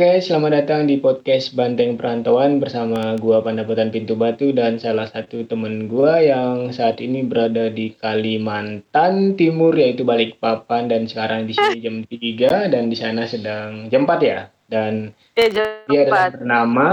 Oke, 0.00 0.24
selamat 0.24 0.64
datang 0.64 0.88
di 0.88 0.96
podcast 0.96 1.52
Banteng 1.52 2.00
Perantauan 2.00 2.56
bersama 2.56 3.20
gua 3.20 3.44
Pandapatan 3.44 3.92
Pintu 3.92 4.16
Batu 4.16 4.48
dan 4.48 4.80
salah 4.80 5.04
satu 5.04 5.44
temen 5.44 5.92
gua 5.92 6.24
yang 6.24 6.72
saat 6.72 7.04
ini 7.04 7.20
berada 7.20 7.68
di 7.68 7.92
Kalimantan 8.00 9.36
Timur 9.36 9.76
yaitu 9.76 10.08
Balikpapan 10.08 10.88
dan 10.88 11.04
sekarang 11.04 11.44
di 11.44 11.52
sini 11.52 11.84
jam 11.84 12.00
3 12.08 12.72
dan 12.72 12.88
di 12.88 12.96
sana 12.96 13.28
sedang 13.28 13.92
jam 13.92 14.08
4 14.08 14.24
ya. 14.24 14.48
Dan 14.72 15.12
Iya, 15.36 15.48
jam 15.52 15.68
dia 15.92 16.08
adalah 16.08 16.32
4. 16.32 16.36
bernama 16.40 16.86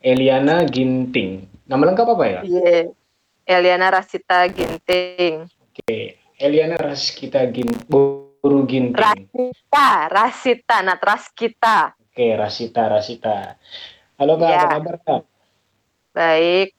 Eliana 0.00 0.64
Ginting. 0.64 1.44
Nama 1.68 1.82
lengkap 1.92 2.08
apa 2.08 2.24
ya? 2.24 2.40
Iya. 2.40 2.88
Eliana 3.44 3.92
Rasita 3.92 4.48
Ginting. 4.48 5.44
Oke, 5.44 6.24
Eliana 6.40 6.80
Raskita 6.80 7.52
Gin 7.52 7.68
Buru 7.84 8.64
Ginting. 8.64 8.96
Rasita, 8.96 10.08
Rasita, 10.08 10.80
not 10.80 11.04
Raskita. 11.04 11.92
Oke, 12.16 12.32
Rasita, 12.32 12.88
Rasita. 12.88 13.60
Halo 14.16 14.40
Kak, 14.40 14.48
Ya. 14.48 14.56
apa 14.64 14.80
kabar 14.80 14.96
Kak? 15.04 15.20
Baik. 16.16 16.72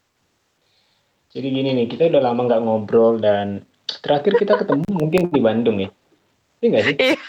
Jadi 1.30 1.48
gini 1.54 1.78
nih, 1.78 1.86
kita 1.86 2.10
udah 2.10 2.26
lama 2.26 2.50
nggak 2.50 2.62
ngobrol 2.66 3.22
dan 3.22 3.62
terakhir 4.02 4.34
kita 4.34 4.58
ketemu 4.66 4.82
mungkin 4.90 5.30
di 5.30 5.38
Bandung 5.38 5.78
ya. 5.78 5.94
Iya 6.58 6.66
nggak 6.74 6.84
sih? 6.90 6.96
Iya, 6.98 7.22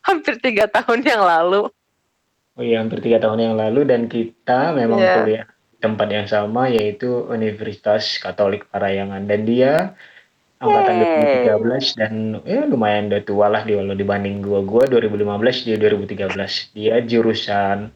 hampir 0.00 0.40
tiga 0.40 0.64
tahun 0.64 1.04
yang 1.04 1.20
lalu. 1.28 1.68
Oh 2.56 2.64
iya, 2.64 2.80
hampir 2.80 3.04
tiga 3.04 3.20
tahun 3.20 3.44
yang 3.44 3.54
lalu 3.60 3.84
dan 3.84 4.08
kita 4.08 4.72
memang 4.72 5.04
Iya. 5.04 5.14
kuliah 5.20 5.44
tempat 5.76 6.08
yang 6.08 6.24
sama 6.24 6.72
yaitu 6.72 7.28
Universitas 7.28 8.16
Katolik 8.16 8.64
Parayangan 8.72 9.28
dan 9.28 9.44
dia 9.44 9.92
angkatan 10.62 10.94
Yeay. 10.96 11.50
2013 11.58 11.98
dan 11.98 12.12
ya 12.42 12.62
lumayan 12.64 13.10
udah 13.10 13.22
tua 13.22 13.46
lah 13.46 13.62
di 13.62 13.74
walau 13.74 13.92
dibanding 13.92 14.38
gua 14.38 14.62
gua 14.62 14.86
2015 14.86 15.66
dia 15.66 15.76
2013 15.76 16.30
dia 16.70 16.94
jurusan 17.02 17.90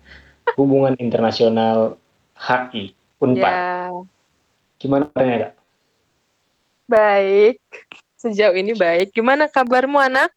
hubungan 0.55 0.99
internasional 0.99 1.95
HI 2.35 2.91
Unpad 3.17 3.55
Ya, 3.55 3.91
gimana 4.77 5.07
kabarnya 5.07 5.37
kak? 5.41 5.53
baik. 6.87 7.57
Sejauh 8.17 8.55
ini 8.55 8.73
baik. 8.73 9.11
Gimana 9.11 9.47
kabarmu 9.47 9.99
anak? 9.99 10.31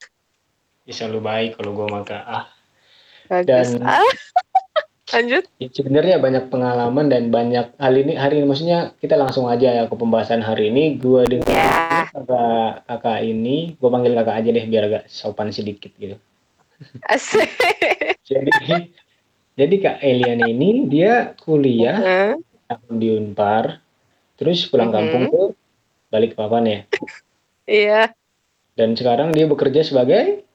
Ya, 0.83 0.93
selalu 0.95 1.19
baik 1.19 1.51
kalau 1.55 1.73
gua 1.73 1.87
maka 1.91 2.17
ah 2.21 2.45
Bagus. 3.27 3.77
Dan- 3.77 3.85
Ah, 3.85 4.01
lanjut. 5.13 5.45
Ya, 5.57 5.67
sebenarnya 5.67 6.17
banyak 6.17 6.49
pengalaman 6.49 7.05
dan 7.07 7.29
banyak 7.29 7.73
hal 7.75 7.93
ini 7.95 8.13
hari 8.13 8.39
ini 8.39 8.45
maksudnya 8.45 8.79
kita 8.97 9.13
langsung 9.13 9.45
aja 9.45 9.69
ya 9.71 9.83
ke 9.85 9.93
pembahasan 9.93 10.41
hari 10.41 10.69
ini. 10.69 10.97
Gua 10.97 11.25
dengar 11.25 11.49
Kakak 12.07 12.71
kakak 12.87 13.19
ini, 13.27 13.75
gua 13.75 13.89
panggil 13.91 14.15
kakak 14.15 14.35
aja 14.39 14.49
deh 14.55 14.65
biar 14.69 14.83
agak 14.87 15.03
sopan 15.11 15.51
sedikit 15.51 15.91
gitu. 15.99 16.15
asik. 17.11 17.49
Jadi 18.23 18.51
jadi 19.59 19.75
kak 19.83 19.97
Eliana 19.99 20.47
ini 20.47 20.87
dia 20.87 21.35
kuliah 21.35 21.99
Heeh. 21.99 22.33
tahun 22.71 22.95
di 22.95 23.07
Unpar, 23.11 23.83
terus 24.39 24.63
pulang 24.71 24.93
Mhm. 24.93 24.95
kampung 24.95 25.23
tuh 25.27 25.47
balik 26.07 26.39
papan 26.39 26.63
ya. 26.63 26.79
Iya. 27.67 28.01
Dan 28.79 28.95
sekarang 28.95 29.35
dia 29.35 29.43
bekerja 29.43 29.83
sebagai 29.83 30.47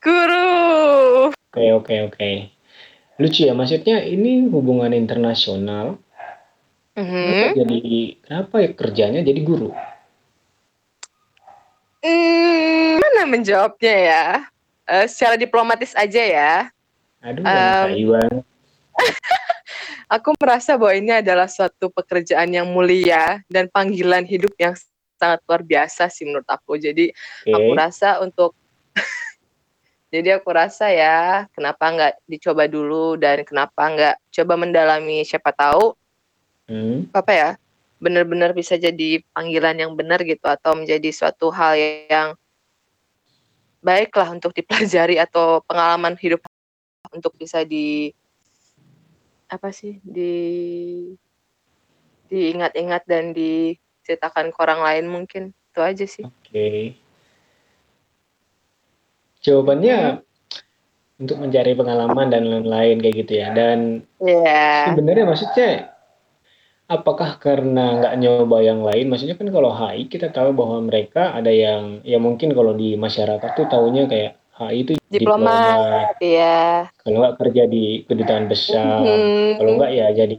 Guru. 0.00 1.28
oke 1.32 1.64
oke 1.82 1.94
oke. 2.08 2.30
Lucu 3.16 3.48
ya 3.48 3.52
maksudnya 3.56 4.04
ini 4.04 4.48
hubungan 4.48 4.92
internasional. 4.92 6.00
Mhm. 6.96 7.04
Kenapa 7.12 7.46
jadi 7.52 7.80
kenapa 8.24 8.54
ya 8.64 8.70
kerjanya 8.72 9.20
jadi 9.20 9.40
guru? 9.44 9.72
Hmm, 12.06 13.02
mana 13.02 13.22
menjawabnya 13.26 13.96
ya? 13.98 14.26
Eh, 14.86 15.06
secara 15.10 15.34
diplomatis 15.34 15.90
aja 15.98 16.22
ya. 16.22 16.54
Aduh, 17.18 17.42
um. 17.42 18.46
Aku 20.14 20.30
merasa 20.38 20.78
bahwa 20.78 20.94
ini 20.94 21.10
adalah 21.18 21.50
suatu 21.50 21.90
pekerjaan 21.90 22.46
yang 22.54 22.70
mulia 22.70 23.42
dan 23.50 23.66
panggilan 23.66 24.22
hidup 24.22 24.54
yang 24.54 24.78
sangat 25.18 25.42
luar 25.50 25.66
biasa 25.66 26.06
sih 26.06 26.22
menurut 26.22 26.46
aku. 26.46 26.78
Jadi 26.78 27.10
aku 27.50 27.74
Oke. 27.74 27.80
rasa 27.82 28.22
untuk 28.22 28.54
jadi 30.14 30.38
aku 30.38 30.48
rasa 30.54 30.94
ya 30.94 31.50
kenapa 31.50 31.90
nggak 31.90 32.14
dicoba 32.30 32.70
dulu 32.70 33.18
dan 33.18 33.42
kenapa 33.42 33.82
nggak 33.90 34.16
coba 34.30 34.54
mendalami 34.54 35.26
siapa 35.26 35.50
tahu 35.50 35.98
Hmm. 36.66 37.06
apa 37.14 37.30
ya 37.30 37.50
benar-benar 37.96 38.52
bisa 38.52 38.76
jadi 38.76 39.24
panggilan 39.32 39.80
yang 39.80 39.92
benar 39.96 40.20
gitu 40.20 40.44
atau 40.44 40.76
menjadi 40.76 41.08
suatu 41.12 41.48
hal 41.48 41.74
yang 42.08 42.28
baiklah 43.80 44.28
untuk 44.32 44.52
dipelajari 44.52 45.16
atau 45.26 45.64
pengalaman 45.64 46.16
hidup 46.20 46.44
untuk 47.14 47.32
bisa 47.38 47.64
di 47.64 48.12
apa 49.46 49.70
sih 49.70 50.02
di 50.02 50.34
diingat-ingat 52.26 53.06
dan 53.06 53.30
diceritakan 53.30 54.50
ke 54.50 54.58
orang 54.58 54.80
lain 54.82 55.06
mungkin 55.06 55.42
itu 55.54 55.80
aja 55.80 56.04
sih 56.04 56.26
Oke. 56.26 56.98
Jawabannya 59.46 60.26
untuk 61.22 61.38
mencari 61.38 61.72
pengalaman 61.78 62.28
dan 62.28 62.44
lain-lain 62.50 62.98
kayak 62.98 63.16
gitu 63.22 63.32
ya. 63.38 63.54
Dan 63.54 64.02
ya 64.18 64.90
sebenarnya 64.90 65.24
maksudnya 65.24 65.95
apakah 66.86 67.38
karena 67.42 67.98
nggak 67.98 68.14
nyoba 68.18 68.58
yang 68.62 68.80
lain? 68.82 69.10
Maksudnya 69.10 69.34
kan 69.34 69.50
kalau 69.50 69.70
HI 69.74 70.06
kita 70.06 70.30
tahu 70.30 70.54
bahwa 70.54 70.78
mereka 70.82 71.34
ada 71.34 71.50
yang 71.50 72.00
ya 72.06 72.18
mungkin 72.22 72.54
kalau 72.54 72.72
di 72.74 72.94
masyarakat 72.94 73.50
tuh 73.54 73.66
taunya 73.66 74.06
kayak 74.06 74.38
HI 74.56 74.76
itu 74.82 74.92
diploma, 75.12 75.52
diplomat 75.52 76.16
ya 76.24 76.88
kalau 77.04 77.16
nggak 77.22 77.36
kerja 77.36 77.62
di 77.68 77.84
kedutaan 78.08 78.46
besar, 78.48 79.04
Mhm. 79.04 79.60
kalau 79.60 79.70
nggak 79.76 79.90
ya 79.92 80.06
jadi 80.16 80.36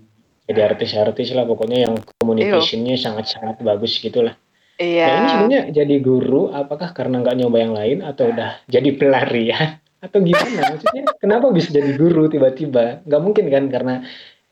jadi 0.47 0.59
artis-artis 0.73 1.35
lah 1.35 1.43
pokoknya 1.43 1.91
yang 1.91 1.93
communication-nya 2.17 2.95
sangat-sangat 2.95 3.59
bagus 3.61 3.99
gitu 3.99 4.23
lah. 4.23 4.33
Nah 4.77 4.85
ini 4.85 4.93
iya 4.95 5.25
sebenarnya 5.27 5.61
jadi 5.73 5.95
guru 5.99 6.53
apakah 6.53 6.93
karena 6.95 7.19
nggak 7.19 7.35
nyoba 7.35 7.57
yang 7.59 7.73
lain 7.75 7.97
atau 8.01 8.29
udah 8.31 8.61
jadi 8.69 8.89
pelarian 8.95 9.81
atau 10.05 10.17
gimana? 10.23 10.77
Maksudnya 10.77 11.03
kenapa 11.19 11.51
bisa 11.51 11.69
jadi 11.75 11.97
guru 11.97 12.29
tiba-tiba? 12.31 13.03
Nggak 13.03 13.21
mungkin 13.21 13.45
kan 13.51 13.63
karena 13.67 13.93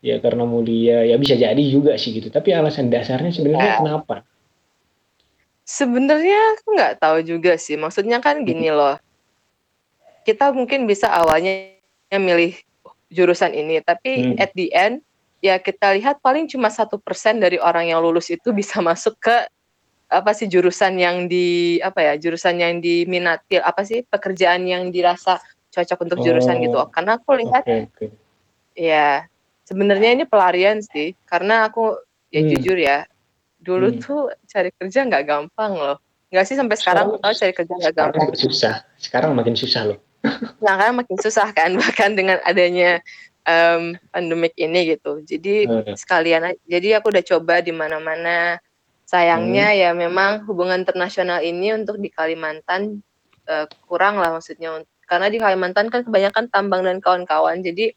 ya 0.04 0.20
karena 0.20 0.44
mulia 0.44 1.02
ya 1.04 1.16
bisa 1.16 1.34
jadi 1.36 1.62
juga 1.68 1.96
sih 1.96 2.12
gitu. 2.16 2.28
Tapi 2.28 2.52
alasan 2.52 2.92
dasarnya 2.92 3.32
sebenarnya 3.32 3.72
Ya. 3.72 3.78
kenapa? 3.80 4.16
Sebenarnya 5.66 6.38
aku 6.54 6.78
nggak 6.78 6.94
tahu 7.02 7.18
juga 7.26 7.58
sih. 7.58 7.74
Maksudnya 7.74 8.22
kan 8.22 8.46
gini 8.46 8.70
loh. 8.70 8.94
Kita 10.22 10.54
mungkin 10.54 10.86
bisa 10.86 11.10
awalnya 11.10 11.74
milih 12.14 12.54
jurusan 13.10 13.54
ini, 13.54 13.82
tapi 13.82 14.34
Hmm. 14.34 14.36
at 14.38 14.50
the 14.54 14.70
end 14.74 15.02
ya 15.42 15.58
kita 15.62 15.94
lihat 15.94 16.18
paling 16.22 16.50
cuma 16.50 16.70
satu 16.70 16.98
persen 16.98 17.38
dari 17.38 17.58
orang 17.58 17.90
yang 17.90 18.02
lulus 18.02 18.30
itu 18.30 18.50
bisa 18.50 18.78
masuk 18.88 19.14
ke 19.18 19.36
apa 20.06 20.30
sih 20.38 20.46
jurusan 20.46 20.94
yang 21.02 21.26
di 21.26 21.78
apa 21.82 21.98
ya 21.98 22.14
jurusan 22.14 22.62
yang 22.62 22.78
diminati 22.78 23.58
apa 23.58 23.82
sih 23.82 24.06
pekerjaan 24.06 24.62
yang 24.62 24.94
dirasa 24.94 25.42
cocok 25.74 25.98
untuk 26.06 26.18
jurusan 26.22 26.62
gitu. 26.62 26.78
Oh, 26.78 26.86
Karena 26.86 27.18
aku 27.18 27.34
lihat 27.42 27.66
Oke 27.66 27.90
oke. 27.90 28.06
ya 28.78 29.26
sebenarnya 29.66 30.14
ini 30.14 30.24
pelarian 30.24 30.78
sih. 30.80 31.18
Karena 31.26 31.66
aku 31.66 31.98
ya 32.30 32.40
Hmm. 32.40 32.50
jujur 32.54 32.78
ya 32.78 33.04
dulu 33.58 33.90
Hmm. 33.90 33.98
tuh 33.98 34.20
cari 34.46 34.70
kerja 34.70 35.02
nggak 35.02 35.24
gampang 35.26 35.74
loh. 35.74 35.98
Nggak 36.30 36.44
sih 36.46 36.54
sampai 36.54 36.76
sekarang 36.78 37.04
aku 37.10 37.18
tahu 37.18 37.34
cari 37.34 37.52
kerja 37.52 37.74
nggak 37.74 37.94
gampang. 37.94 38.28
susah. 38.38 38.74
Sekarang 38.96 39.30
makin 39.34 39.58
susah 39.58 39.82
loh. 39.90 39.98
Nah, 40.64 40.74
kan 40.78 40.94
makin 40.94 41.18
susah 41.18 41.50
kan 41.50 41.70
bahkan 41.82 42.14
dengan 42.14 42.38
adanya 42.42 43.02
em, 43.42 43.94
pandemik 44.10 44.54
ini 44.58 44.94
gitu. 44.94 45.22
Jadi 45.22 45.66
Hmm. 45.66 45.94
sekalian 45.94 46.54
jadi 46.66 46.98
aku 46.98 47.10
udah 47.10 47.24
coba 47.26 47.58
di 47.58 47.70
mana-mana. 47.70 48.58
Sayangnya 49.06 49.70
Hmm. 49.70 49.78
ya 49.78 49.90
memang 49.94 50.42
hubungan 50.50 50.82
internasional 50.82 51.38
ini 51.38 51.70
untuk 51.74 51.98
di 51.98 52.10
Kalimantan 52.10 53.02
eh, 53.46 53.66
kurang 53.86 54.18
lah 54.18 54.34
maksudnya 54.34 54.82
karena 55.06 55.30
di 55.30 55.38
Kalimantan 55.38 55.86
kan 55.86 56.02
kebanyakan 56.02 56.50
tambang 56.50 56.82
dan 56.82 56.98
kawan-kawan. 56.98 57.62
Jadi 57.62 57.94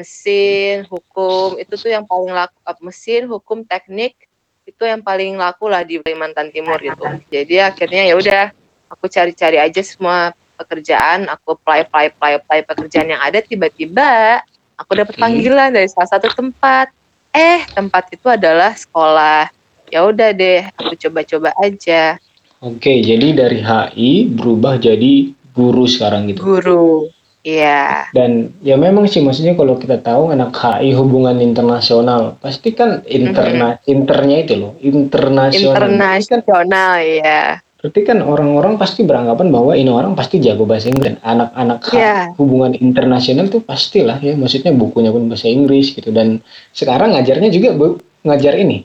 mesin, 0.00 0.88
hukum 0.88 1.60
itu 1.60 1.76
tuh 1.76 1.92
yang 1.92 2.08
paling 2.08 2.32
laku 2.32 2.56
eh, 2.64 2.78
mesin, 2.80 3.28
hukum, 3.28 3.60
teknik 3.68 4.16
itu 4.64 4.82
yang 4.88 5.04
paling 5.04 5.36
laku 5.36 5.68
lah 5.68 5.84
di 5.84 6.00
Kalimantan 6.00 6.48
Timur 6.48 6.80
gitu. 6.80 7.04
Jadi 7.28 7.60
akhirnya 7.60 8.08
ya 8.08 8.14
udah 8.16 8.42
aku 8.88 9.12
cari-cari 9.12 9.60
aja 9.60 9.82
semua 9.84 10.32
pekerjaan, 10.56 11.28
aku 11.28 11.56
apply 11.60 11.84
apply 11.84 12.04
apply 12.12 12.32
apply 12.40 12.58
pekerjaan 12.64 13.12
yang 13.12 13.20
ada 13.20 13.44
tiba-tiba 13.44 14.40
aku 14.80 14.96
dapat 14.96 15.20
panggilan 15.20 15.76
dari 15.76 15.88
salah 15.92 16.16
satu 16.16 16.32
tempat. 16.32 16.88
Eh, 17.30 17.62
tempat 17.76 18.10
itu 18.10 18.26
adalah 18.26 18.74
sekolah. 18.74 19.52
Ya 19.92 20.02
udah 20.02 20.34
deh, 20.34 20.66
aku 20.74 20.98
coba-coba 20.98 21.54
aja. 21.62 22.18
Oke, 22.60 23.00
jadi 23.00 23.32
dari 23.32 23.62
HI 23.62 24.34
berubah 24.34 24.76
jadi 24.82 25.30
guru 25.54 25.86
sekarang 25.86 26.30
gitu. 26.30 26.42
Guru. 26.42 27.10
Iya. 27.40 28.12
Dan 28.12 28.52
ya 28.60 28.76
memang 28.76 29.08
sih 29.08 29.24
maksudnya 29.24 29.56
kalau 29.56 29.80
kita 29.80 29.96
tahu 29.96 30.28
anak 30.28 30.52
HI 30.52 30.92
hubungan 30.92 31.40
internasional 31.40 32.36
pasti 32.36 32.76
kan 32.76 33.00
interna 33.08 33.80
internya 33.88 34.44
itu 34.44 34.54
loh 34.60 34.72
internasional. 34.84 35.72
Kan 35.72 35.96
Internasional 35.96 37.00
ya. 37.00 37.64
Berarti 37.80 38.00
kan 38.04 38.20
orang-orang 38.20 38.76
pasti 38.76 39.08
beranggapan 39.08 39.48
bahwa 39.48 39.72
ini 39.72 39.88
orang 39.88 40.12
pasti 40.12 40.36
jago 40.36 40.68
bahasa 40.68 40.92
Inggris. 40.92 41.16
Anak-anak 41.24 41.80
Iya. 41.96 42.36
hubungan 42.36 42.76
internasional 42.76 43.48
tuh 43.48 43.64
pastilah 43.64 44.20
ya, 44.20 44.36
maksudnya 44.36 44.76
bukunya 44.76 45.08
pun 45.08 45.24
bahasa 45.32 45.48
Inggris 45.48 45.96
gitu. 45.96 46.12
Dan 46.12 46.44
sekarang 46.76 47.16
ngajarnya 47.16 47.48
juga 47.48 47.72
bu, 47.72 47.96
ngajar 48.28 48.60
ini. 48.60 48.84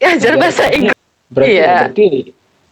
Ya, 0.00 0.16
ajar 0.16 0.40
Ngajar 0.40 0.40
bahasa 0.40 0.64
Inggris. 0.72 0.96
Berarti, 1.28 1.52
Iya. 1.52 1.68
berarti 1.68 2.06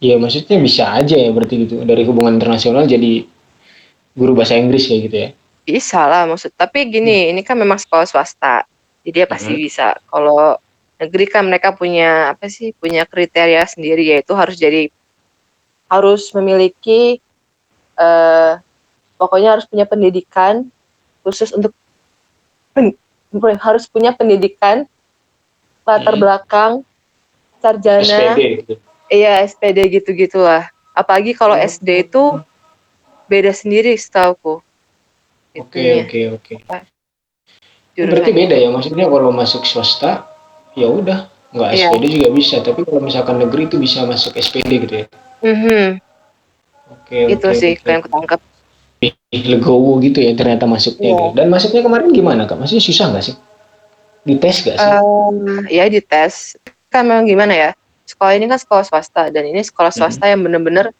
ya 0.01 0.15
maksudnya 0.17 0.57
bisa 0.57 0.83
aja 0.89 1.15
ya 1.21 1.29
berarti 1.29 1.55
gitu. 1.69 1.85
Dari 1.85 2.01
hubungan 2.09 2.41
internasional 2.41 2.89
jadi 2.89 3.36
guru 4.17 4.33
bahasa 4.33 4.57
Inggris 4.57 4.89
kayak 4.89 5.01
gitu 5.05 5.17
ya. 5.17 5.29
Bisa 5.61 6.01
lah 6.03 6.25
maksud. 6.25 6.49
Tapi 6.57 6.89
gini, 6.89 7.29
ini 7.29 7.45
kan 7.45 7.53
memang 7.53 7.77
sekolah 7.77 8.09
swasta. 8.09 8.65
Jadi 9.05 9.17
ya 9.21 9.27
pasti 9.29 9.53
Mhm. 9.53 9.61
bisa. 9.61 9.87
Kalau 10.09 10.57
negeri 10.97 11.25
kan 11.29 11.45
mereka 11.45 11.69
punya 11.71 12.33
apa 12.33 12.49
sih? 12.49 12.73
Punya 12.73 13.05
kriteria 13.05 13.61
sendiri 13.69 14.09
yaitu 14.09 14.33
harus 14.33 14.57
jadi 14.57 14.89
harus 15.87 16.33
memiliki 16.33 17.21
eh 17.95 18.53
pokoknya 19.15 19.55
harus 19.57 19.65
punya 19.65 19.87
pendidikan 19.87 20.67
khusus 21.23 21.49
untuk 21.49 21.71
pen- 22.73 22.97
harus 23.57 23.87
punya 23.87 24.11
pendidikan 24.11 24.85
latar 25.81 26.13
Hmm. 26.13 26.21
belakang 26.21 26.71
sarjana 27.57 28.03
SPD 28.03 28.41
gitu. 28.61 28.73
iya 29.09 29.41
SPD 29.41 29.79
gitu-gitulah 29.89 30.67
apalagi 30.91 31.33
kalau 31.33 31.55
Oh. 31.55 31.63
SD 31.63 32.05
itu 32.05 32.37
beda 33.27 33.51
sendiri 33.51 33.93
setauku 33.95 34.63
Oke, 35.57 36.05
oke, 36.05 36.19
oke. 36.37 36.53
Berarti 37.97 38.29
beda 38.29 38.53
ya, 38.53 38.69
maksudnya 38.69 39.09
kalau 39.09 39.33
masuk 39.33 39.65
swasta 39.65 40.29
ya 40.77 40.85
udah 40.85 41.25
nggak 41.49 41.69
Iya. 41.73 41.89
SPD 41.89 42.03
juga 42.13 42.29
bisa, 42.29 42.61
tapi 42.61 42.85
kalau 42.85 43.01
misalkan 43.01 43.41
negeri 43.41 43.65
itu 43.65 43.81
bisa 43.81 44.05
masuk 44.05 44.37
SPD 44.37 44.85
gitu 44.85 44.93
ya. 45.01 45.05
Mhm, 45.41 45.97
Oke, 46.93 47.17
itu 47.25 47.41
oke, 47.41 47.57
sih 47.57 47.73
oke. 47.73 47.89
yang 47.89 48.01
kutangkap 48.05 48.39
Ih, 49.01 49.13
legowo 49.49 49.97
gitu 50.01 50.21
ya 50.21 50.33
ternyata 50.33 50.69
masuknya. 50.69 51.13
Gitu. 51.13 51.25
Dan 51.37 51.49
masuknya 51.49 51.81
kemarin 51.81 52.09
gimana 52.13 52.45
kak? 52.45 52.57
Masih 52.57 52.77
susah 52.77 53.09
nggak 53.13 53.25
sih? 53.33 53.35
Dites 54.25 54.61
nggak 54.61 54.77
sih? 54.77 54.93
Eh, 54.93 55.73
ya 55.73 55.85
di 55.89 56.01
tes 56.01 56.53
kan 56.89 57.01
memang 57.01 57.25
gimana 57.25 57.53
ya 57.53 57.69
sekolah 58.05 58.33
ini 58.37 58.45
kan 58.45 58.57
sekolah 58.61 58.85
swasta 58.85 59.33
dan 59.33 59.41
ini 59.45 59.65
sekolah 59.65 59.89
Mhm. 59.89 59.97
swasta 59.97 60.25
yang 60.29 60.41
bener-bener 60.41 60.93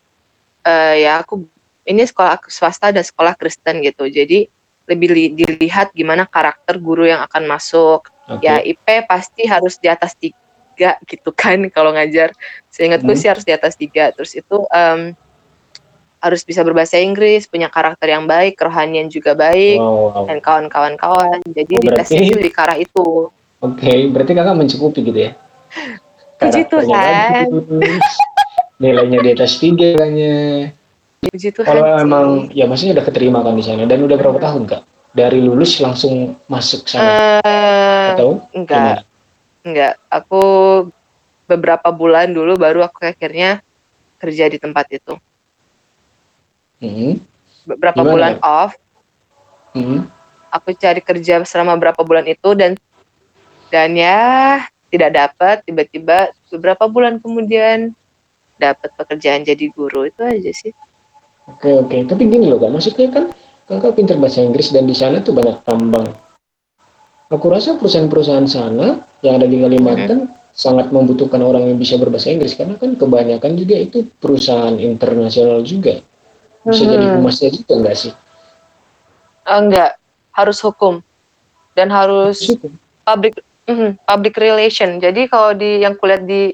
eh, 0.65 1.05
ya 1.05 1.21
aku 1.21 1.45
ini 1.87 2.03
sekolah 2.03 2.43
swasta 2.45 2.91
dan 2.91 3.01
sekolah 3.01 3.33
Kristen 3.33 3.79
gitu 3.79 4.05
jadi 4.05 4.45
lebih 4.87 5.09
li- 5.09 5.33
dilihat 5.33 5.91
gimana 5.91 6.23
karakter 6.23 6.75
guru 6.77 7.03
yang 7.03 7.19
akan 7.21 7.43
masuk 7.45 8.07
Oke. 8.27 8.43
ya 8.43 8.59
IP 8.59 8.83
pasti 9.03 9.43
harus 9.43 9.75
di 9.75 9.87
atas 9.87 10.15
tiga 10.15 10.99
gitu 11.03 11.31
kan 11.31 11.59
kalau 11.75 11.91
ngajar 11.91 12.35
seingatku 12.67 13.07
Hmm. 13.07 13.19
sih 13.19 13.27
harus 13.27 13.43
di 13.43 13.51
atas 13.51 13.73
tiga 13.73 14.11
terus 14.11 14.31
itu 14.31 14.63
em, 14.69 15.15
harus 16.17 16.41
bisa 16.41 16.59
berbahasa 16.61 16.97
Inggris 16.97 17.45
punya 17.45 17.67
karakter 17.67 18.09
yang 18.09 18.25
baik 18.25 18.57
kerohanian 18.57 19.07
juga 19.07 19.31
baik 19.31 19.77
Wow, 19.77 19.95
wow. 20.11 20.25
dan 20.25 20.37
kawan-kawan 20.39 20.95
kawan 20.95 21.39
jadi 21.47 21.73
Oh, 21.73 21.81
di 21.81 21.89
tesnya 21.93 22.19
berarti- 22.19 22.27
itu 22.27 22.39
di 22.41 22.51
arah 22.53 22.77
itu 22.77 23.07
Oke, 23.57 23.89
berarti 24.07 24.31
kakak 24.31 24.53
mencukupi 24.53 25.01
gitu 25.01 25.17
ya? 25.17 25.31
Puji 26.37 26.69
Tuhan. 26.69 27.49
nilainya 28.81 29.17
di 29.17 29.29
atas 29.33 29.57
tiga 29.57 29.97
kayaknya. 29.97 30.69
Puji 31.21 31.49
Tuhan. 31.53 31.65
Kalau 31.65 31.85
emang 31.97 32.25
ya 32.53 32.69
maksudnya 32.69 33.01
udah 33.01 33.05
keterima 33.05 33.41
kan 33.41 33.57
di 33.57 33.63
sana 33.65 33.89
dan 33.89 33.99
udah 34.01 34.17
berapa 34.17 34.37
tahun 34.37 34.63
kak? 34.69 34.81
Dari 35.17 35.39
lulus 35.41 35.81
langsung 35.81 36.37
masuk 36.45 36.85
sana? 36.85 37.41
Eh, 37.41 38.07
atau 38.13 38.45
enggak. 38.53 39.01
gimana? 39.01 39.01
enggak. 39.65 39.93
Aku 40.13 40.43
beberapa 41.47 41.89
bulan 41.89 42.29
dulu 42.29 42.59
baru 42.59 42.85
aku 42.85 43.07
akhirnya 43.07 43.63
kerja 44.21 44.45
di 44.51 44.57
tempat 44.61 44.85
itu. 44.93 45.13
Hmm, 46.77 47.17
beberapa 47.65 48.05
Gimana? 48.05 48.13
bulan 48.13 48.33
off. 48.41 48.73
Hmm. 49.77 50.09
aku 50.49 50.73
cari 50.73 51.03
kerja 51.05 51.43
selama 51.45 51.77
berapa 51.77 52.01
bulan 52.01 52.25
itu 52.25 52.57
dan 52.57 52.73
dan 53.69 53.93
ya 53.93 54.65
tidak 54.89 55.11
dapat 55.13 55.55
tiba-tiba 55.69 56.33
beberapa 56.49 56.89
bulan 56.89 57.21
kemudian 57.21 57.93
dapat 58.57 58.89
pekerjaan 58.97 59.45
jadi 59.45 59.69
guru 59.69 60.09
itu 60.09 60.23
aja 60.25 60.49
sih 60.49 60.73
Oke 61.47 61.71
oke, 61.71 61.97
tapi 62.03 62.27
gini 62.27 62.51
loh 62.51 62.59
kak, 62.59 62.71
maksudnya 62.71 63.07
kan 63.07 63.31
kakak 63.65 63.95
pinter 63.95 64.19
bahasa 64.19 64.43
Inggris 64.43 64.71
dan 64.75 64.83
di 64.83 64.95
sana 64.95 65.23
tuh 65.23 65.31
banyak 65.31 65.63
tambang. 65.63 66.11
Aku 67.27 67.47
rasa 67.51 67.75
perusahaan-perusahaan 67.75 68.47
sana 68.47 69.03
yang 69.19 69.39
ada 69.39 69.47
di 69.47 69.59
Kalimantan 69.59 70.31
sangat 70.51 70.91
membutuhkan 70.91 71.39
orang 71.43 71.67
yang 71.71 71.77
bisa 71.79 71.95
berbahasa 71.95 72.31
Inggris 72.31 72.55
karena 72.55 72.79
kan 72.79 72.95
kebanyakan 72.95 73.55
juga 73.55 73.75
itu 73.75 74.07
perusahaan 74.19 74.75
internasional 74.75 75.63
juga. 75.63 75.99
Bisa 76.63 76.83
jadi 76.83 77.07
Mhm. 77.07 77.15
humasnya 77.19 77.49
juga 77.51 77.73
enggak 77.79 77.95
sih? 77.95 78.11
Eh, 79.47 79.57
enggak 79.59 79.95
harus 80.35 80.59
hukum 80.59 80.99
dan 81.75 81.87
harus 81.87 82.43
Situ. 82.43 82.67
public 83.03 83.39
mhm, 83.67 83.95
public 84.03 84.35
relation. 84.35 84.99
Jadi 84.99 85.27
kalau 85.27 85.55
di 85.55 85.83
yang 85.83 85.95
kulihat 85.95 86.27
di 86.27 86.51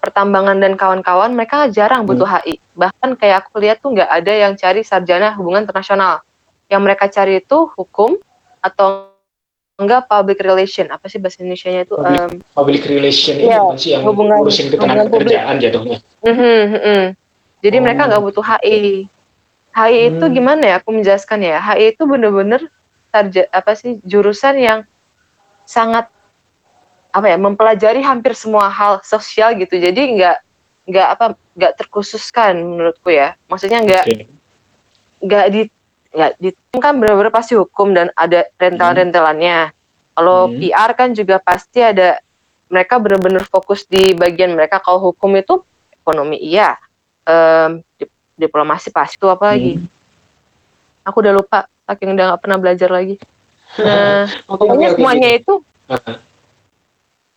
pertambangan 0.00 0.56
dan 0.56 0.74
kawan-kawan 0.74 1.36
mereka 1.36 1.68
jarang 1.68 2.08
butuh 2.08 2.24
HI. 2.24 2.56
Bahkan 2.72 3.20
kayak 3.20 3.46
aku 3.46 3.60
lihat 3.60 3.84
tuh 3.84 3.92
nggak 3.92 4.08
ada 4.08 4.32
yang 4.32 4.52
cari 4.56 4.80
sarjana 4.80 5.36
hubungan 5.36 5.68
internasional. 5.68 6.24
Yang 6.72 6.80
mereka 6.82 7.04
cari 7.12 7.38
itu 7.38 7.68
hukum 7.76 8.16
atau 8.58 9.12
enggak 9.76 10.08
public 10.08 10.40
relation. 10.40 10.88
Apa 10.88 11.08
sih 11.08 11.20
bahasa 11.20 11.44
Indonesia-nya 11.44 11.84
itu? 11.84 11.94
Public- 11.96 12.20
Em, 12.20 12.56
Public 12.56 12.82
relation 12.88 13.34
ini 13.36 13.48
Iya, 13.48 13.60
apa 13.60 13.76
sih 13.76 13.90
yang 13.92 14.02
hubungan- 14.08 14.40
ngurusin 14.40 14.66
ketenaga 14.72 15.04
kerjaan 15.08 15.54
jatuhnya? 15.60 15.98
mhm, 16.24 16.60
mhm. 16.80 17.02
Jadi 17.60 17.76
Oh. 17.76 17.82
mereka 17.84 18.02
nggak 18.08 18.22
butuh 18.24 18.44
HI. 18.44 19.04
HI 19.70 20.00
itu 20.10 20.24
Hmm. 20.24 20.32
gimana 20.34 20.62
ya? 20.64 20.74
Aku 20.80 20.96
menjelaskan 20.96 21.44
ya. 21.44 21.60
HI 21.60 21.92
itu 21.92 22.02
bener-bener 22.08 22.72
sarja 23.12 23.44
apa 23.52 23.72
sih 23.76 24.00
jurusan 24.02 24.56
yang 24.56 24.78
sangat 25.64 26.08
apa 27.10 27.26
ya 27.26 27.36
mempelajari 27.38 28.00
hampir 28.02 28.32
semua 28.38 28.70
hal 28.70 29.02
sosial 29.02 29.54
gitu. 29.58 29.76
Jadi 29.76 30.18
nggak 30.18 30.36
nggak 30.90 31.08
apa 31.18 31.24
nggak 31.58 31.72
terkhususkan 31.78 32.58
menurutku 32.58 33.10
ya. 33.10 33.34
Maksudnya 33.50 33.82
nggak 33.82 34.04
nggak 35.20 35.46
di 35.52 35.62
nggak 36.10 36.32
di 36.42 36.50
kan 36.80 36.96
benar-benar 36.98 37.30
pasti 37.30 37.54
hukum 37.54 37.92
dan 37.94 38.10
ada 38.18 38.46
rental-rentelannya. 38.58 39.70
Kalau 40.14 40.50
Hmm. 40.50 40.58
PR 40.58 40.90
kan 40.98 41.08
juga 41.14 41.38
pasti 41.38 41.80
ada 41.80 42.18
mereka 42.70 42.98
benar-benar 43.02 43.46
fokus 43.50 43.86
di 43.86 44.14
bagian 44.14 44.54
mereka. 44.54 44.78
Kalau 44.82 45.10
hukum 45.10 45.34
itu 45.34 45.62
ekonomi 46.02 46.38
iya. 46.38 46.78
Dip- 47.98 48.10
diplomasi 48.34 48.90
pasti. 48.90 49.18
Itu 49.20 49.30
apa 49.30 49.54
lagi? 49.54 49.78
Hmm. 49.78 49.86
aku 51.00 51.16
udah 51.26 51.32
lupa 51.32 51.58
saking 51.88 52.14
udah 52.14 52.24
nggak 52.34 52.42
pernah 52.44 52.58
belajar 52.60 52.90
lagi. 52.92 53.16
Nah 53.80 54.28
pokoknya 54.48 54.94
semuanya 54.94 55.28
itu 55.34 55.58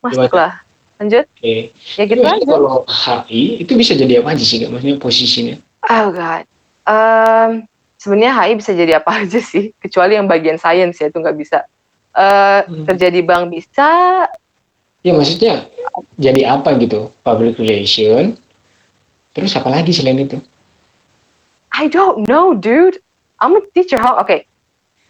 masuk 0.04 0.32
lah 0.36 0.60
lanjut 1.00 1.24
Oke. 1.40 1.74
ya 1.98 2.04
gitu 2.06 2.22
aja 2.22 2.44
kalau 2.46 2.86
HI 2.86 3.66
itu 3.66 3.72
bisa 3.74 3.92
jadi 3.98 4.22
apa 4.22 4.36
aja 4.36 4.44
sih 4.46 4.62
kak? 4.62 4.70
Maksudnya 4.70 4.96
posisinya? 5.00 5.56
Oh 5.90 6.06
god. 6.14 6.44
Um, 6.86 7.66
sebenarnya 7.98 8.32
HI 8.36 8.52
bisa 8.60 8.70
jadi 8.76 8.92
apa 9.02 9.10
aja 9.26 9.40
sih, 9.42 9.74
kecuali 9.80 10.14
yang 10.14 10.30
bagian 10.30 10.60
sains 10.60 11.00
ya 11.00 11.08
itu 11.10 11.18
nggak 11.18 11.36
bisa. 11.36 11.66
Eh 12.14 12.60
Hmm. 12.70 12.86
kerja 12.86 13.10
di 13.10 13.20
bank 13.26 13.50
bisa, 13.50 13.90
Ya 15.04 15.12
maksudnya 15.12 15.68
jadi 16.16 16.48
apa 16.48 16.72
gitu? 16.80 17.12
Public 17.20 17.60
relation. 17.60 18.40
Terus 19.36 19.52
apa 19.52 19.68
lagi 19.68 19.92
selain 19.92 20.16
itu? 20.16 20.40
I 21.76 21.90
don't 21.92 22.24
know, 22.24 22.54
dude. 22.56 23.02
I'm 23.42 23.58
a 23.58 23.62
teacher 23.76 24.00
how? 24.00 24.16
Oke, 24.16 24.48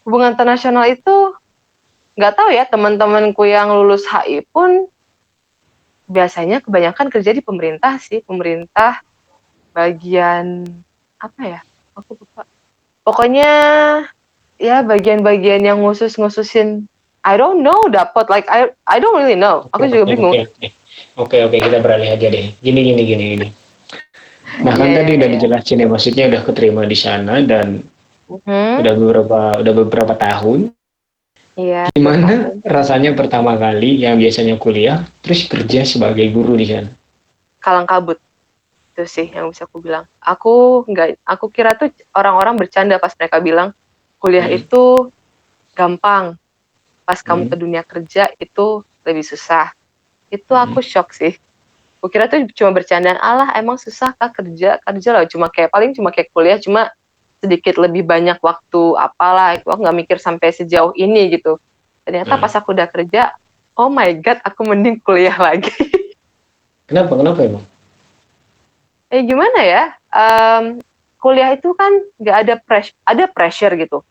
hubungan 0.03 0.35
internasional 0.35 0.89
itu 0.91 1.37
nggak 2.14 2.35
tahu 2.38 2.50
ya 2.54 2.64
teman-temanku 2.66 3.42
yang 3.47 3.75
lulus 3.75 4.06
HI 4.06 4.47
pun 4.50 4.87
biasanya 6.06 6.61
kebanyakan 6.61 7.09
kerja 7.11 7.33
di 7.33 7.40
pemerintah 7.40 7.97
sih, 7.99 8.21
pemerintah 8.23 9.00
bagian 9.73 10.62
apa 11.18 11.40
ya? 11.42 11.61
Aku 11.99 12.14
lupa. 12.18 12.47
Pokoknya 13.04 13.50
ya 14.61 14.80
bagian-bagian 14.87 15.64
yang 15.66 15.83
ngusus-ngususin 15.83 16.87
I 17.25 17.35
don't 17.40 17.64
know 17.64 17.88
dapat 17.88 18.28
like 18.28 18.47
I 18.52 18.71
I 18.85 19.00
don't 19.00 19.16
really 19.16 19.37
know. 19.38 19.66
Aku 19.73 19.88
juga 19.88 20.04
Oke, 20.04 20.12
bingung. 20.12 20.33
Oke, 20.37 20.44
oke. 20.44 20.68
Oke, 21.14 21.37
oke, 21.47 21.56
kita 21.59 21.78
beralih 21.83 22.11
aja 22.11 22.26
deh. 22.30 22.54
Gini, 22.62 22.80
gini, 22.83 23.02
gini, 23.06 23.25
gini. 23.38 23.49
Nah 24.62 24.75
kan 24.75 24.87
Iya, 24.87 25.02
tadi 25.02 25.11
iya, 25.14 25.18
udah 25.18 25.28
iya. 25.30 25.35
dijelasin 25.38 25.83
ya, 25.83 25.87
maksudnya 25.90 26.25
udah 26.30 26.42
keterima 26.47 26.83
di 26.87 26.99
sana 26.99 27.42
dan 27.42 27.83
Hmm, 28.25 28.80
udah 28.80 28.94
beberapa 28.97 29.40
udah 29.61 29.73
beberapa 29.85 30.14
tahun. 30.16 30.73
Iya. 31.55 31.87
Gimana 31.95 32.59
rasanya 32.67 33.15
pertama 33.15 33.55
kali 33.55 34.03
yang 34.03 34.19
biasanya 34.19 34.59
kuliah, 34.59 35.07
terus 35.23 35.47
kerja 35.47 35.87
sebagai 35.87 36.27
guru 36.31 36.59
di 36.59 36.67
sana? 36.67 36.91
kalang 37.59 37.89
kabut 37.89 38.21
itu 38.93 39.09
sih 39.09 39.33
yang 39.33 39.49
bisa 39.49 39.65
aku 39.65 39.81
bilang 39.81 40.05
aku 40.21 40.85
nggak 40.85 41.17
aku 41.25 41.49
kira 41.49 41.73
tuh 41.73 41.89
orang-orang 42.13 42.61
bercanda 42.61 43.01
pas 43.01 43.17
mereka 43.17 43.41
bilang 43.41 43.73
kuliah 44.21 44.45
Hmm. 44.45 44.61
itu 44.61 45.09
gampang 45.73 46.37
pas 47.09 47.25
kamu 47.25 47.49
Hmm. 47.49 47.51
ke 47.51 47.57
dunia 47.57 47.81
kerja 47.81 48.29
itu 48.37 48.85
lebih 49.09 49.25
susah 49.25 49.73
itu 50.29 50.53
aku 50.53 50.85
shock 50.85 51.17
sih 51.17 51.41
kukira 52.05 52.29
tuh 52.29 52.45
cuma 52.53 52.69
bercandaan, 52.69 53.17
"Alah 53.17 53.57
emang 53.57 53.81
susah 53.81 54.13
Kak 54.13 54.45
kerja, 54.45 54.77
kerja 54.85 55.09
lah 55.17 55.25
cuma 55.25 55.49
kayak 55.49 55.73
paling 55.73 55.97
cuma 55.97 56.13
kayak 56.13 56.29
kuliah 56.37 56.61
cuma 56.61 56.93
sedikit 57.45 57.77
lebih 57.77 58.09
banyak 58.09 58.41
waktu 58.41 58.83
apalah, 58.97 59.61
aku 59.61 59.77
nggak 59.85 59.99
mikir 60.01 60.17
sampai 60.17 60.49
sejauh 60.51 60.97
ini," 60.97 61.37
gitu. 61.37 61.61
Ternyata 62.09 62.35
Hmm. 62.37 62.43
pas 62.43 62.53
aku 62.57 62.73
udah 62.73 62.89
kerja, 62.89 63.37
oh 63.77 63.93
my 63.93 64.17
god 64.19 64.41
aku 64.41 64.65
mending 64.65 64.97
kuliah 65.05 65.37
lagi. 65.37 65.69
Kenapa 66.89 67.17
kenapa 67.17 67.41
emang? 67.45 67.65
Eh, 69.09 69.23
gimana 69.25 69.61
ya, 69.63 69.85
mmm, 70.13 70.85
kuliah 71.17 71.57
itu 71.57 71.73
kan 71.73 71.93
nggak 72.21 72.37
ada 72.45 72.55
pres 72.61 72.93
ada 73.07 73.25
pressure 73.25 73.73
gitu, 73.79 74.05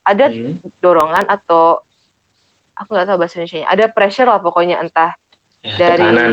ada 0.00 0.26
Hmm. 0.32 0.56
dorongan 0.80 1.28
atau 1.28 1.84
aku 2.72 2.88
nggak 2.92 3.08
tahu 3.08 3.18
bahasa 3.20 3.36
Indonesianya, 3.36 3.68
ada 3.68 3.84
pressure 3.92 4.28
lah 4.28 4.40
pokoknya 4.40 4.80
entah 4.80 5.16
Ya, 5.60 5.76
dari 5.82 5.98
tekanan. 5.98 6.32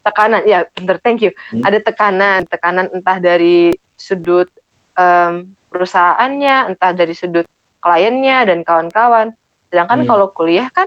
tekanan 0.00 0.42
ya 0.48 0.58
bener, 0.72 0.96
thank 1.04 1.20
you. 1.20 1.30
Hmm. 1.52 1.62
Ada 1.62 1.78
tekanan 1.84 2.40
tekanan 2.48 2.86
entah 2.90 3.20
dari 3.20 3.76
sudut, 3.94 4.48
mmm, 4.94 5.54
perusahaannya, 5.70 6.74
entah 6.74 6.92
dari 6.94 7.14
sudut 7.14 7.46
kliennya 7.82 8.48
dan 8.48 8.62
kawan-kawan. 8.62 9.34
Sedangkan 9.68 10.06
Hmm. 10.06 10.08
kalau 10.08 10.26
kuliah 10.30 10.70
kan 10.70 10.86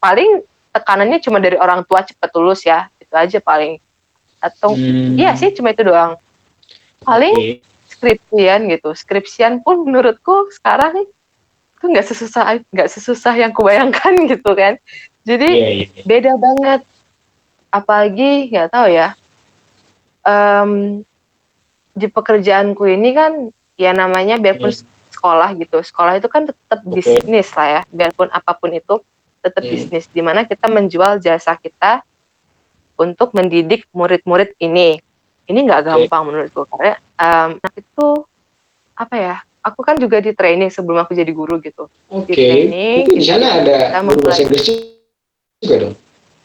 paling 0.00 0.42
tekanannya 0.74 1.22
cuma 1.22 1.38
dari 1.38 1.54
orang 1.60 1.86
tua 1.86 2.02
cepet 2.02 2.30
lulus 2.34 2.64
ya, 2.66 2.88
itu 2.98 3.14
aja 3.14 3.38
paling. 3.38 3.78
Atau 4.42 4.74
Hmm. 4.74 5.14
iya 5.14 5.36
sih 5.38 5.52
cuma 5.54 5.70
itu 5.70 5.84
doang. 5.86 6.18
Paling 7.04 7.36
Oke. 7.36 7.62
skripsian 7.88 8.66
gitu, 8.72 8.90
skripsian 8.96 9.60
pun 9.62 9.84
menurutku 9.86 10.50
sekarang 10.50 11.04
itu 11.04 11.84
nggak 11.84 12.06
sesusah 12.08 12.64
nggak 12.72 12.88
sesusah 12.90 13.34
yang 13.36 13.52
kubayangkan 13.52 14.12
gitu 14.32 14.50
kan. 14.56 14.80
Jadi 15.24 15.48
Iya 15.52 15.68
iya. 15.84 16.02
beda 16.04 16.32
banget. 16.40 16.80
Apalagi 17.74 18.54
nggak 18.54 18.70
tahu 18.70 18.86
ya, 18.86 19.18
mmm, 20.22 21.02
di 21.94 22.10
pekerjaanku 22.10 22.84
ini 22.90 23.14
kan 23.14 23.32
ya 23.78 23.94
namanya 23.94 24.36
biarpun 24.36 24.70
Hmm. 24.74 24.86
sekolah 25.14 25.54
gitu, 25.56 25.78
sekolah 25.80 26.18
itu 26.18 26.26
kan 26.28 26.44
tetap 26.44 26.82
Oke. 26.82 26.98
bisnis 27.00 27.48
lah 27.54 27.66
ya, 27.70 27.80
biarpun 27.88 28.28
apa 28.28 28.52
pun 28.58 28.74
itu 28.74 28.98
tetap 29.40 29.62
Hmm. 29.62 29.72
bisnis, 29.72 30.04
di 30.10 30.20
mana 30.20 30.42
kita 30.42 30.66
menjual 30.66 31.22
jasa 31.22 31.54
kita 31.56 32.02
untuk 32.98 33.30
mendidik 33.32 33.86
murid-murid 33.94 34.58
ini. 34.58 34.98
Ini 35.44 35.58
nggak 35.64 35.82
gampang 35.86 36.22
menurutku 36.28 36.64
karena, 36.66 36.96
mmm, 37.20 37.60
itu 37.76 38.06
apa 38.96 39.14
ya, 39.14 39.36
aku 39.60 39.80
kan 39.84 39.96
juga 40.00 40.18
di 40.18 40.32
training 40.32 40.72
sebelum 40.72 41.04
aku 41.04 41.12
jadi 41.14 41.30
guru 41.30 41.60
gitu. 41.60 41.86
Oke. 42.10 42.32
Di 42.32 42.34
training, 42.34 43.04
Itu 43.06 43.18
di 43.20 43.24
sana 43.24 43.60
ada 43.60 43.76
kita 43.92 44.00
guru 44.02 44.18
bahasa 44.24 44.42
Inggris 44.42 44.64
juga 45.60 45.76
dong? 45.78 45.94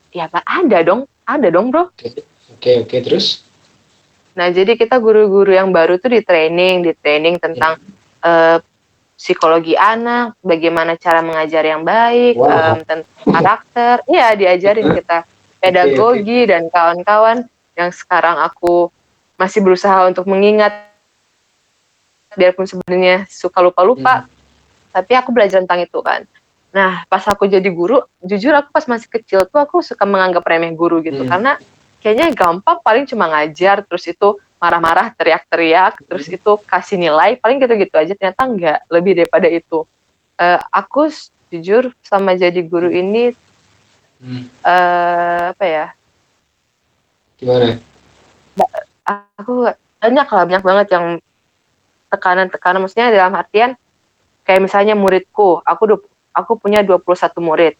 ya 0.09 0.25
Pak, 0.25 0.43
ada 0.45 0.77
dong 0.83 1.01
ada 1.29 1.47
dong 1.53 1.69
Bro. 1.69 1.93
Oke 1.93 2.25
oke 2.57 2.71
oke, 2.85 2.97
terus? 3.05 3.45
Nah, 4.39 4.47
jadi 4.55 4.79
kita 4.79 5.03
guru-guru 5.03 5.51
yang 5.51 5.75
baru 5.75 5.99
tuh 5.99 6.15
di 6.15 6.23
training, 6.23 6.87
di 6.87 6.95
training 6.95 7.43
tentang 7.43 7.75
eee, 8.23 8.63
psikologi 9.19 9.75
anak, 9.75 10.39
bagaimana 10.39 10.95
cara 10.95 11.19
mengajar 11.19 11.59
yang 11.67 11.83
baik, 11.83 12.39
Wow. 12.39 12.47
mmm, 12.47 12.79
tentang 12.87 13.19
karakter, 13.27 13.95
iya 14.07 14.31
diajarin 14.31 14.95
kita. 14.95 15.27
Pedagogi 15.59 16.47
dan 16.47 16.71
kawan-kawan 16.71 17.43
yang 17.75 17.91
sekarang 17.91 18.39
aku 18.39 18.87
masih 19.35 19.59
berusaha 19.59 20.07
untuk 20.07 20.23
mengingat 20.23 20.87
biarpun 22.39 22.63
sebenarnya 22.63 23.27
suka 23.27 23.59
lupa-lupa, 23.59 24.23
tapi 24.95 25.19
aku 25.19 25.35
belajar 25.35 25.59
tentang 25.59 25.83
itu 25.83 25.99
kan. 25.99 26.23
Nah, 26.71 27.03
pas 27.11 27.27
aku 27.27 27.43
jadi 27.43 27.67
guru, 27.67 27.99
jujur 28.23 28.55
aku 28.55 28.71
pas 28.71 28.87
masih 28.87 29.11
kecil 29.11 29.43
tuh 29.51 29.59
aku 29.59 29.83
suka 29.83 30.07
menganggap 30.07 30.47
remeh 30.47 30.71
guru 30.71 31.03
gitu, 31.03 31.27
Hmm. 31.27 31.31
karena 31.35 31.51
kayaknya 31.99 32.31
gampang 32.35 32.79
paling 32.83 33.05
cuma 33.07 33.27
ngajar, 33.31 33.83
terus 33.85 34.07
itu 34.07 34.39
marah-marah, 34.59 35.15
teriak-teriak, 35.15 36.03
terus 36.03 36.27
itu 36.27 36.51
kasih 36.67 36.99
nilai, 36.99 37.39
paling 37.39 37.63
gitu-gitu 37.63 37.95
aja, 37.95 38.11
ternyata 38.15 38.43
enggak, 38.43 38.79
lebih 38.91 39.15
daripada 39.23 39.47
itu. 39.47 39.87
Eee, 40.35 40.59
aku 40.71 41.07
jujur 41.49 41.91
selama 42.03 42.35
jadi 42.37 42.61
guru 42.63 42.91
ini 42.93 43.33
Hmm. 44.19 44.51
eee, 44.51 45.55
apa 45.55 45.63
ya 45.63 45.85
Gimana? 47.39 47.79
aku 49.39 49.71
banyak 50.03 50.27
lah, 50.27 50.43
banyak 50.43 50.63
banget 50.63 50.87
yang 50.91 51.05
tekanan-tekanan, 52.11 52.83
maksudnya 52.83 53.15
dalam 53.15 53.31
artian 53.31 53.79
kayak 54.43 54.59
misalnya 54.59 54.99
muridku, 54.99 55.63
aku 55.63 56.03
aku 56.35 56.51
punya 56.59 56.83
21 56.83 57.39
murid. 57.39 57.79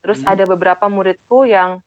Terus 0.00 0.24
Hmm. 0.24 0.32
ada 0.32 0.44
beberapa 0.48 0.88
muridku 0.88 1.44
yang 1.44 1.84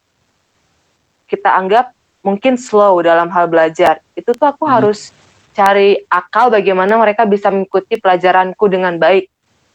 kita 1.29 1.53
anggap 1.53 1.93
mungkin 2.25 2.57
slow 2.57 3.00
dalam 3.05 3.29
hal 3.29 3.45
belajar. 3.48 4.01
Itu 4.17 4.33
tuh 4.33 4.50
aku 4.50 4.65
Hmm. 4.65 4.74
harus 4.81 5.13
cari 5.53 6.01
akal 6.09 6.50
bagaimana 6.50 6.98
mereka 6.98 7.24
bisa 7.29 7.53
mengikuti 7.53 8.01
pelajaranku 8.01 8.65
dengan 8.65 8.98
baik. 8.98 9.29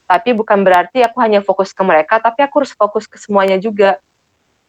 Tapi 0.05 0.37
bukan 0.37 0.61
berarti 0.67 1.01
aku 1.01 1.17
hanya 1.23 1.41
fokus 1.41 1.73
ke 1.73 1.81
mereka, 1.81 2.21
tapi 2.21 2.45
aku 2.45 2.61
harus 2.61 2.75
fokus 2.77 3.09
ke 3.09 3.17
semuanya 3.17 3.57
juga. 3.57 4.03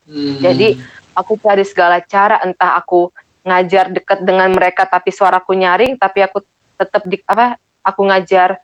Hmm. 0.08 0.40
Jadi 0.40 0.80
aku 1.12 1.36
cari 1.42 1.66
segala 1.68 2.00
cara, 2.00 2.40
entah 2.46 2.80
aku 2.80 3.12
ngajar 3.44 3.92
dekat 3.92 4.24
dengan 4.24 4.54
mereka 4.54 4.88
tapi 4.88 5.12
suaraku 5.12 5.58
nyaring, 5.58 6.00
tapi 6.00 6.24
aku 6.24 6.40
tetap 6.80 7.04
di 7.10 7.20
apa, 7.28 7.60
aku 7.84 8.02
ngajar 8.08 8.64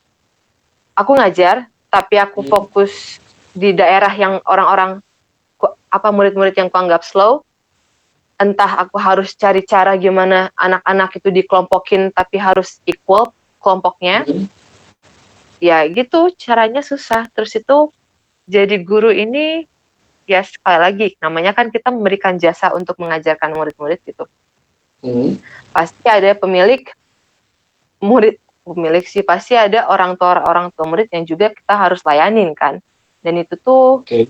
aku 0.95 1.17
ngajar, 1.17 1.67
tapi 1.87 2.19
aku 2.19 2.45
Hmm. 2.45 2.49
fokus 2.51 3.17
di 3.51 3.75
daerah 3.75 4.11
yang 4.15 4.39
orang-orang 4.47 5.03
apa, 5.91 6.07
murid-murid 6.09 6.55
yang 6.55 6.71
kuanggap 6.71 7.03
slow. 7.03 7.43
Entah 8.41 8.81
aku 8.81 8.98
harus 8.98 9.38
cari 9.38 9.62
cara 9.62 9.93
gimana 10.01 10.50
anak-anak 10.57 11.13
itu 11.21 11.29
dikelompokin 11.29 12.10
tapi 12.10 12.41
harus 12.41 12.81
equal 12.89 13.29
kelompoknya. 13.62 14.25
Hmm. 14.25 14.50
Ya 15.62 15.86
gitu, 15.86 16.33
caranya 16.33 16.81
susah. 16.81 17.29
Terus 17.29 17.53
itu 17.53 17.93
jadi 18.50 18.81
guru 18.81 19.13
ini, 19.13 19.69
ya 20.25 20.41
sekali 20.41 20.79
lagi, 20.81 21.07
namanya 21.21 21.53
kan 21.53 21.69
kita 21.69 21.93
memberikan 21.93 22.41
jasa 22.41 22.74
untuk 22.74 22.98
mengajarkan 22.98 23.53
murid-murid 23.53 24.01
gitu. 24.01 24.25
Hmm. 25.05 25.38
Pasti 25.69 26.01
ada 26.10 26.33
pemilik 26.33 26.81
murid 28.01 28.41
pemilik 28.65 29.05
sih, 29.05 29.21
pasti 29.21 29.53
ada 29.53 29.86
orang 29.86 30.17
tua 30.17 30.41
orang 30.50 30.74
tua 30.74 30.89
murid 30.89 31.13
yang 31.13 31.29
juga 31.29 31.53
kita 31.53 31.77
harus 31.77 32.01
layanin 32.01 32.57
kan. 32.57 32.81
Dan 33.21 33.38
itu 33.38 33.53
tuh 33.53 34.01
Oke. 34.01 34.25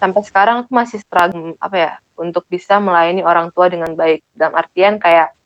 Sampai 0.00 0.24
sekarang 0.24 0.56
aku 0.64 0.72
masih 0.72 0.98
struggle, 0.98 1.54
apa 1.60 1.76
ya, 1.76 1.92
untuk 2.16 2.48
bisa 2.48 2.80
melayani 2.80 3.20
orang 3.20 3.52
tua 3.52 3.68
dengan 3.68 3.92
baik. 3.92 4.24
Dalam 4.32 4.56
artian 4.56 4.96
kayak, 4.96 5.36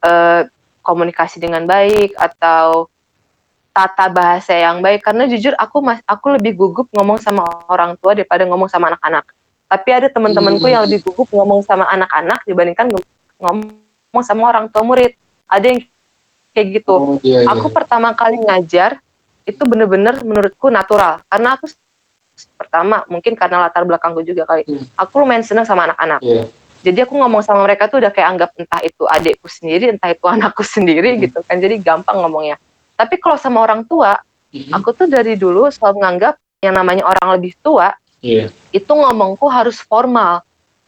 eee, 0.00 0.48
komunikasi 0.80 1.36
dengan 1.38 1.68
baik 1.68 2.16
atau 2.16 2.88
tata 3.76 4.08
bahasa 4.08 4.56
yang 4.56 4.80
baik, 4.80 5.04
karena 5.04 5.28
jujur 5.28 5.52
aku 5.60 5.84
mas 5.84 6.00
aku 6.08 6.40
lebih 6.40 6.56
gugup 6.56 6.88
ngomong 6.96 7.20
sama 7.20 7.44
orang 7.68 7.92
tua 8.00 8.16
daripada 8.16 8.48
ngomong 8.48 8.72
sama 8.72 8.88
anak-anak. 8.88 9.28
Tapi 9.68 9.88
ada 9.92 10.08
teman-temanku 10.08 10.64
yang 10.64 10.86
Hmm. 10.86 10.88
lebih 10.88 11.04
gugup 11.04 11.28
ngomong 11.28 11.60
sama 11.60 11.84
anak-anak 11.92 12.40
dibandingkan 12.48 12.88
ngom 12.88 13.04
ngomong 13.36 14.24
sama 14.24 14.48
orang 14.48 14.72
tua 14.72 14.80
murid. 14.80 15.12
Ada 15.44 15.76
yang 15.76 15.80
kayak 16.56 16.66
gitu. 16.80 16.94
Oh, 16.96 17.16
iya 17.20 17.44
iya. 17.44 17.52
Aku 17.52 17.68
pertama 17.68 18.16
kali 18.16 18.40
ngajar, 18.40 18.96
itu 19.44 19.60
bener-bener 19.68 20.24
menurutku 20.24 20.72
natural, 20.72 21.20
karena 21.28 21.60
aku 21.60 21.68
pertama 22.56 23.02
mungkin 23.08 23.32
karena 23.32 23.64
latar 23.64 23.82
belakangku 23.88 24.20
juga 24.20 24.44
kali, 24.44 24.68
Hmm. 24.68 24.84
aku 24.96 25.24
lumayan 25.24 25.42
senang 25.42 25.64
sama 25.64 25.88
anak-anak. 25.88 26.20
Iya. 26.20 26.44
Jadi 26.84 26.98
aku 27.02 27.18
ngomong 27.18 27.42
sama 27.42 27.64
mereka 27.64 27.88
tuh 27.90 27.98
udah 27.98 28.12
kayak 28.12 28.28
anggap 28.36 28.50
entah 28.60 28.80
itu 28.84 29.02
adikku 29.08 29.48
sendiri, 29.48 29.90
entah 29.90 30.12
itu 30.12 30.24
anakku 30.34 30.62
sendiri 30.62 31.16
Hmm. 31.16 31.20
gitu 31.24 31.38
kan, 31.42 31.56
jadi 31.58 31.80
gampang 31.80 32.20
ngomongnya. 32.20 32.60
Tapi 32.96 33.16
kalau 33.18 33.36
sama 33.40 33.64
orang 33.64 33.84
tua, 33.88 34.16
Mhm. 34.52 34.72
aku 34.72 34.92
tuh 34.92 35.08
dari 35.08 35.34
dulu 35.34 35.68
selalu 35.72 36.00
menganggap 36.00 36.34
yang 36.60 36.76
namanya 36.76 37.04
orang 37.04 37.40
lebih 37.40 37.56
tua, 37.60 37.92
Iya. 38.20 38.48
itu 38.72 38.92
ngomongku 38.92 39.44
harus 39.48 39.80
formal. 39.80 40.44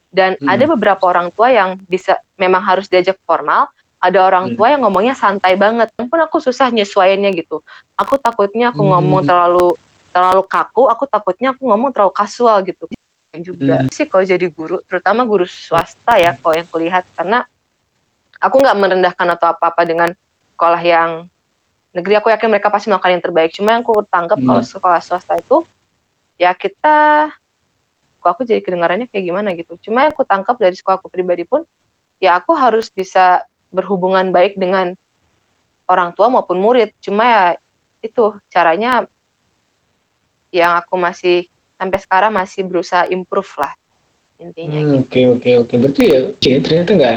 Dan 0.09 0.41
Hmm. 0.41 0.49
ada 0.49 0.65
beberapa 0.73 1.05
orang 1.05 1.29
tua 1.29 1.53
yang 1.53 1.77
bisa 1.85 2.17
memang 2.41 2.65
harus 2.65 2.89
diajak 2.89 3.21
formal, 3.29 3.69
ada 4.01 4.19
orang 4.25 4.53
Hmm. 4.53 4.57
tua 4.57 4.73
yang 4.73 4.81
ngomongnya 4.87 5.13
santai 5.13 5.53
banget. 5.59 5.93
Pun 5.99 6.21
aku 6.23 6.41
susah 6.41 6.73
nyesuaiinnya 6.73 7.29
gitu. 7.37 7.61
Aku 7.99 8.17
takutnya 8.17 8.73
aku 8.73 8.81
ngomong 8.87 9.21
Hmm. 9.21 9.29
terlalu 9.29 9.77
terlalu 10.11 10.43
kaku, 10.49 10.89
aku 10.89 11.05
takutnya 11.07 11.53
aku 11.55 11.63
ngomong 11.69 11.91
terlalu 11.93 12.13
kasual 12.15 12.65
gitu. 12.65 12.89
Juga 13.39 13.85
Hmm. 13.85 13.93
sih 13.93 14.09
kalau 14.09 14.25
jadi 14.25 14.49
guru, 14.49 14.81
terutama 14.89 15.23
guru 15.29 15.45
swasta 15.45 16.17
ya 16.17 16.33
kalau 16.41 16.57
yang 16.57 16.69
kulihat 16.69 17.05
karena 17.13 17.45
aku 18.41 18.57
nggak 18.57 18.77
merendahkan 18.79 19.29
atau 19.37 19.53
apa-apa 19.53 19.85
dengan 19.85 20.11
sekolah 20.57 20.81
yang 20.81 21.11
negeri, 21.93 22.19
aku 22.19 22.33
yakin 22.33 22.49
mereka 22.49 22.73
pasti 22.73 22.89
melakukan 22.89 23.13
yang 23.21 23.25
terbaik. 23.25 23.51
Cuma 23.53 23.77
yang 23.77 23.85
aku 23.85 24.01
tangkap 24.09 24.41
Hmm. 24.41 24.49
kalau 24.49 24.63
sekolah 24.65 25.01
swasta 25.05 25.37
itu 25.39 25.63
ya 26.41 26.57
kita 26.57 27.29
kok 28.19 28.31
aku 28.33 28.43
jadi 28.49 28.65
kedengarannya 28.65 29.07
kayak 29.13 29.25
gimana 29.29 29.53
gitu. 29.55 29.77
Cuma 29.79 30.09
yang 30.09 30.13
aku 30.17 30.25
tangkap 30.25 30.57
dari 30.59 30.75
sekolahku 30.75 31.07
pribadi 31.13 31.45
pun 31.45 31.63
ya 32.19 32.41
aku 32.41 32.57
harus 32.57 32.91
bisa 32.91 33.45
berhubungan 33.71 34.33
baik 34.33 34.57
dengan 34.57 34.97
orang 35.87 36.17
tua 36.17 36.33
maupun 36.33 36.59
murid. 36.59 36.97
Cuma 36.99 37.25
ya 37.29 37.45
itu 38.01 38.35
caranya 38.49 39.07
yang 40.51 40.77
aku 40.77 40.97
masih 40.97 41.47
sampai 41.77 41.99
sekarang 42.01 42.33
masih 42.35 42.67
berusaha 42.67 43.07
improve 43.09 43.53
lah. 43.59 43.75
intinya 44.39 44.79
Hmm, 44.79 45.03
gitu. 45.03 45.03
Oke 45.03 45.21
oke 45.27 45.51
oke. 45.67 45.75
Berarti 45.83 46.03
ya, 46.07 46.21
ternyata 46.63 46.91
nggak 46.95 47.17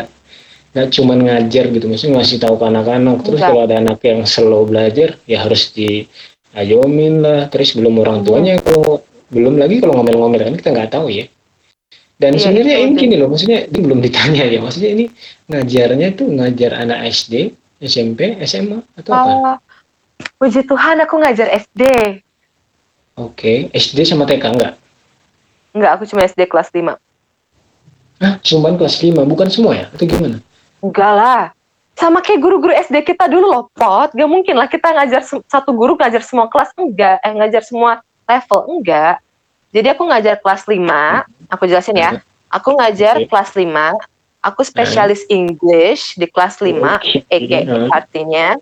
nggak 0.74 0.88
cuma 0.90 1.14
ngajar 1.14 1.70
gitu, 1.70 1.86
maksudnya 1.86 2.18
ngasih 2.18 2.38
tahu 2.42 2.56
ke 2.58 2.66
anak-anak. 2.66 3.18
Terus 3.22 3.38
Enggak. 3.38 3.50
kalau 3.54 3.62
ada 3.62 3.76
anak 3.78 4.00
yang 4.02 4.20
slow 4.26 4.66
belajar, 4.66 5.10
ya 5.30 5.38
harus 5.46 5.70
diayomin 5.70 7.22
lah. 7.22 7.46
Terus 7.54 7.78
belum 7.78 8.02
orang 8.02 8.22
Hmm. 8.22 8.26
tuanya 8.26 8.54
kalau 8.58 9.06
belum 9.30 9.62
lagi 9.62 9.78
kalau 9.80 10.02
ngomel-ngomel 10.02 10.42
kan 10.50 10.56
kita 10.58 10.70
nggak 10.74 10.92
tahu 10.92 11.14
ya. 11.14 11.26
Dan 12.18 12.38
Iya, 12.38 12.42
sebenarnya 12.42 12.76
itu 12.78 12.86
ini 12.90 13.02
gini 13.02 13.16
loh, 13.18 13.28
maksudnya 13.34 13.60
ini 13.66 13.80
belum 13.82 14.00
ditanya 14.02 14.44
ya. 14.46 14.60
Maksudnya 14.62 14.90
ini 14.94 15.06
ngajarnya 15.50 16.08
tuh 16.14 16.28
ngajar 16.30 16.72
anak 16.78 17.00
SD, 17.10 17.34
SMP, 17.82 18.38
SMA 18.46 18.82
atau 18.98 19.12
apa? 19.14 19.30
Oh, 19.30 19.56
puji 20.38 20.62
Tuhan 20.66 21.02
aku 21.02 21.22
ngajar 21.22 21.50
SD. 21.50 21.82
Oke, 23.22 23.70
SD 23.70 24.02
sama 24.02 24.26
TK 24.26 24.44
enggak? 24.50 24.74
Enggak, 25.78 25.92
aku 25.94 26.04
cuma 26.10 26.26
SD 26.26 26.50
kelas 26.50 26.74
5. 26.74 26.98
Hah, 28.22 28.34
cuman 28.42 28.74
kelas 28.78 28.96
5, 28.98 29.22
bukan 29.26 29.48
semua 29.50 29.74
ya? 29.78 29.86
Atau 29.94 30.10
gimana? 30.10 30.42
Enggak 30.82 31.14
lah. 31.14 31.44
Sama 31.94 32.18
kayak 32.26 32.42
guru-guru 32.42 32.74
SD 32.74 33.06
kita 33.06 33.30
dulu 33.30 33.46
loh, 33.46 33.64
Pot. 33.78 34.14
Gak 34.18 34.26
mungkin 34.26 34.58
lah 34.58 34.66
kita 34.66 34.90
ngajar 34.90 35.22
satu 35.22 35.70
guru 35.70 35.94
ngajar 35.94 36.26
semua 36.26 36.50
kelas. 36.50 36.74
Enggak. 36.74 37.22
Eh, 37.22 37.34
ngajar 37.38 37.62
semua 37.62 38.02
level. 38.26 38.60
Enggak. 38.80 39.22
Jadi 39.70 39.88
aku 39.94 40.04
ngajar 40.10 40.36
kelas 40.42 40.66
5. 40.66 41.24
Aku 41.48 41.64
jelasin 41.70 41.96
ya. 41.96 42.12
Aku 42.50 42.74
ngajar 42.76 43.22
Oke. 43.22 43.30
kelas 43.30 43.52
5. 43.54 43.94
Aku 44.42 44.62
spesialis 44.66 45.22
English 45.30 46.18
di 46.18 46.26
kelas 46.26 46.58
5. 46.60 46.98
Oke. 46.98 47.22
EK 47.30 47.70
Hmm. 47.70 47.88
artinya. 47.94 48.58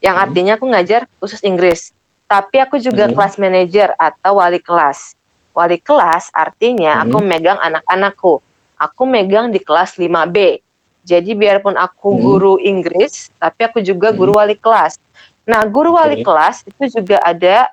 Yang 0.00 0.16
Hmm. 0.16 0.24
artinya 0.24 0.52
aku 0.58 0.66
ngajar 0.68 1.00
khusus 1.20 1.40
Inggris. 1.40 1.93
Tapi 2.24 2.56
aku 2.60 2.80
juga 2.80 3.06
Hmm. 3.06 3.14
kelas 3.14 3.34
manager 3.36 3.92
atau 4.00 4.40
wali 4.40 4.58
kelas. 4.58 5.12
Wali 5.54 5.78
kelas 5.78 6.34
artinya 6.34 7.04
aku 7.04 7.20
Hmm. 7.20 7.28
megang 7.30 7.58
anak-anakku. 7.60 8.40
Aku 8.80 9.02
megang 9.06 9.54
di 9.54 9.62
kelas 9.62 9.94
5B. 9.94 10.58
Jadi 11.04 11.36
biarpun 11.36 11.76
aku 11.76 12.16
Hmm. 12.16 12.20
guru 12.24 12.54
Inggris, 12.58 13.28
tapi 13.36 13.60
aku 13.68 13.78
juga 13.84 14.10
Hmm. 14.10 14.18
guru 14.18 14.32
wali 14.40 14.56
kelas. 14.56 14.96
Nah, 15.44 15.60
guru 15.68 15.94
wali 15.94 16.24
Oke. 16.24 16.24
kelas 16.24 16.64
itu 16.64 17.00
juga 17.00 17.20
ada 17.20 17.68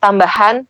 tambahan 0.00 0.64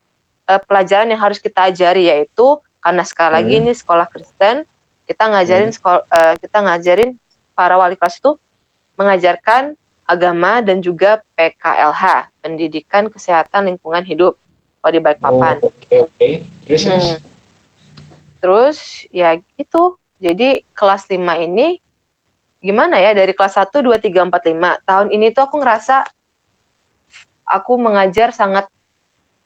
eh, 0.50 0.58
pelajaran 0.66 1.06
yang 1.06 1.22
harus 1.22 1.38
kita 1.38 1.70
ajari 1.70 2.10
yaitu 2.10 2.58
karena 2.82 3.06
sekali 3.06 3.30
lagi 3.30 3.54
Hmm. 3.56 3.62
ini 3.62 3.72
sekolah 3.78 4.10
Kristen, 4.10 4.66
kita 5.06 5.30
ngajarin 5.30 5.70
sekolah 5.70 6.02
kita 6.42 6.58
ngajarin 6.66 7.10
para 7.54 7.78
wali 7.78 7.94
kelas 7.94 8.18
itu 8.18 8.34
mengajarkan 8.98 9.78
agama 10.12 10.60
dan 10.60 10.78
juga 10.78 11.24
PKLH, 11.34 12.28
Pendidikan 12.38 13.08
Kesehatan 13.08 13.72
Lingkungan 13.72 14.04
Hidup. 14.04 14.36
Kalau 14.78 14.92
di 14.92 14.98
Oh, 14.98 15.04
Balikpapan. 15.04 15.56
oke 15.62 15.96
oke. 16.04 16.28
Terus 16.66 16.82
terus. 16.84 17.06
Hmm. 17.08 17.18
Terus 18.38 18.78
ya 19.08 19.28
gitu. 19.56 19.96
Jadi 20.18 20.62
kelas 20.72 21.06
5 21.06 21.34
ini 21.38 21.78
gimana 22.58 22.94
ya 22.96 23.10
dari 23.10 23.32
kelas 23.32 23.56
1 23.56 23.80
2 23.80 23.98
3 23.98 24.22
4 24.22 24.42
5. 24.44 24.78
Tahun 24.82 25.08
ini 25.10 25.30
tuh 25.30 25.42
aku 25.42 25.58
ngerasa 25.58 26.06
aku 27.42 27.72
mengajar 27.74 28.30
sangat 28.30 28.66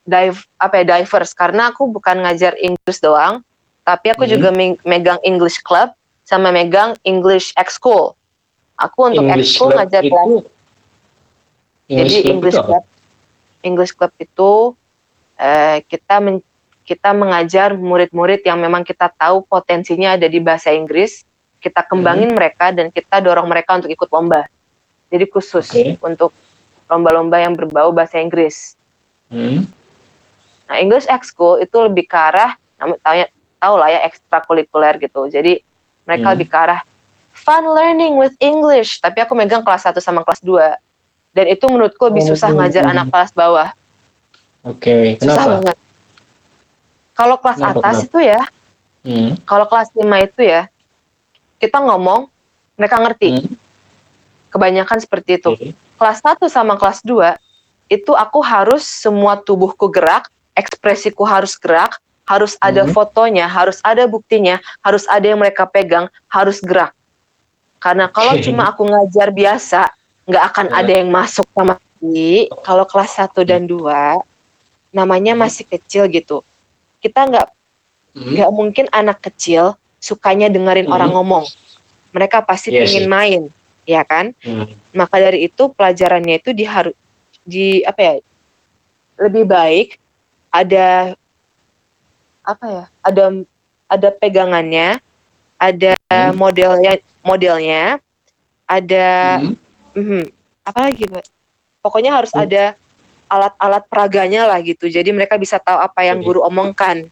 dive 0.05 0.39
apa 0.57 0.81
ya 0.81 0.85
diverse 0.97 1.33
karena 1.33 1.73
aku 1.73 1.89
bukan 1.89 2.23
ngajar 2.23 2.55
Inggris 2.57 3.01
doang, 3.01 3.43
tapi 3.83 4.13
aku 4.13 4.25
Hmm. 4.25 4.33
juga 4.33 4.49
me- 4.51 4.81
megang 4.85 5.19
English 5.21 5.61
Club 5.61 5.91
sama 6.23 6.49
megang 6.49 6.95
English 7.03 7.51
School. 7.69 8.15
Aku 8.77 9.09
untuk 9.09 9.25
English 9.25 9.57
School 9.57 9.73
club 9.73 9.79
ngajar 9.83 10.03
itu 10.05 10.13
kelas 10.13 10.56
jadi 11.89 12.15
club 12.23 12.33
English? 12.35 12.59
Club, 12.59 12.85
English 13.63 13.93
Club 13.95 14.13
itu 14.19 14.51
eh, 15.37 15.79
kita 15.85 16.17
men- 16.19 16.45
kita 16.87 17.11
mengajar 17.11 17.75
murid-murid 17.75 18.47
yang 18.47 18.63
memang 18.63 18.87
kita 18.87 19.11
tahu 19.11 19.43
potensinya 19.43 20.15
ada 20.15 20.31
di 20.31 20.39
bahasa 20.39 20.71
Inggris, 20.71 21.27
kita 21.59 21.83
kembangin 21.83 22.31
Hmm. 22.31 22.39
mereka 22.39 22.71
dan 22.71 22.95
kita 22.95 23.19
dorong 23.19 23.51
mereka 23.51 23.75
untuk 23.75 23.91
ikut 23.91 24.07
lomba. 24.07 24.47
Jadi 25.11 25.27
khusus 25.27 25.67
Oke. 25.75 25.99
untuk 25.99 26.31
lomba-lomba 26.87 27.43
yang 27.43 27.59
berbau 27.59 27.91
bahasa 27.91 28.23
Inggris. 28.23 28.79
Hmm. 29.27 29.67
Nah, 30.71 30.79
English 30.79 31.11
School 31.27 31.59
itu 31.59 31.75
lebih 31.79 32.07
ke 32.07 32.15
arah, 32.15 32.55
namun 32.79 32.99
tahu 33.03 33.15
tahu 33.59 33.75
lah 33.83 33.89
ya 33.91 34.01
ekstrakurikuler 34.07 34.95
gitu. 35.03 35.27
Jadi 35.27 35.59
mereka 36.07 36.31
Hmm. 36.31 36.35
lebih 36.39 36.47
ke 36.47 36.59
arah 36.59 36.81
fun 37.35 37.67
learning 37.67 38.15
with 38.15 38.35
English. 38.39 39.03
Tapi 39.03 39.27
aku 39.27 39.35
megang 39.35 39.67
kelas 39.67 39.91
1 39.91 39.99
sama 39.99 40.23
kelas 40.23 40.39
2. 40.39 40.79
Dan 41.37 41.53
itu 41.53 41.69
menurutku 41.69 42.09
lebih 42.09 42.25
Oh, 42.25 42.29
susah 42.33 42.49
ngajar 42.49 42.89
hmm. 42.89 42.93
anak 42.97 43.07
kelas 43.13 43.31
bawah. 43.37 43.69
Oke, 44.65 45.21
Susah 45.21 45.37
kenapa? 45.37 45.53
banget. 45.61 45.77
Kalau 47.13 47.37
kelas 47.37 47.59
Kenapa, 47.61 47.77
atas 47.77 47.97
kenapa? 48.01 48.07
itu 48.09 48.19
ya, 48.25 48.41
Hmm. 49.07 49.31
kalau 49.47 49.67
kelas 49.71 49.89
5 49.95 50.17
itu 50.19 50.41
ya, 50.43 50.63
kita 51.61 51.79
ngomong, 51.79 52.27
mereka 52.75 52.97
ngerti. 52.99 53.29
Hmm. 53.37 53.55
Kebanyakan 54.51 54.99
seperti 54.99 55.31
itu. 55.37 55.53
Oke. 55.53 55.69
Kelas 55.97 56.19
1 56.25 56.49
sama 56.49 56.75
kelas 56.75 57.05
2, 57.05 57.37
itu 57.87 58.11
aku 58.11 58.41
harus 58.43 58.83
semua 58.83 59.37
tubuhku 59.39 59.87
gerak, 59.87 60.27
ekspresiku 60.57 61.23
harus 61.23 61.55
gerak, 61.55 62.01
harus 62.27 62.59
ada 62.59 62.83
Hmm. 62.83 62.91
fotonya, 62.91 63.47
harus 63.47 63.79
ada 63.85 64.09
buktinya, 64.09 64.59
harus 64.83 65.07
ada 65.07 65.23
yang 65.23 65.39
mereka 65.39 65.69
pegang, 65.69 66.09
harus 66.27 66.59
gerak. 66.59 66.91
Karena 67.79 68.11
kalau 68.11 68.35
cuma 68.45 68.73
aku 68.73 68.83
ngajar 68.83 69.31
biasa, 69.31 69.87
nggak 70.27 70.45
akan 70.53 70.67
Ya. 70.71 70.75
ada 70.83 70.93
yang 70.93 71.09
masuk 71.09 71.47
sama 71.55 71.79
sekali. 71.79 72.51
Kalau 72.67 72.85
kelas 72.85 73.13
1 73.15 73.47
dan 73.47 73.65
2, 73.65 74.19
namanya 74.91 75.33
Hmm. 75.39 75.47
masih 75.47 75.65
kecil 75.65 76.11
gitu. 76.11 76.43
Kita 76.99 77.25
nggak 77.25 77.49
Hmm. 78.17 78.33
nggak 78.35 78.51
mungkin 78.51 78.87
anak 78.91 79.23
kecil 79.23 79.79
sukanya 80.03 80.51
dengerin 80.51 80.91
Hmm. 80.91 80.97
orang 80.99 81.11
ngomong. 81.15 81.47
Mereka 82.11 82.43
pasti 82.43 82.73
Iya 82.75 82.89
ingin 82.89 83.07
main, 83.07 83.43
ya 83.85 84.03
kan? 84.03 84.35
Hmm. 84.43 84.67
Maka 84.97 85.21
dari 85.21 85.47
itu 85.47 85.69
pelajarannya 85.71 86.43
itu 86.43 86.51
diharu 86.51 86.93
di 87.47 87.85
apa 87.87 88.01
ya? 88.03 88.15
Lebih 89.21 89.45
baik 89.47 89.89
ada 90.51 91.15
apa 92.43 92.67
ya? 92.67 92.85
Ada 93.05 93.25
ada 93.87 94.09
pegangannya, 94.17 94.99
ada 95.57 95.93
Hmm. 96.11 96.35
modelnya 96.35 96.99
modelnya, 97.23 97.99
ada 98.67 99.07
Hmm. 99.43 99.55
Mhm, 99.97 100.23
apa 100.63 100.81
lagi, 100.87 101.09
Mbak? 101.09 101.27
Pokoknya 101.81 102.13
harus 102.13 102.31
Hmm. 102.37 102.45
ada 102.45 102.77
alat-alat 103.27 103.83
peraganya 103.91 104.47
lah 104.47 104.63
gitu. 104.63 104.87
Jadi 104.87 105.11
mereka 105.11 105.35
bisa 105.35 105.59
tahu 105.59 105.81
apa 105.83 106.07
yang 106.07 106.23
guru 106.23 106.47
omongkan. 106.47 107.11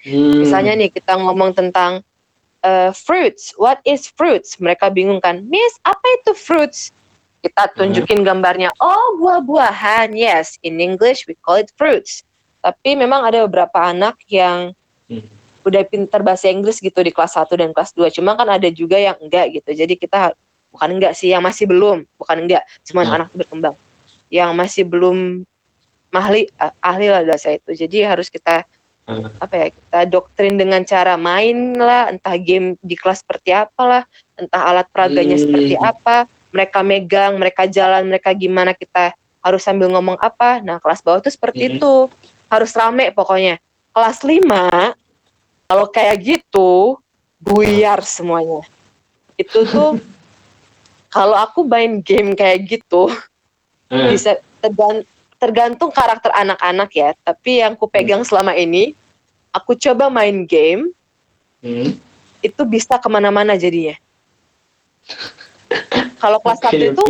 Hmm. 0.00 0.40
Misalnya 0.40 0.72
nih 0.78 0.88
kita 0.88 1.18
ngomong 1.18 1.52
tentang 1.52 2.00
eh, 2.58 2.90
fruits, 2.90 3.54
what 3.54 3.78
is 3.86 4.10
fruits? 4.10 4.58
Mereka 4.58 4.90
bingung 4.90 5.22
kan, 5.22 5.46
Miss, 5.46 5.78
apa 5.86 6.02
itu 6.18 6.34
fruits? 6.34 6.90
Kita 7.38 7.70
tunjukin 7.70 8.26
gambarnya, 8.26 8.74
oh 8.82 9.14
buah-buahan, 9.22 10.10
yes, 10.18 10.58
in 10.66 10.82
English 10.82 11.22
we 11.30 11.38
call 11.38 11.54
it 11.54 11.70
fruits. 11.78 12.26
Tapi 12.58 12.98
memang 12.98 13.22
ada 13.22 13.46
beberapa 13.46 13.78
anak 13.78 14.18
yang 14.26 14.74
Hmm. 15.06 15.22
udah 15.62 15.86
pintar 15.86 16.20
bahasa 16.20 16.50
Inggris 16.50 16.82
gitu 16.82 16.98
di 16.98 17.14
kelas 17.14 17.38
1 17.38 17.54
dan 17.54 17.70
kelas 17.70 17.94
2. 17.94 18.10
Cuma 18.10 18.34
kan 18.34 18.50
ada 18.50 18.66
juga 18.74 18.98
yang 18.98 19.14
enggak 19.22 19.54
gitu. 19.54 19.70
Jadi 19.72 19.94
kita 19.94 20.34
bukan 20.78 20.94
enggak 20.94 21.18
sih, 21.18 21.34
yang 21.34 21.42
masih 21.42 21.66
belum, 21.66 22.06
bukan 22.14 22.46
enggak, 22.46 22.62
cuma 22.86 23.02
Hmm. 23.02 23.18
anak 23.18 23.34
berkembang. 23.34 23.74
Yang 24.30 24.50
masih 24.54 24.84
belum 24.86 25.42
ahli 26.14 26.46
ahli 26.78 27.06
lah 27.10 27.26
bahasa 27.26 27.58
itu. 27.58 27.74
Jadi 27.74 28.06
harus 28.06 28.30
kita 28.30 28.62
Hmm. 29.08 29.24
apa 29.40 29.54
ya 29.56 29.66
kita 29.72 30.00
doktrin 30.04 30.60
dengan 30.60 30.84
cara 30.84 31.16
main 31.16 31.72
lah 31.74 32.12
entah 32.12 32.36
game 32.36 32.76
di 32.84 32.92
kelas 32.92 33.24
seperti 33.24 33.56
apalah 33.56 34.04
entah 34.36 34.68
alat 34.68 34.84
peraganya 34.92 35.40
Hmm. 35.40 35.48
seperti 35.48 35.74
apa 35.80 36.28
mereka 36.52 36.84
megang 36.84 37.40
mereka 37.40 37.64
jalan 37.64 38.04
mereka 38.04 38.36
gimana 38.36 38.76
kita 38.76 39.16
harus 39.40 39.64
sambil 39.64 39.88
ngomong 39.88 40.20
apa 40.20 40.60
nah 40.60 40.76
kelas 40.76 41.00
bawah 41.00 41.24
tuh 41.24 41.32
seperti 41.32 41.64
Hmm. 41.64 41.72
itu 41.80 41.92
harus 42.52 42.68
rame 42.76 43.08
pokoknya 43.16 43.56
kelas 43.96 44.20
5 44.28 44.92
kalau 45.72 45.88
kayak 45.88 46.16
gitu 46.20 47.00
buyar 47.40 48.04
semuanya 48.04 48.60
itu 49.40 49.64
tuh 49.72 49.96
kalau 51.08 51.34
aku 51.34 51.64
main 51.64 52.00
game 52.00 52.32
kayak 52.32 52.68
gitu 52.68 53.08
Hmm. 53.88 54.12
bisa 54.12 54.36
tergan- 54.60 55.08
tergantung 55.36 55.88
karakter 55.88 56.28
anak-anak 56.30 56.90
ya. 56.92 57.10
Tapi 57.18 57.64
yang 57.64 57.72
ku 57.72 57.88
pegang 57.88 58.20
selama 58.20 58.52
ini, 58.52 58.92
aku 59.48 59.72
coba 59.74 60.12
main 60.12 60.44
game 60.44 60.92
Hmm. 61.58 61.96
itu 62.38 62.62
bisa 62.62 63.00
ke 63.00 63.08
mana-mana 63.08 63.56
jadinya. 63.56 63.96
Kalau 66.18 66.38
kelas 66.38 66.60
satu 66.60 66.76
itu. 66.92 67.04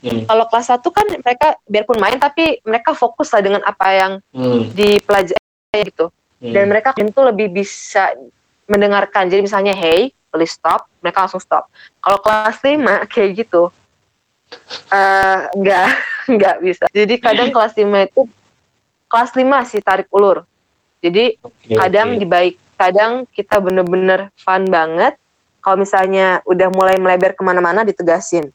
Hmm. 0.00 0.24
kalau 0.24 0.48
kelas 0.48 0.64
satu 0.64 0.88
kan 0.88 1.04
mereka 1.12 1.60
biarpun 1.68 2.00
main 2.00 2.16
tapi 2.16 2.56
mereka 2.64 2.96
fokus 2.96 3.28
lah 3.36 3.44
dengan 3.44 3.60
apa 3.60 3.84
yang 3.92 4.12
Hmm. 4.32 4.72
dipelajari 4.72 5.36
gitu. 5.84 6.08
Hmm. 6.40 6.52
Dan 6.56 6.72
mereka 6.72 6.96
itu 6.96 7.20
lebih 7.20 7.52
bisa 7.52 8.08
mendengarkan. 8.70 9.26
Jadi 9.26 9.42
misalnya, 9.42 9.74
hey, 9.74 10.14
please 10.30 10.54
stop, 10.54 10.86
mereka 11.02 11.26
langsung 11.26 11.42
stop. 11.42 11.66
Kalau 11.98 12.18
kelas 12.22 12.62
5 12.62 12.78
kayak 13.12 13.30
gitu, 13.42 13.74
eh 14.88 15.38
enggak, 15.58 15.88
enggak 16.30 16.56
bisa. 16.64 16.84
Jadi 16.94 17.14
kadang 17.18 17.50
kelas 17.54 17.74
5 17.74 17.84
itu, 18.06 18.22
kelas 19.10 19.30
5 19.34 19.70
sih 19.70 19.80
tarik 19.82 20.06
ulur. 20.14 20.46
Jadi 21.02 21.34
Oke, 21.42 21.74
kadang 21.74 22.14
oke. 22.14 22.20
dibaik 22.22 22.54
kadang 22.78 23.28
kita 23.28 23.60
bener-bener 23.60 24.32
fun 24.40 24.64
banget 24.64 25.16
kalau 25.60 25.84
misalnya 25.84 26.40
udah 26.48 26.72
mulai 26.72 26.96
melebar 26.96 27.36
ke 27.36 27.42
mana-mana 27.44 27.84
ditegasin 27.84 28.48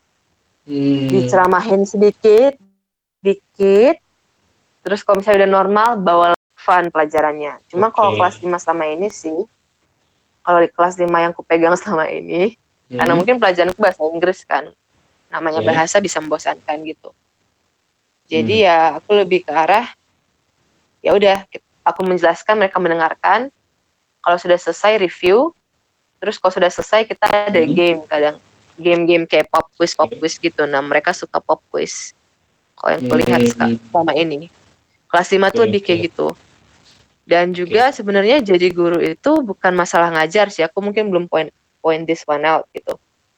Hmm. 0.66 1.14
diceramahin 1.14 1.86
sedikit 1.86 2.58
dikit 3.22 4.02
terus 4.82 5.06
kalau 5.06 5.22
misalnya 5.22 5.46
udah 5.46 5.52
normal 5.62 5.90
bawa 6.02 6.28
fun 6.58 6.90
pelajarannya 6.90 7.62
cuma 7.70 7.94
kalau 7.94 8.18
Oke. 8.18 8.26
kelas 8.26 8.36
5 8.42 8.50
selama 8.58 8.86
ini 8.90 9.14
sih 9.14 9.46
kalau 10.46 10.62
di 10.62 10.70
kelas 10.70 10.96
5 10.96 11.10
yang 11.10 11.34
kupegang 11.34 11.74
selama 11.76 12.06
ini 12.08 12.54
Hmm. 12.86 13.02
karena 13.02 13.14
mungkin 13.18 13.36
pelajaranku 13.42 13.82
bahasa 13.82 13.98
Inggris 14.06 14.46
kan 14.46 14.70
namanya 15.26 15.58
Oke. 15.58 15.68
bahasa 15.68 15.98
bisa 15.98 16.22
membosankan 16.22 16.86
gitu 16.86 17.10
jadi 18.30 18.56
Hmm. 18.56 18.66
ya 18.70 18.78
aku 19.02 19.10
lebih 19.18 19.42
ke 19.42 19.50
arah 19.50 19.90
ya 21.02 21.18
udah 21.18 21.50
aku 21.82 22.02
menjelaskan 22.06 22.62
mereka 22.62 22.78
mendengarkan 22.78 23.50
kalau 24.22 24.38
sudah 24.38 24.54
selesai 24.56 25.02
review 25.02 25.50
terus 26.18 26.38
kalau 26.38 26.54
sudah 26.54 26.70
selesai 26.70 27.06
kita 27.06 27.26
ada 27.26 27.58
Hmm. 27.58 27.74
game 27.74 28.00
kadang 28.06 28.38
game-game 28.78 29.26
kayak 29.26 29.50
pop 29.50 29.66
quiz 29.74 29.98
pop 29.98 30.14
quiz 30.14 30.38
gitu 30.38 30.70
nah 30.70 30.82
mereka 30.82 31.10
suka 31.10 31.42
pop 31.42 31.66
quiz 31.70 32.14
kalau 32.78 32.94
yang 32.94 33.04
kulihat 33.08 33.42
Hmm. 33.50 33.82
selama 33.90 34.14
ini 34.14 34.46
kelas 35.10 35.30
5 35.32 35.50
tuh 35.50 35.66
lebih 35.66 35.82
kayak 35.82 36.14
gitu 36.14 36.38
dan 37.26 37.52
juga 37.52 37.90
sebenarnya 37.90 38.40
jadi 38.40 38.70
guru 38.70 39.02
itu 39.02 39.32
bukan 39.42 39.74
masalah 39.74 40.14
ngajar 40.14 40.54
sih 40.54 40.62
aku 40.62 40.80
mungkin 40.80 41.10
belum 41.10 41.26
point 41.26 41.50
point 41.82 42.06
this 42.06 42.22
one 42.26 42.46
out 42.46 42.70
gitu 42.72 42.96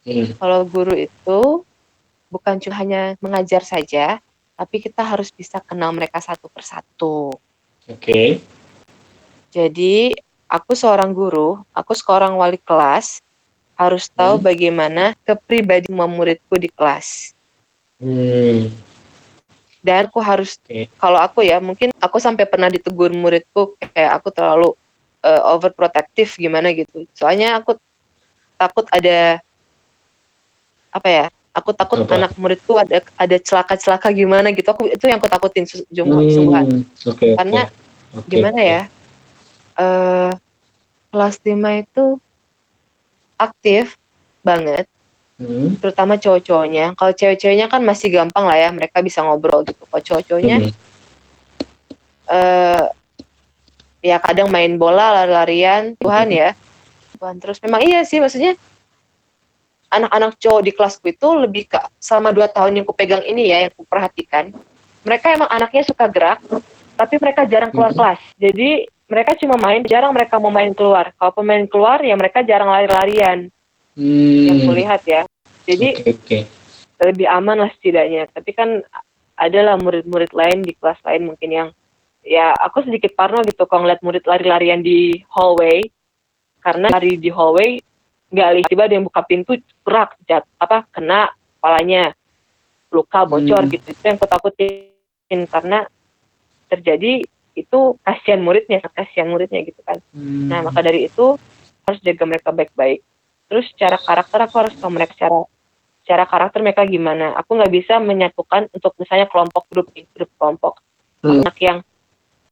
Hmm. 0.07 0.31
kalau 0.39 0.63
guru 0.63 0.95
itu 0.95 1.67
bukan 2.31 2.55
cuma 2.63 2.79
hanya 2.79 3.19
mengajar 3.19 3.59
saja 3.59 4.23
tapi 4.55 4.79
kita 4.79 5.03
harus 5.03 5.27
bisa 5.35 5.59
kenal 5.59 5.91
mereka 5.91 6.23
satu 6.23 6.47
persatu 6.47 7.35
Oke. 7.91 8.39
jadi 9.51 10.15
aku 10.47 10.79
seorang 10.79 11.11
guru 11.11 11.59
aku 11.75 11.91
seorang 11.91 12.39
wali 12.39 12.55
kelas 12.55 13.19
harus 13.75 14.07
tahu 14.07 14.39
Hmm. 14.39 14.47
bagaimana 14.47 15.11
kepribadian 15.27 16.07
muridku 16.07 16.55
di 16.55 16.71
kelas 16.71 17.35
Hmm. 17.99 18.71
Dan 19.85 20.09
aku 20.09 20.19
harus 20.19 20.57
kalau 20.97 21.19
aku 21.21 21.45
ya 21.45 21.61
mungkin 21.61 21.93
aku 22.01 22.17
sampai 22.17 22.49
pernah 22.49 22.67
ditegur 22.67 23.13
muridku 23.13 23.77
kayak 23.77 24.21
aku 24.21 24.29
terlalu 24.33 24.69
uh, 25.21 25.41
overprotective 25.53 26.33
gimana 26.37 26.73
gitu 26.73 27.05
soalnya 27.13 27.61
aku 27.61 27.77
takut 28.57 28.85
ada 28.89 29.39
apa 30.89 31.09
ya 31.09 31.25
aku 31.53 31.73
takut 31.73 32.05
Apa? 32.05 32.17
anak 32.17 32.31
muridku 32.37 32.77
ada 32.77 33.01
ada 33.17 33.37
celaka-celaka 33.37 34.09
gimana 34.13 34.49
gitu 34.53 34.69
aku 34.69 34.89
itu 34.89 35.05
yang 35.09 35.21
aku 35.21 35.29
takutin 35.29 35.65
jumlah 35.93 36.21
sungguhan 36.29 36.65
Hmm. 36.67 36.83
Oke. 37.09 37.37
Karena 37.37 37.69
Oke, 38.13 38.27
gimana 38.29 38.61
ya 38.61 38.81
eh 39.77 40.31
kelas 41.13 41.35
5 41.45 41.83
itu 41.85 42.05
aktif 43.37 43.97
banget 44.41 44.89
Hmm. 45.37 45.77
terutama 45.77 46.17
cowok-cowoknya. 46.17 46.97
Kalau 46.97 47.13
cewek-ceweknya 47.13 47.69
kan 47.69 47.85
masih 47.85 48.09
gampang 48.09 48.49
lah 48.49 48.57
ya 48.57 48.69
mereka 48.73 49.05
bisa 49.05 49.21
ngobrol 49.21 49.61
gitu. 49.61 49.85
Kalau 49.85 50.01
cowok-cowoknya 50.01 50.57
Hmm. 50.65 50.73
eh 52.27 52.83
ya 54.01 54.17
kadang 54.17 54.49
main 54.49 54.77
bola 54.81 55.13
lari-larian 55.21 55.93
Tuhan 56.01 56.27
ya. 56.33 56.49
Tuhan 57.17 57.37
terus. 57.37 57.61
Memang 57.61 57.81
iya 57.85 58.01
sih 58.01 58.17
maksudnya 58.17 58.57
anak-anak 59.87 60.35
cowok 60.41 60.61
di 60.65 60.71
kelasku 60.73 61.05
itu 61.13 61.27
lebih 61.37 61.69
ke 61.69 61.79
selama 62.01 62.33
dua 62.35 62.51
tahun 62.51 62.81
yang 62.81 62.85
kupegang 62.85 63.23
ini 63.23 63.47
ya 63.47 63.69
yang 63.69 63.73
kuperhatikan 63.77 64.51
mereka 65.07 65.31
emang 65.31 65.47
anaknya 65.47 65.87
suka 65.87 66.11
gerak 66.11 66.43
tapi 66.99 67.15
mereka 67.21 67.47
jarang 67.47 67.71
keluar 67.71 67.93
Mhm. 67.93 67.97
kelas. 67.97 68.19
Jadi 68.35 68.69
mereka 69.07 69.31
cuma 69.39 69.55
main 69.55 69.85
jarang 69.87 70.11
mereka 70.11 70.35
mau 70.41 70.51
main 70.51 70.73
keluar. 70.75 71.13
Kalau 71.15 71.31
pemain 71.31 71.63
keluar 71.69 72.01
ya 72.03 72.17
mereka 72.17 72.43
jarang 72.43 72.67
lari-larian 72.67 73.47
yang 73.97 74.61
Hmm. 74.61 74.67
kulihat 74.69 75.01
ya 75.03 75.21
jadi 75.65 75.87
Oke, 75.99 76.13
oke. 76.13 76.39
lebih 77.03 77.27
aman 77.27 77.59
lah 77.59 77.69
setidaknya. 77.75 78.25
Tapi 78.31 78.51
kan 78.53 78.81
adalah 79.35 79.77
murid-murid 79.77 80.31
lain 80.31 80.63
di 80.63 80.73
kelas 80.73 80.97
lain 81.03 81.29
mungkin 81.29 81.49
yang 81.49 81.67
ya 82.23 82.55
aku 82.55 82.81
sedikit 82.81 83.13
parno 83.13 83.43
gitu 83.43 83.67
kalau 83.67 83.85
ngeliat 83.85 84.01
murid 84.01 84.23
lari-larian 84.25 84.81
di 84.81 85.21
hallway 85.29 85.85
karena 86.59 86.89
lari 86.89 87.15
di 87.15 87.29
hallway 87.29 87.77
nggak 88.27 88.49
lihat 88.57 88.67
tiba 88.67 88.83
ada 88.89 88.95
yang 88.97 89.05
buka 89.05 89.21
pintu 89.23 89.55
gerak 89.85 90.17
jat 90.25 90.43
apa 90.57 90.83
kena 90.89 91.31
kepalanya 91.31 92.11
luka 92.89 93.23
bocor 93.23 93.63
Hmm. 93.63 93.71
gitu 93.71 93.87
itu 93.87 94.03
yang 94.03 94.17
aku 94.17 94.27
takutin 94.27 95.41
karena 95.47 95.87
terjadi 96.67 97.23
itu 97.53 97.79
kasihan 98.01 98.41
muridnya 98.41 98.83
kasihan 98.83 99.29
muridnya 99.29 99.63
gitu 99.63 99.79
kan 99.83 99.97
Hmm. 100.11 100.49
Nah, 100.51 100.67
maka 100.67 100.81
dari 100.81 101.07
itu 101.07 101.37
harus 101.87 101.99
jaga 102.03 102.23
mereka 102.27 102.51
baik-baik. 102.51 102.99
Terus 103.47 103.65
secara 103.71 103.95
karakter 103.95 104.39
aku 104.43 104.55
harus 104.59 104.73
tahu 104.75 104.91
mereka 104.91 105.15
secara 105.15 105.47
secara 106.03 106.23
karakter 106.23 106.59
mereka 106.61 106.83
gimana. 106.83 107.35
Aku 107.35 107.55
nggak 107.55 107.67
bisa 107.69 107.99
menyatukan 107.99 108.71
untuk 108.71 108.95
misalnya 108.95 109.27
kelompok 109.27 109.67
grup 109.67 109.87
grup 110.11 110.31
kelompok 110.35 110.73
Hmm. 111.17 111.41
anak 111.41 111.57
yang 111.57 111.77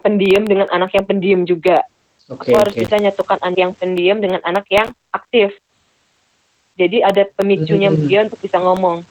pendiam 0.01 0.41
dengan 0.41 0.65
anak 0.67 0.89
yang 0.91 1.05
pendiam 1.05 1.41
juga. 1.43 1.85
Oke, 2.25 2.49
Aku 2.49 2.57
harus 2.57 2.73
oke. 2.73 2.81
bisa 2.81 2.97
nyatukan 2.97 3.37
anak 3.39 3.59
yang 3.59 3.71
pendiam 3.71 4.17
dengan 4.17 4.41
anak 4.41 4.65
yang 4.67 4.89
aktif. 5.09 5.53
Jadi 6.73 6.99
ada 6.99 7.23
pemicunya 7.29 7.93
Hmm. 7.93 8.03
dia 8.03 8.25
untuk 8.25 8.41
bisa 8.41 8.57
ngomong. 8.57 9.05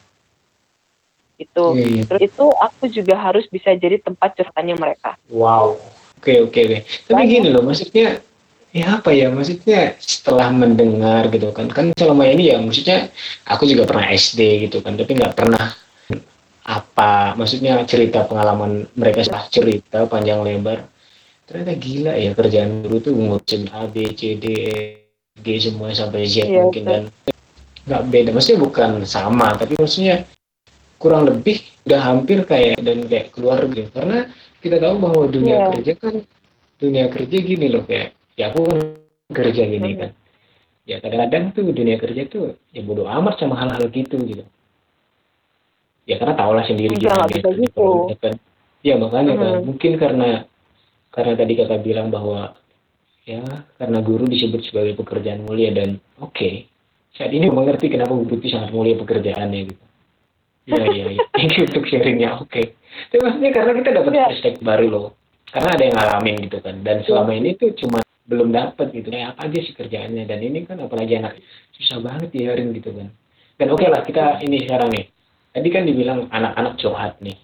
Itu. 1.35 1.65
Iya, 1.71 1.87
iya. 1.87 2.03
Terus 2.03 2.21
itu 2.27 2.45
aku 2.51 2.83
juga 2.87 3.15
harus 3.17 3.47
bisa 3.47 3.71
jadi 3.71 3.97
tempat 3.97 4.35
curhatannya 4.35 4.75
mereka. 4.75 5.15
Wow. 5.27 5.79
Oke, 6.19 6.41
oke, 6.41 6.59
oke. 6.59 6.77
Tapi 7.05 7.11
Banyak. 7.15 7.27
gini 7.29 7.47
loh, 7.49 7.63
maksudnya 7.63 8.19
ya 8.75 8.99
apa 8.99 9.15
ya? 9.15 9.31
Maksudnya 9.31 9.95
setelah 10.03 10.51
mendengar 10.51 11.31
gitu 11.31 11.55
kan, 11.55 11.71
kan 11.71 11.95
selama 11.95 12.27
ini 12.27 12.51
ya 12.51 12.59
maksudnya 12.59 13.07
aku 13.47 13.63
juga 13.63 13.87
pernah 13.87 14.11
SD 14.11 14.67
gitu 14.67 14.83
kan, 14.83 14.99
tapi 14.99 15.15
nggak 15.15 15.33
pernah 15.33 15.71
apa, 16.65 17.37
maksudnya 17.39 17.79
cerita 17.87 18.27
pengalaman 18.27 18.89
mereka 18.99 19.23
setelah 19.23 19.47
cerita 19.47 20.03
panjang 20.11 20.43
lebar. 20.43 20.83
Ternyata 21.45 21.73
gila 21.77 22.13
ya 22.17 22.33
kerjaan 22.33 22.83
guru 22.83 22.97
tuh 22.99 23.13
ngurusin 23.13 23.69
A, 23.69 23.85
B, 23.85 24.11
C, 24.17 24.33
D, 24.35 24.45
E, 24.65 24.75
G 25.39 25.47
semua 25.61 25.93
sampai 25.93 26.25
Z 26.25 26.49
Iya, 26.49 26.65
mungkin 26.65 26.83
dan 26.89 27.03
nggak 27.85 28.03
beda, 28.09 28.29
maksudnya 28.33 28.59
bukan 28.65 28.89
sama, 29.05 29.53
tapi 29.53 29.77
maksudnya 29.77 30.25
kurang 30.97 31.29
lebih 31.29 31.61
udah 31.85 32.01
hampir 32.01 32.41
kayak 32.49 32.81
dan 32.81 33.05
kayak 33.05 33.29
keluarga 33.29 33.85
karena 33.93 34.25
kita 34.57 34.81
tahu 34.81 34.95
bahwa 34.97 35.29
dunia 35.29 35.57
Iya. 35.61 35.67
kerja 35.69 35.93
kan 36.01 36.15
dunia 36.81 37.05
kerja 37.13 37.37
gini 37.45 37.67
loh 37.69 37.85
kayak 37.85 38.14
ya 38.35 38.51
aku 38.51 38.59
kan 38.67 38.77
kerja 39.31 39.63
gini 39.65 39.91
Mhm. 39.95 39.99
kan 39.99 40.11
ya 40.85 40.97
kadang-kadang 41.01 41.43
tuh 41.55 41.65
dunia 41.73 41.97
kerja 41.97 42.21
tuh 42.29 42.59
ya 42.69 42.81
bodo 42.85 43.09
amat 43.09 43.41
sama 43.41 43.57
hal-hal 43.57 43.89
gitu 43.89 44.21
gitu 44.21 44.45
ya 46.05 46.21
karena 46.21 46.35
tau 46.37 46.53
lah 46.53 46.65
sendiri 46.67 46.93
Enggak, 46.93 47.25
gitu. 47.33 47.49
kita 47.49 48.15
kan 48.21 48.33
ya 48.85 48.95
makanya 49.01 49.33
kan 49.33 49.51
Mhm. 49.57 49.63
mungkin 49.65 49.91
karena 49.97 50.29
karena 51.09 51.33
tadi 51.33 51.53
kakak 51.57 51.81
bilang 51.81 52.13
bahwa 52.13 52.53
ya 53.25 53.41
karena 53.81 53.99
guru 54.05 54.29
disebut 54.29 54.61
sebagai 54.69 54.93
pekerjaan 54.93 55.41
mulia 55.41 55.73
dan 55.73 55.97
oke 56.21 56.69
saat 57.17 57.31
ini 57.33 57.49
mengerti 57.49 57.89
kenapa 57.89 58.13
guru 58.13 58.37
itu 58.37 58.53
sangat 58.53 58.69
mulia 58.69 58.93
pekerjaannya 58.99 59.61
gitu 59.73 59.83
Iya 60.65 60.81
iya 60.97 61.05
iya. 61.13 61.21
Thank 61.37 61.61
you 61.61 61.69
untuk 61.69 61.85
sharingnya. 61.85 62.41
Oke. 62.41 62.73
Tapi 63.13 63.21
maksudnya 63.21 63.53
karena 63.53 63.71
kita 63.77 63.89
dapat 64.01 64.11
Iya. 64.17 64.25
perspektif 64.33 64.61
baru 64.65 64.85
loh. 64.89 65.07
Karena 65.45 65.69
ada 65.77 65.83
yang 65.85 65.93
ngalamin 65.93 66.35
gitu 66.49 66.57
kan. 66.57 66.75
Dan 66.81 67.05
selama 67.05 67.31
ini 67.37 67.53
tuh 67.53 67.69
cuma 67.77 68.01
belum 68.25 68.49
dapat 68.51 68.91
gitu. 68.91 69.09
Kayak 69.09 69.37
apa 69.37 69.47
aja 69.49 69.59
sih 69.61 69.73
kerjaannya. 69.73 70.23
Dan 70.25 70.39
ini 70.41 70.65
kan 70.65 70.81
apalagi 70.81 71.17
anak 71.17 71.37
susah 71.77 72.01
banget 72.01 72.29
diajarin 72.33 72.73
gitu 72.73 72.89
kan. 72.93 73.09
Dan 73.55 73.67
oke 73.71 73.85
lah 73.85 74.01
kita 74.01 74.41
ini 74.43 74.65
sekarang 74.65 74.89
nih. 74.91 75.05
Tadi 75.55 75.67
kan 75.71 75.83
dibilang 75.87 76.27
anak-anak 76.27 76.73
curhat 76.75 77.15
nih. 77.23 77.37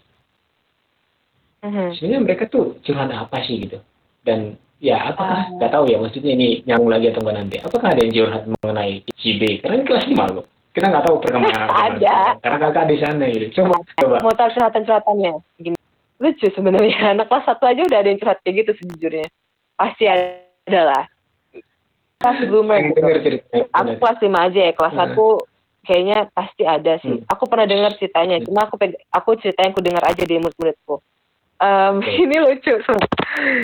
Mhm. 1.62 1.96
Sebenarnya 1.96 2.22
mereka 2.26 2.44
tuh 2.50 2.82
curhat 2.82 3.08
apa 3.08 3.38
sih 3.46 3.62
gitu. 3.64 3.78
Dan 4.26 4.58
ya 4.82 5.14
apakah 5.14 5.46
Ah. 5.48 5.54
nggak 5.62 5.72
tahu 5.72 5.86
ya 5.88 5.98
maksudnya 6.02 6.34
ini 6.34 6.66
nyambung 6.66 6.90
lagi 6.90 7.14
atau 7.14 7.22
enggak 7.22 7.38
nanti. 7.38 7.56
Apakah 7.62 7.88
ada 7.94 8.02
yang 8.02 8.12
curhat 8.12 8.44
mengenai 8.50 8.94
si 9.16 9.38
B? 9.38 9.62
Karena 9.62 9.80
ini 9.80 9.86
kelas 9.86 10.06
5 10.10 10.26
loh. 10.34 10.46
Kita 10.72 10.88
nggak 10.90 11.04
tahu 11.06 11.16
perkembangan. 11.22 11.68
Ada. 11.88 12.18
Karena 12.42 12.58
kakak 12.58 12.86
di 12.90 12.98
sana 12.98 13.24
gitu. 13.30 13.46
Coba 13.62 13.76
coba. 14.02 14.18
mau 14.24 14.34
tahu 14.34 14.50
curhatan-curhatannya 14.58 15.34
gini 15.62 15.78
lucu 16.22 16.48
sebenarnya 16.54 16.98
anak 17.18 17.28
kelas 17.28 17.46
satu 17.50 17.66
aja 17.66 17.82
udah 17.82 17.98
ada 17.98 18.10
yang 18.14 18.22
curhat 18.22 18.38
kayak 18.46 18.62
gitu 18.62 18.72
sejujurnya 18.78 19.26
pasti 19.74 20.06
ada 20.06 20.38
lah 20.78 21.04
kelas 22.22 22.40
bloomer 22.48 22.78
Pengen 22.94 23.18
gitu. 23.20 23.58
aku 23.74 23.92
kelas 23.98 24.18
lima 24.22 24.40
aja 24.46 24.60
ya 24.70 24.74
kelas 24.78 24.94
Hmm. 24.94 25.02
satu 25.04 25.28
kayaknya 25.82 26.30
pasti 26.32 26.64
ada 26.64 26.94
sih. 27.02 27.18
Hmm. 27.18 27.26
aku 27.26 27.44
pernah 27.50 27.66
dengar 27.66 27.92
ceritanya 27.98 28.38
cuma 28.46 28.70
aku 28.70 28.78
aku 29.10 29.30
cerita 29.42 29.66
yang 29.66 29.74
aku 29.74 29.82
dengar 29.82 30.04
aja 30.06 30.22
di 30.22 30.36
murid-muridku. 30.38 30.96
Em, 31.58 31.96
Oke. 31.98 32.10
ini 32.26 32.38
lucu 32.38 32.74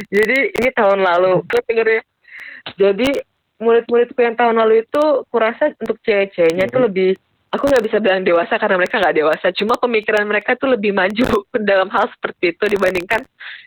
jadi 0.10 0.38
ini 0.50 0.70
tahun 0.74 1.02
lalu. 1.02 1.46
Aku 1.46 1.62
denger 1.70 1.88
ya? 1.88 2.02
Jadi 2.76 3.10
murid-muridku 3.58 4.18
yang 4.18 4.34
tahun 4.34 4.58
lalu 4.58 4.82
itu 4.82 5.04
kurasa 5.30 5.74
untuk 5.78 6.02
cewek-ceweknya 6.02 6.66
tuh 6.68 6.82
Mhm. 6.82 6.88
lebih 6.90 7.10
aku 7.48 7.64
nggak 7.70 7.86
bisa 7.86 7.98
bilang 7.98 8.22
dewasa 8.22 8.58
karena 8.58 8.82
mereka 8.82 8.98
nggak 8.98 9.18
dewasa. 9.18 9.48
Cuma 9.54 9.78
pemikiran 9.78 10.26
mereka 10.26 10.58
tuh 10.58 10.74
lebih 10.74 10.94
maju 10.94 11.26
dalam 11.70 11.90
hal 11.90 12.10
seperti 12.10 12.58
itu 12.58 12.66
dibandingkan 12.68 13.22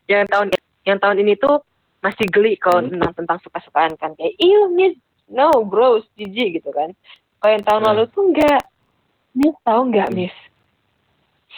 yang 0.07 0.27
tahun 0.27 0.51
yang 0.83 0.99
tahun 0.99 1.23
ini 1.23 1.39
tuh 1.39 1.63
masih 2.01 2.27
geli 2.29 2.57
kalau 2.57 2.85
Hmm. 2.85 2.97
tentang 2.97 3.13
tentang 3.17 3.39
suka-sukaan 3.45 3.93
kan. 3.97 4.13
Kayak 4.17 4.35
iya 4.37 4.61
miss 4.69 4.97
no 5.29 5.65
gross 5.65 6.05
jijik 6.17 6.59
gitu 6.59 6.71
kan. 6.73 6.91
Kalau 7.39 7.53
yang 7.53 7.65
tahun 7.65 7.81
Hmm. 7.81 7.89
lalu 7.93 8.03
tuh 8.11 8.25
enggak. 8.29 8.63
Miss 9.31 9.57
tahu 9.63 9.81
nggak 9.89 10.09
Hmm. 10.11 10.19
miss 10.19 10.37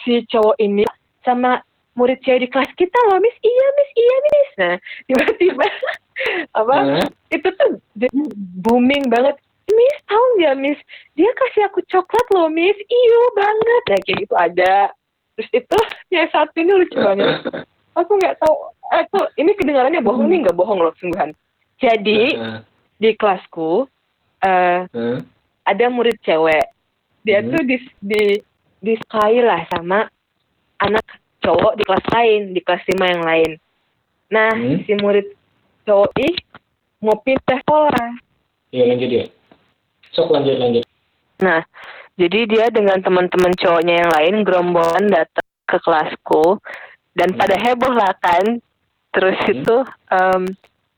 si 0.01 0.19
cowok 0.27 0.59
ini 0.59 0.83
sama 1.23 1.63
murid 1.93 2.19
cewek 2.21 2.43
di 2.43 2.47
kelas 2.49 2.71
kita 2.75 2.97
loh 3.07 3.17
miss 3.17 3.37
iya 3.39 3.67
miss 3.71 3.91
iya 3.93 4.15
miss 4.19 4.49
nah 4.57 4.75
tiba-tiba 5.05 5.65
apa 6.59 6.75
Hah? 6.75 7.07
itu 7.29 7.47
tuh 7.47 7.71
booming 8.59 9.07
banget. 9.07 9.37
Miss 9.63 9.97
tahu 10.05 10.23
nggak 10.37 10.55
miss 10.59 10.79
dia 11.15 11.31
kasih 11.31 11.65
aku 11.65 11.79
coklat 11.87 12.27
loh 12.35 12.51
miss 12.51 12.75
iyo 12.75 13.21
banget. 13.33 13.83
Nah 13.89 13.99
kayak 14.03 14.17
gitu 14.21 14.35
ada. 14.35 14.75
Terus 15.33 15.49
itu 15.55 15.77
yang 16.11 16.29
satu 16.29 16.53
ini 16.57 16.73
lucu 16.77 16.97
banget. 16.99 17.41
Aku 17.97 18.11
nggak 18.17 18.37
tahu 18.37 18.72
aku 18.89 19.19
ini 19.35 19.53
kedengarannya 19.53 20.01
bohong 20.01 20.27
nih 20.27 20.43
nggak 20.43 20.55
bohong 20.55 20.79
loh 20.79 20.93
sungguhan 20.97 21.31
jadi 21.77 22.21
Hah? 22.35 22.59
di 22.97 23.09
kelasku 23.13 23.87
eh 24.41 24.83
Hah? 24.85 25.17
ada 25.63 25.85
murid 25.87 26.19
cewek 26.21 26.67
dia 27.23 27.39
Hmm. 27.39 27.51
tuh 27.51 27.61
di 27.63 27.77
di 27.99 28.23
disukai 28.79 29.39
lah 29.39 29.63
sama 29.69 30.11
anak 30.77 31.05
cowok 31.39 31.75
di 31.75 31.83
kelas 31.83 32.07
lain 32.11 32.41
di 32.51 32.59
kelas 32.59 32.83
lima 32.89 33.05
yang 33.07 33.23
lain 33.23 33.51
nah 34.27 34.51
Hmm. 34.51 34.83
si 34.83 34.91
murid 34.95 35.27
cowok 35.83 36.11
ih 36.19 36.35
mau 36.99 37.15
pindah 37.17 37.59
sekolah 37.59 38.09
Iya 38.73 38.89
lanjut 38.89 39.09
ya. 39.11 39.25
Sok 40.09 40.33
lanjut 40.33 40.57
lanjut. 40.57 40.83
nah 41.39 41.61
jadi 42.13 42.45
dia 42.45 42.65
dengan 42.69 42.99
teman-teman 42.99 43.53
cowoknya 43.53 43.95
yang 44.01 44.11
lain 44.11 44.35
gerombolan 44.41 45.05
datang 45.07 45.47
ke 45.65 45.77
kelasku 45.79 46.59
dan 47.13 47.31
Hmm. 47.31 47.39
pada 47.39 47.55
heboh 47.55 47.89
lah 47.89 48.11
kan 48.17 48.59
terus 49.13 49.37
Hmm. 49.39 49.53
itu 49.53 49.75
em, 50.09 50.43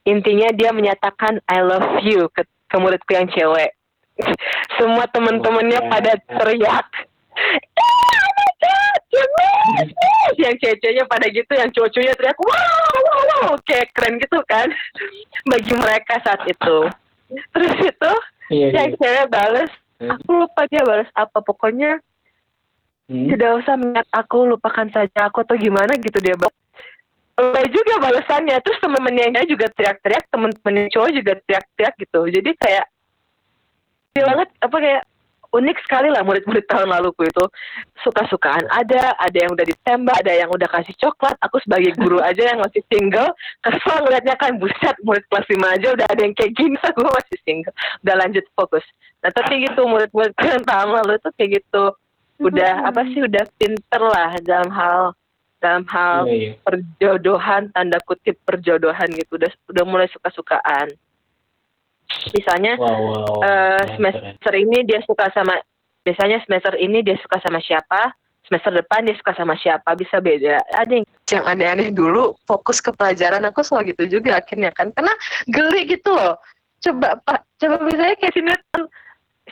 intinya 0.05 0.49
dia 0.51 0.71
menyatakan 0.71 1.43
I 1.45 1.59
love 1.59 1.99
you 2.01 2.31
ke, 2.31 2.43
ke 2.43 2.75
muridku 2.79 3.11
yang 3.11 3.27
cewek 3.27 3.75
semua 4.79 5.05
teman-temannya 5.11 5.79
Wah. 5.83 5.89
pada 5.91 6.11
teriak 6.17 6.87
yang 10.41 10.55
cewek-ceweknya 10.59 11.05
pada 11.07 11.27
gitu 11.27 11.51
yang 11.51 11.69
cowok-cowoknya 11.71 12.15
teriak 12.15 12.37
wow 12.37 12.95
wow 12.95 13.21
wow 13.45 13.53
kayak 13.63 13.91
keren 13.91 14.19
gitu 14.19 14.39
kan 14.45 14.67
bagi 15.51 15.73
mereka 15.73 16.19
saat 16.21 16.41
itu 16.45 16.77
terus 17.51 17.75
itu 17.81 18.13
Iya 18.45 18.67
iya. 18.69 18.77
yang 18.77 18.91
cewek 18.95 19.27
balas 19.29 19.71
Hmm. 19.95 20.11
aku 20.11 20.43
lupa 20.43 20.67
dia 20.67 20.83
balas 20.83 21.07
apa 21.15 21.39
pokoknya 21.39 22.03
Hmm. 23.07 23.31
tidak 23.31 23.63
usah 23.63 23.79
mengingat 23.79 24.03
aku 24.11 24.43
lupakan 24.43 24.91
saja 24.91 25.31
aku 25.31 25.39
atau 25.39 25.55
gimana 25.55 25.95
gitu 25.95 26.19
dia 26.19 26.35
balas 26.35 26.51
Lebay 27.35 27.67
juga 27.67 27.93
balasannya. 27.99 28.57
Terus 28.63 28.79
temen-temennya 28.79 29.43
juga 29.43 29.67
teriak-teriak 29.75 30.23
temen-temennya 30.31 30.87
cowok 30.95 31.09
juga 31.11 31.33
teriak-teriak 31.43 31.93
gitu. 31.99 32.21
Jadi 32.31 32.51
kayak 32.55 32.85
banget 34.15 34.47
apa 34.63 34.77
kayak 34.79 35.03
unik 35.55 35.77
sekali 35.87 36.07
lah 36.11 36.23
murid-murid 36.23 36.63
tahun 36.71 36.91
laluku 36.91 37.27
itu. 37.27 37.45
Suka-sukaan 38.03 38.67
ada 38.71 39.15
ada 39.19 39.37
yang 39.37 39.51
udah 39.51 39.65
ditembak 39.67 40.15
ada 40.23 40.31
yang 40.31 40.47
udah 40.51 40.67
kasih 40.71 40.95
coklat. 40.99 41.35
Aku 41.43 41.59
sebagai 41.63 41.95
guru 41.99 42.23
aja 42.23 42.55
yang 42.55 42.63
masih 42.63 42.79
single 42.91 43.31
kesel 43.67 43.95
ngeliatnya 44.03 44.35
kan 44.39 44.55
buset 44.55 44.95
murid 45.03 45.23
kelas 45.27 45.47
5 45.47 45.75
aja 45.75 45.87
udah 45.95 46.07
ada 46.07 46.21
yang 46.23 46.35
kayak 46.35 46.55
gini 46.55 46.79
aku 46.91 47.03
masih 47.03 47.37
single. 47.43 47.75
Udah 48.03 48.15
lanjut 48.19 48.45
fokus. 48.55 48.85
Nah 49.23 49.31
tapi 49.35 49.63
gitu 49.67 49.83
murid-murid 49.83 50.35
tahun 50.39 50.89
lalu 51.03 51.19
itu 51.19 51.29
kayak 51.35 51.51
gitu. 51.59 51.85
Udah 52.35 52.83
apa 52.87 53.07
sih 53.15 53.23
udah 53.23 53.43
pinter 53.55 54.01
lah 54.03 54.35
dalam 54.43 54.67
hal 54.71 55.15
dalam 55.65 55.83
hal 55.89 56.29
Iya 56.29 56.35
iya. 56.37 56.51
perjodohan 56.61 57.73
tanda 57.73 57.97
kutip 58.05 58.37
perjodohan 58.45 59.09
gitu. 59.17 59.41
Udah 59.41 59.49
udah 59.73 59.83
mulai 59.89 60.07
suka-sukaan. 60.13 60.93
Misalnya 62.37 62.77
Wow 62.77 62.85
wow. 62.85 63.41
eh, 63.41 63.81
Keren, 63.81 63.93
semester 63.97 64.53
ini 64.53 64.77
dia 64.85 65.01
suka 65.09 65.33
sama 65.33 65.57
biasanya 66.05 66.37
semester 66.45 66.77
ini 66.77 67.01
dia 67.01 67.17
suka 67.17 67.41
sama 67.41 67.57
siapa? 67.57 68.13
Semester 68.45 68.77
depan 68.77 69.09
dia 69.09 69.17
suka 69.17 69.33
sama 69.33 69.57
siapa? 69.57 69.97
Bisa 69.97 70.21
beda. 70.21 70.61
Ada 70.77 71.01
yang 71.01 71.05
yang 71.33 71.45
aneh-aneh 71.49 71.89
dulu 71.89 72.37
fokus 72.45 72.77
ke 72.77 72.93
pelajaran. 72.93 73.41
Aku 73.49 73.65
selalu 73.65 73.97
gitu 73.97 74.21
juga 74.21 74.37
akhirnya 74.37 74.69
kan. 74.69 74.93
Karena 74.93 75.09
geli 75.49 75.89
gitu 75.89 76.13
loh. 76.13 76.37
Coba 76.77 77.17
pak 77.25 77.41
coba 77.57 77.81
misalnya 77.81 78.13
kayak 78.21 78.37
sinetron 78.37 78.85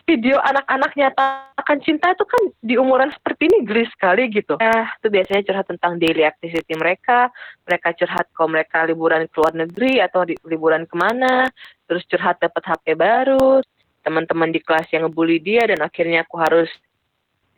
video 0.03 0.35
anak-anak 0.39 0.91
nyatakan 0.99 1.77
cinta 1.83 2.11
itu 2.11 2.25
kan 2.27 2.43
di 2.59 2.75
umuran 2.75 3.11
seperti 3.15 3.47
ini 3.47 3.57
geli 3.63 3.85
sekali 3.87 4.27
gitu. 4.31 4.59
Nah, 4.59 4.91
itu 4.99 5.07
biasanya 5.07 5.41
curhat 5.47 5.67
tentang 5.71 5.95
daily 5.99 6.27
activity 6.27 6.73
mereka, 6.75 7.31
mereka 7.63 7.95
curhat 7.95 8.27
kalau 8.35 8.51
mereka 8.51 8.83
liburan 8.83 9.25
ke 9.31 9.35
luar 9.39 9.53
negeri 9.55 10.03
atau 10.03 10.27
di, 10.27 10.35
liburan 10.43 10.83
ke 10.83 10.95
mana, 10.99 11.47
terus 11.87 12.03
curhat 12.11 12.39
dapat 12.43 12.63
HP 12.67 12.99
baru, 12.99 13.63
teman-teman 14.03 14.51
di 14.51 14.59
kelas 14.59 14.91
yang 14.91 15.07
ngebully 15.07 15.39
dia 15.39 15.63
dan 15.67 15.79
akhirnya 15.79 16.27
aku 16.27 16.35
harus 16.35 16.69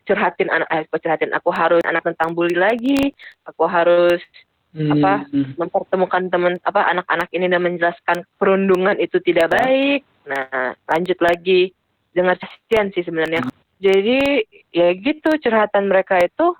curhatin 0.05 0.53
anak, 0.53 0.69
eh, 0.69 0.85
aku 0.85 1.01
curhatin 1.01 1.33
aku 1.33 1.49
harus 1.49 1.81
anak 1.81 2.05
tentang 2.05 2.37
bully 2.37 2.53
lagi, 2.53 3.09
aku 3.49 3.65
harus 3.65 4.21
Hmm, 4.75 4.91
apa, 4.91 5.23
hmm. 5.31 5.55
mempertemukan 5.55 6.27
teman 6.27 6.59
apa 6.67 6.83
anak-anak 6.91 7.31
ini 7.31 7.47
dan 7.47 7.63
menjelaskan 7.63 8.27
perundungan 8.35 8.99
itu 8.99 9.23
tidak 9.23 9.55
baik. 9.55 10.03
Nah, 10.27 10.75
lanjut 10.91 11.15
lagi 11.23 11.71
dengan 12.15 12.39
kasihan 12.39 12.87
sih 12.95 13.03
sebenarnya. 13.03 13.43
Jadi 13.75 14.47
ya 14.71 14.87
gitu 14.95 15.35
curhatan 15.35 15.91
mereka 15.91 16.23
itu 16.23 16.55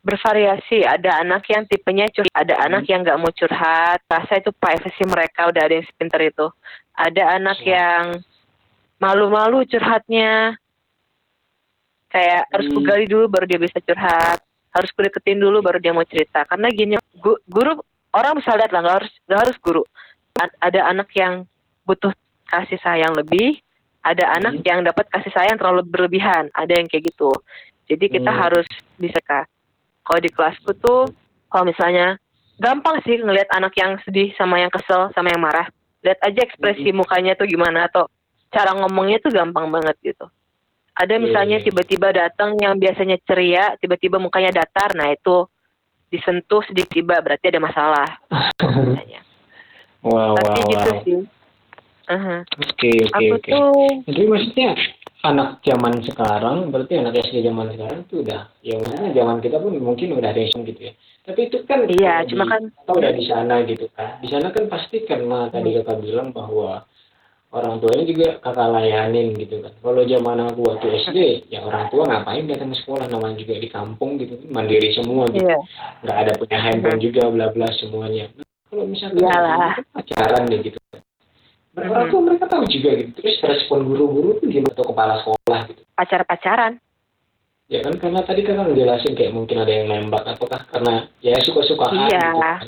bervariasi. 0.00 0.80
Ada 0.88 1.20
anak 1.20 1.44
yang 1.52 1.68
tipenya 1.68 2.08
curhat, 2.08 2.32
ada 2.32 2.56
anak 2.64 2.88
yang 2.88 3.04
nggak 3.04 3.20
mau 3.20 3.28
curhat. 3.28 4.00
Rasa 4.08 4.40
itu 4.40 4.48
privacy 4.56 5.04
mereka 5.04 5.52
udah 5.52 5.60
ada 5.60 5.74
yang 5.76 5.84
sepinter 5.84 6.20
itu. 6.24 6.46
Ada 6.96 7.36
anak 7.36 7.60
Siap. 7.60 7.68
yang 7.68 8.02
malu-malu 8.96 9.68
curhatnya. 9.68 10.56
Kayak 12.08 12.48
harus 12.48 12.66
Hmm. 12.72 12.76
kugali 12.80 13.04
dulu 13.04 13.28
baru 13.28 13.44
dia 13.44 13.60
bisa 13.60 13.76
curhat. 13.82 14.40
Harus 14.72 14.88
kudeketin 14.96 15.36
dulu 15.36 15.60
baru 15.60 15.76
dia 15.76 15.92
mau 15.92 16.06
cerita. 16.06 16.48
Karena 16.48 16.72
gini, 16.72 16.96
gu- 17.20 17.42
guru 17.44 17.76
orang 18.16 18.40
bisa 18.40 18.56
lihat 18.56 18.72
lah 18.72 18.80
nggak 18.80 18.96
harus 19.04 19.12
nggak 19.28 19.40
harus 19.44 19.56
guru. 19.60 19.82
A- 20.40 20.56
ada 20.64 20.80
anak 20.88 21.12
yang 21.12 21.44
butuh 21.84 22.12
kasih 22.46 22.78
sayang 22.78 23.12
lebih, 23.18 23.58
ada 24.06 24.38
anak 24.38 24.62
Hmm. 24.62 24.64
yang 24.64 24.80
dapat 24.86 25.10
kasih 25.10 25.34
sayang 25.34 25.58
terlalu 25.58 25.82
berlebihan, 25.82 26.46
ada 26.54 26.72
yang 26.78 26.86
kayak 26.86 27.10
gitu. 27.10 27.34
Jadi 27.90 28.06
kita 28.06 28.30
Hmm. 28.30 28.38
harus 28.38 28.66
bisa 28.94 29.18
kak. 29.26 29.50
Kalau 30.06 30.20
di 30.22 30.30
kelasku 30.30 30.70
tuh, 30.78 31.10
kalau 31.50 31.66
misalnya 31.66 32.14
gampang 32.62 33.02
sih 33.02 33.18
ngelihat 33.18 33.50
anak 33.50 33.74
yang 33.74 33.98
sedih 34.06 34.30
sama 34.38 34.62
yang 34.62 34.70
kesel 34.70 35.10
sama 35.10 35.34
yang 35.34 35.42
marah. 35.42 35.66
Lihat 36.06 36.22
aja 36.22 36.40
ekspresi 36.46 36.94
Hmm. 36.94 37.02
mukanya 37.02 37.34
tuh 37.34 37.50
gimana 37.50 37.90
atau 37.90 38.06
cara 38.54 38.78
ngomongnya 38.78 39.18
tuh 39.18 39.34
gampang 39.34 39.66
banget 39.74 39.98
gitu. 40.06 40.30
Ada 40.96 41.18
Iya, 41.18 41.22
misalnya 41.28 41.58
iya, 41.60 41.66
tiba-tiba 41.66 42.08
datang 42.08 42.56
yang 42.56 42.78
biasanya 42.80 43.20
ceria, 43.26 43.76
tiba-tiba 43.76 44.16
mukanya 44.16 44.64
datar, 44.64 44.96
nah 44.96 45.12
itu 45.12 45.44
disentuh 46.08 46.62
sedikit 46.64 46.94
tiba 46.94 47.18
berarti 47.20 47.52
ada 47.52 47.60
masalah. 47.60 48.08
wow 50.06 50.38
Tapi 50.38 50.60
wow 50.62 50.70
gitu 50.70 50.88
wow. 50.88 51.02
sih. 51.04 51.18
Oke 52.56 52.90
oke 53.10 53.24
oke. 53.36 53.50
tuh 53.50 53.90
Jadi 54.06 54.22
maksudnya 54.30 54.70
anak 55.26 55.48
zaman 55.66 55.94
sekarang, 56.06 56.70
berarti 56.70 56.94
anak 57.02 57.18
SD 57.18 57.42
zaman 57.42 57.74
sekarang 57.74 58.06
tuh 58.06 58.22
udah, 58.22 58.46
ya 58.62 58.78
maksudnya 58.78 59.10
zaman 59.10 59.36
kita 59.42 59.58
pun 59.58 59.74
mungkin 59.82 60.14
udah 60.14 60.30
racing 60.30 60.62
gitu 60.62 60.80
ya. 60.86 60.92
Tapi 61.26 61.50
itu 61.50 61.58
kan 61.66 61.82
Iya, 61.90 62.22
kalau 62.22 62.30
cuma 62.30 62.44
di- 62.46 62.50
kan- 62.54 62.70
kita 62.70 62.92
udah 62.94 63.12
di 63.12 63.24
sana 63.26 63.54
gitu 63.66 63.86
kan. 63.90 64.10
Di 64.22 64.28
sana 64.30 64.46
kan 64.54 64.64
pasti 64.70 64.96
karena 65.02 65.50
tadi 65.50 65.68
kakak 65.74 65.98
bilang 65.98 66.30
bahwa 66.30 66.86
orang 67.50 67.74
tuanya 67.82 68.04
juga 68.06 68.28
kakak 68.38 68.68
layanin 68.70 69.34
gitu 69.34 69.58
kan. 69.66 69.72
Kalau 69.82 70.02
zaman 70.06 70.38
aku 70.46 70.60
waktu 70.70 70.86
SD, 71.02 71.18
ya 71.50 71.66
orang 71.66 71.90
tua 71.90 72.06
ngapain 72.06 72.46
datang 72.46 72.70
ke 72.70 72.76
sekolah, 72.78 73.06
namanya 73.10 73.36
juga 73.42 73.54
di 73.58 73.66
kampung 73.66 74.22
gitu, 74.22 74.38
mandiri 74.46 74.94
semua 74.94 75.26
gitu. 75.26 75.42
iya. 75.42 75.58
Nggak 76.06 76.16
ada 76.22 76.32
punya 76.38 76.58
handphone 76.62 77.00
juga, 77.02 77.22
bla 77.34 77.46
bla 77.50 77.66
semuanya. 77.74 78.30
Nah, 78.30 78.46
kalau 78.70 78.84
misalkan 78.86 79.18
gitu, 79.74 79.82
pacaran 79.90 80.42
deh 80.46 80.60
gitu. 80.62 80.78
Mereka 81.76 81.92
orang 81.92 82.08
tua 82.08 82.20
mereka 82.24 82.44
tahu 82.48 82.64
juga 82.66 82.90
gitu. 82.96 83.10
Terus 83.14 83.36
respon 83.44 83.84
guru-guru 83.84 84.40
tuh 84.40 84.48
gimana 84.48 84.72
atau 84.72 84.86
kepala 84.88 85.14
sekolah 85.20 85.60
gitu. 85.68 85.82
pacar-pacaran. 85.92 86.72
Ya 87.66 87.80
kan 87.82 87.96
karena 87.96 88.20
tadi 88.22 88.40
kan 88.42 88.62
ngejelasin 88.62 89.12
kayak 89.12 89.32
mungkin 89.32 89.58
ada 89.58 89.72
yang 89.72 89.88
nembak 89.88 90.22
ataukah 90.24 90.64
karena 90.70 91.10
ya 91.18 91.34
suka-sukaan 91.40 92.06
Iya. 92.06 92.20
gitu 92.22 92.38
kan. 92.38 92.58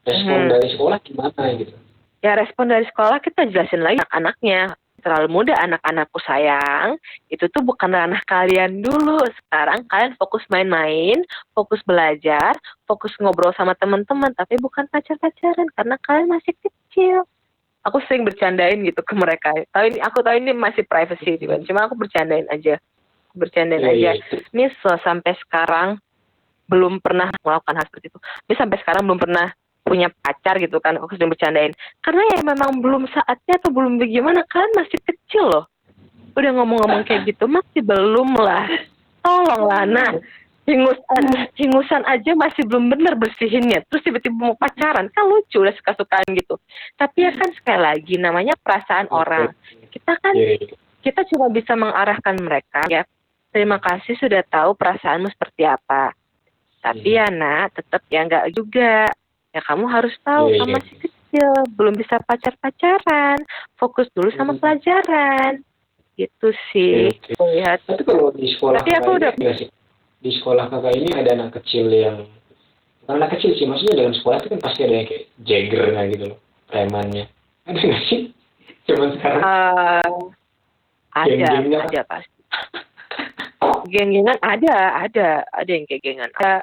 Respon 0.00 0.38
Hmm. 0.40 0.50
dari 0.50 0.68
sekolah 0.70 0.98
gimana 1.04 1.42
gitu. 1.54 1.74
Ya 2.20 2.32
respon 2.34 2.66
dari 2.68 2.86
sekolah 2.86 3.18
kita 3.20 3.46
jelasin 3.46 3.80
lagi 3.80 4.00
anak-anaknya. 4.00 4.74
Terlalu 5.00 5.28
muda 5.32 5.56
anak-anakku 5.56 6.20
sayang, 6.20 7.00
itu 7.26 7.48
tuh 7.48 7.64
bukan 7.64 7.88
ranah 7.88 8.20
kalian 8.22 8.84
dulu. 8.84 9.16
Sekarang 9.32 9.88
kalian 9.88 10.12
fokus 10.14 10.44
main-main, 10.52 11.24
fokus 11.56 11.80
belajar, 11.82 12.52
fokus 12.84 13.16
ngobrol 13.16 13.56
sama 13.56 13.72
teman-teman, 13.74 14.36
tapi 14.36 14.60
bukan 14.60 14.84
pacar-pacaran 14.92 15.72
karena 15.72 15.96
kalian 16.04 16.28
masih 16.28 16.52
kecil. 16.60 17.24
Aku 17.88 17.96
sering 18.04 18.28
bercandain 18.28 18.76
gitu 18.84 19.00
ke 19.00 19.14
mereka. 19.16 19.56
Tahu 19.72 19.84
ini 19.88 19.98
aku 20.04 20.20
tahu 20.20 20.36
ini 20.36 20.52
masih 20.52 20.84
privacy 20.84 21.40
gitu 21.40 21.48
kan. 21.48 21.64
Cuma 21.64 21.88
aku 21.88 21.96
bercandain 21.96 22.44
aja. 22.52 22.76
Bercandain 23.32 23.80
Iya, 23.80 23.90
aja. 23.90 24.10
iya. 24.20 24.38
Ini 24.52 24.68
so, 24.84 24.92
sampai 25.00 25.32
sekarang 25.40 25.96
belum 26.68 27.00
pernah 27.00 27.32
melakukan 27.40 27.80
hal 27.80 27.84
seperti 27.88 28.12
itu. 28.12 28.18
Ini 28.50 28.54
sampai 28.60 28.76
sekarang 28.84 29.08
belum 29.08 29.20
pernah 29.20 29.48
punya 29.80 30.12
pacar 30.22 30.60
gitu 30.60 30.76
kan 30.78 31.00
aku 31.00 31.16
sedang 31.16 31.32
bercandain 31.32 31.72
karena 32.04 32.22
ya 32.36 32.38
memang 32.44 32.78
belum 32.78 33.08
saatnya 33.10 33.58
atau 33.58 33.72
belum 33.72 33.98
bagaimana 33.98 34.44
kan 34.46 34.68
masih 34.76 35.00
kecil 35.02 35.50
loh 35.50 35.64
udah 36.36 36.50
ngomong-ngomong 36.62 37.02
kayak 37.08 37.26
gitu 37.26 37.48
masih 37.50 37.82
belum 37.82 38.38
lah 38.38 38.70
tolonglah 39.24 39.82
nah 39.88 40.10
hingusan 40.64 41.24
hingusan 41.60 42.02
aja 42.04 42.32
masih 42.34 42.62
belum 42.66 42.90
bener 42.90 43.14
bersihinnya. 43.16 43.84
Terus 43.88 44.02
tiba-tiba 44.04 44.36
mau 44.36 44.54
pacaran 44.54 45.08
kan 45.08 45.24
lucu 45.26 45.60
udah 45.60 45.74
suka-sukaan 45.76 46.26
gitu. 46.34 46.56
Tapi 46.94 47.24
ya 47.24 47.32
kan 47.32 47.50
sekali 47.52 47.80
lagi 47.80 48.14
namanya 48.16 48.54
perasaan 48.60 49.08
orang. 49.10 49.52
Kita 49.90 50.14
kan 50.16 50.34
Iya, 50.36 50.56
iya. 50.60 50.74
kita 51.00 51.24
cuma 51.32 51.48
bisa 51.48 51.72
mengarahkan 51.74 52.36
mereka 52.38 52.84
ya. 52.86 53.02
Terima 53.50 53.82
kasih 53.82 54.14
sudah 54.14 54.46
tahu 54.46 54.78
perasaanmu 54.78 55.26
seperti 55.28 55.66
apa. 55.66 56.14
Tapi 56.80 57.08
ya 57.12 57.26
nak 57.28 57.74
tetap 57.74 58.00
ya 58.06 58.22
enggak 58.22 58.46
juga. 58.54 59.10
Ya 59.50 59.60
kamu 59.66 59.84
harus 59.90 60.14
tahu 60.22 60.54
Iya, 60.54 60.58
kamu 60.62 60.70
iya. 60.70 60.76
masih 60.78 60.96
kecil. 61.02 61.50
Belum 61.74 61.94
bisa 61.98 62.16
pacar-pacaran. 62.22 63.38
Fokus 63.74 64.06
dulu 64.14 64.30
sama 64.32 64.54
Hmm. 64.54 64.60
pelajaran. 64.62 65.52
Gitu 66.14 66.48
sih. 66.70 67.10
Tapi 67.34 68.02
kalau 68.06 68.30
di 68.30 68.46
sekolah 68.54 68.78
Tapi 68.78 68.92
aku 68.94 69.10
udah-? 69.18 69.34
Di 70.20 70.30
sekolah 70.30 70.68
kakak 70.68 70.94
ini 70.94 71.10
ada 71.10 71.32
anak 71.32 71.56
kecil 71.56 71.88
yang 71.88 72.28
bukan 73.00 73.14
anak 73.16 73.34
kecil 73.34 73.56
sih, 73.56 73.64
maksudnya 73.64 73.96
dalam 73.98 74.12
sekolah 74.12 74.36
itu 74.38 74.48
kan 74.48 74.60
pasti 74.60 74.80
ada 74.84 74.94
yang 74.94 75.08
kayak 75.08 75.24
jaggernya 75.40 76.02
gitu 76.08 76.24
loh, 76.28 76.38
premannya. 76.66 77.24
Ada 77.64 77.80
nggak 77.80 78.02
sih? 78.06 78.20
Cuman 78.86 79.08
sekarang 79.16 79.40
Eh, 79.40 80.12
ada 81.10 81.26
Geng-gengnya. 81.26 81.80
ada 81.82 82.00
pasti 82.06 82.38
geng-gengan 83.82 84.38
ada 84.40 84.74
ada 85.00 85.28
ada 85.50 85.70
yang 85.70 85.84
kayak 85.84 86.02
gengan 86.02 86.30
ada 86.30 86.62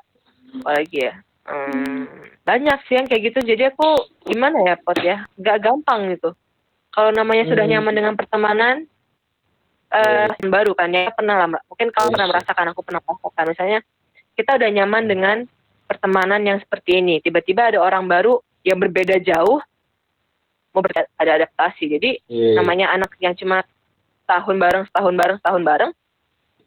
apa 0.55 0.69
lagi 0.73 0.99
ya 1.03 1.13
Hmm, 1.47 2.11
banyak 2.43 2.75
sih 2.85 2.99
yang 2.99 3.07
kayak 3.07 3.31
gitu 3.31 3.39
jadi 3.41 3.71
aku 3.71 3.87
gimana 4.23 4.67
ya 4.67 4.75
pot 4.75 4.99
ya 4.99 5.23
nggak 5.35 5.63
gampang 5.63 6.11
gitu 6.11 6.35
kalau 6.91 7.07
namanya 7.09 7.47
sudah 7.47 7.63
Hmm. 7.63 7.79
nyaman 7.79 7.95
dengan 7.95 8.13
pertemanan 8.15 8.75
eh 9.87 10.27
baru 10.43 10.75
kan 10.75 10.91
ya 10.91 11.09
pernah 11.09 11.35
lah 11.37 11.47
Mbak. 11.47 11.63
mungkin 11.65 11.87
Iya 11.87 11.95
kalau 11.95 12.09
pernah 12.11 12.27
sih. 12.27 12.33
merasakan 12.35 12.65
aku 12.71 12.81
pernah 12.83 13.01
merasakan 13.01 13.43
misalnya 13.45 13.79
kita 14.35 14.51
udah 14.53 14.69
nyaman 14.69 15.03
dengan 15.05 15.37
pertemanan 15.87 16.41
yang 16.43 16.59
seperti 16.59 16.99
ini 16.99 17.19
tiba-tiba 17.19 17.71
ada 17.71 17.79
orang 17.79 18.03
baru 18.05 18.37
yang 18.61 18.75
berbeda 18.77 19.15
jauh 19.17 19.63
mau 20.71 20.83
ber- 20.83 21.07
ada 21.15 21.31
adaptasi 21.39 21.83
jadi 21.89 22.09
Iya, 22.27 22.51
iya. 22.51 22.55
namanya 22.55 22.91
anak 22.91 23.15
yang 23.17 23.33
cuma 23.33 23.63
tahun 24.27 24.59
bareng 24.59 24.83
setahun 24.91 25.13
bareng 25.15 25.37
setahun 25.39 25.63
bareng 25.63 25.91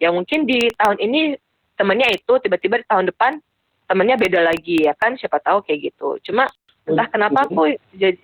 ya 0.00 0.08
mungkin 0.08 0.48
di 0.48 0.72
tahun 0.72 0.96
ini 0.98 1.36
temennya 1.76 2.08
itu 2.10 2.32
tiba-tiba 2.40 2.80
di 2.80 2.86
tahun 2.88 3.12
depan 3.12 3.36
temennya 3.84 4.16
beda 4.16 4.40
lagi 4.40 4.88
ya 4.88 4.96
kan 4.96 5.14
siapa 5.14 5.36
tahu 5.38 5.60
kayak 5.60 5.92
gitu 5.92 6.16
cuma 6.24 6.48
entah 6.88 7.06
kenapa 7.06 7.44
aku 7.44 7.68
jadi 7.92 8.16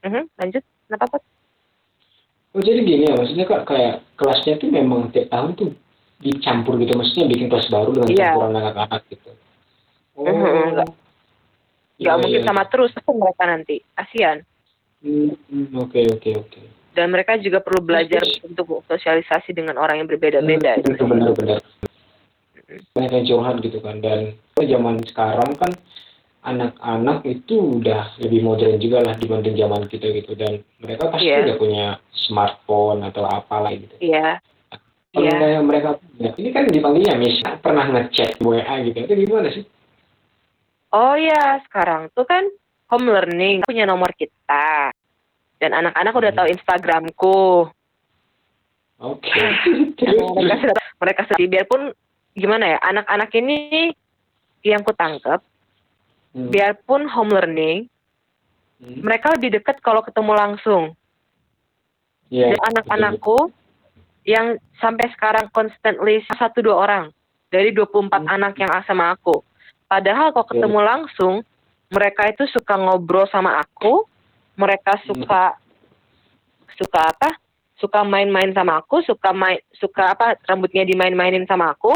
Mhm, 0.00 0.32
lanjut 0.34 0.64
kenapa 0.88 1.04
Pot? 1.06 1.22
Oh 2.50 2.58
jadi 2.58 2.82
gini 2.82 3.06
ya, 3.06 3.14
maksudnya 3.14 3.46
kak 3.46 3.62
kayak 3.62 4.02
kelasnya 4.18 4.58
tuh 4.58 4.74
memang 4.74 5.14
tiap 5.14 5.30
tahun 5.30 5.54
tuh 5.54 5.70
dicampur 6.18 6.82
gitu, 6.82 6.98
maksudnya 6.98 7.30
bikin 7.30 7.46
kelas 7.46 7.70
baru 7.70 7.94
dengan 7.94 8.08
Iya. 8.10 8.18
campuran 8.34 8.52
anak-anak 8.58 9.02
gitu. 9.06 9.30
Oh, 10.18 10.26
enggak. 10.26 10.90
nggak 12.00 12.16
Iya, 12.16 12.20
mungkin 12.20 12.40
iya. 12.42 12.48
sama 12.48 12.64
terus 12.66 12.90
tuh 12.96 13.12
mereka 13.12 13.42
nanti 13.44 13.76
kasihan 13.92 14.40
Hmm, 15.00 15.32
hmm, 15.48 15.80
Oke 15.80 16.04
oke 16.12 16.30
oke. 16.36 16.60
dan 16.92 17.08
mereka 17.08 17.40
juga 17.40 17.64
perlu 17.64 17.80
belajar 17.80 18.20
untuk 18.44 18.84
sosialisasi 18.84 19.56
dengan 19.56 19.80
orang 19.80 20.04
yang 20.04 20.08
berbeda-beda 20.08 20.76
Hmm, 20.76 21.08
Benar-benar. 21.08 21.60
Banyak 22.92 23.12
yang 23.16 23.26
curhat 23.26 23.56
gitu 23.64 23.80
kan 23.80 23.96
dan 24.00 24.36
zaman 24.56 25.00
sekarang 25.08 25.56
kan 25.56 25.72
anak-anak 26.40 27.20
itu 27.28 27.80
udah 27.80 28.16
lebih 28.16 28.40
modern 28.40 28.80
juga 28.80 29.04
lah 29.04 29.12
dibanding 29.12 29.60
zaman 29.60 29.84
kita 29.86 30.08
gitu 30.08 30.32
dan 30.32 30.64
mereka 30.80 31.12
pasti 31.12 31.28
Iya. 31.28 31.44
udah 31.44 31.56
punya 31.60 31.86
smartphone 32.16 33.04
atau 33.04 33.28
apalah 33.28 33.72
gitu. 33.76 33.92
iya 34.00 34.40
Kalau 35.10 35.26
Iya. 35.26 35.36
kayak 35.42 35.62
mereka 35.66 35.88
punya, 35.98 36.30
ini 36.38 36.48
kan 36.54 36.64
dipanggilnya 36.70 37.14
miss 37.18 37.42
pernah 37.58 37.82
ngechat 37.82 38.38
WA 38.38 38.74
gitu 38.86 38.98
itu 39.04 39.14
gimana 39.26 39.50
sih? 39.50 39.66
Oh 40.94 41.18
ya, 41.18 41.58
sekarang 41.66 42.14
tuh 42.14 42.22
kan 42.22 42.46
home 42.86 43.10
learning 43.10 43.66
punya 43.66 43.90
nomor 43.90 44.14
kita. 44.14 44.94
Dan 45.58 45.74
anak-anak 45.74 46.14
udah 46.14 46.30
tahu 46.30 46.46
Instagramku. 46.50 47.68
Oke. 49.02 49.42
mereka 50.38 50.56
sudah 50.62 50.86
mereka 51.02 51.20
sudah 51.26 51.42
biarpun 51.42 51.82
gimana 52.38 52.64
ya, 52.70 52.78
anak-anak 52.78 53.30
ini 53.34 53.90
yang 54.62 54.86
ku 54.86 54.94
tangkap, 54.94 55.42
Hmm. 56.30 56.48
biarpun 56.50 57.10
home 57.10 57.34
learning, 57.34 57.90
Hmm. 58.80 59.02
mereka 59.02 59.34
lebih 59.34 59.60
dekat 59.60 59.82
kalau 59.82 60.00
ketemu 60.00 60.32
langsung. 60.32 60.84
Iya. 62.30 62.54
Dan 62.54 62.58
anak-anakku 62.70 63.50
yang 64.22 64.56
sampai 64.78 65.10
sekarang 65.12 65.50
constantly 65.50 66.22
satu 66.38 66.62
dua 66.62 66.76
orang 66.86 67.04
dari 67.50 67.74
24 67.74 68.24
Hmm. 68.24 68.34
anak 68.40 68.54
yang 68.62 68.70
sama 68.86 69.12
aku. 69.18 69.42
Padahal 69.90 70.30
kalau 70.30 70.46
ketemu 70.46 70.78
langsung, 70.86 71.34
mereka 71.90 72.30
itu 72.30 72.46
suka 72.54 72.78
ngobrol 72.78 73.26
sama 73.26 73.58
aku, 73.58 74.06
mereka 74.54 74.94
Hmm. 75.02 75.04
suka 75.10 75.58
suka 76.78 77.00
apa? 77.10 77.34
Suka 77.76 78.06
main-main 78.06 78.54
sama 78.54 78.78
aku, 78.78 79.02
suka 79.02 79.34
main 79.34 79.58
suka 79.74 80.14
apa 80.14 80.38
rambutnya 80.46 80.86
dimain-mainin 80.86 81.48
sama 81.50 81.74
aku, 81.74 81.90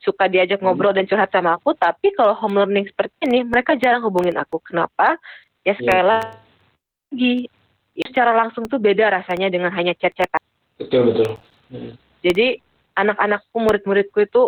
suka 0.00 0.28
diajak 0.28 0.60
Hmm. 0.60 0.72
ngobrol 0.72 0.94
dan 0.94 1.08
curhat 1.08 1.32
sama 1.32 1.56
aku, 1.56 1.72
tapi 1.74 2.12
kalau 2.14 2.36
home 2.36 2.60
learning 2.62 2.86
seperti 2.86 3.14
ini, 3.26 3.42
mereka 3.42 3.74
jarang 3.78 4.04
hubungin 4.04 4.36
aku. 4.36 4.60
Kenapa? 4.62 5.16
Ya 5.66 5.74
sekali 5.74 5.98
Iya. 5.98 6.06
lagi, 6.06 7.34
ya, 7.96 8.06
secara 8.12 8.32
langsung 8.36 8.62
tuh 8.68 8.78
beda 8.78 9.10
rasanya 9.10 9.50
dengan 9.50 9.72
hanya 9.74 9.96
chat-chatan. 9.98 10.40
Betul 10.78 11.10
betul. 11.10 11.30
Hmm. 11.72 11.96
Jadi 12.22 12.60
anak-anakku, 12.94 13.56
murid-muridku 13.56 14.18
itu 14.22 14.42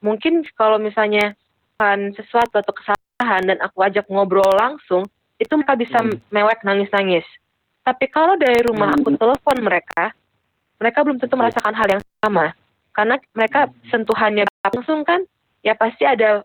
mungkin 0.00 0.46
kalau 0.54 0.78
misalnya 0.78 1.34
kan 1.80 2.12
sesuatu 2.12 2.60
atau 2.60 2.72
kesalahan 2.76 3.42
dan 3.44 3.58
aku 3.64 3.80
ajak 3.82 4.04
ngobrol 4.12 4.52
langsung, 4.56 5.08
itu 5.40 5.52
mereka 5.56 5.74
bisa 5.80 5.98
Hmm. 6.04 6.20
mewek 6.28 6.60
nangis-nangis. 6.62 7.24
Tapi 7.80 8.12
kalau 8.12 8.36
dari 8.36 8.60
rumah 8.60 8.92
aku 8.92 9.16
Hmm. 9.16 9.18
telepon 9.18 9.56
mereka, 9.64 10.12
mereka 10.76 11.00
belum 11.00 11.16
tentu 11.16 11.34
merasakan 11.36 11.72
hal 11.72 11.88
yang 11.88 12.02
sama. 12.20 12.52
Karena 13.00 13.16
mereka 13.32 13.64
Hmm. 13.64 13.72
sentuhannya 13.88 14.44
langsung 14.60 15.08
kan, 15.08 15.24
ya 15.64 15.72
pasti 15.72 16.04
ada 16.04 16.44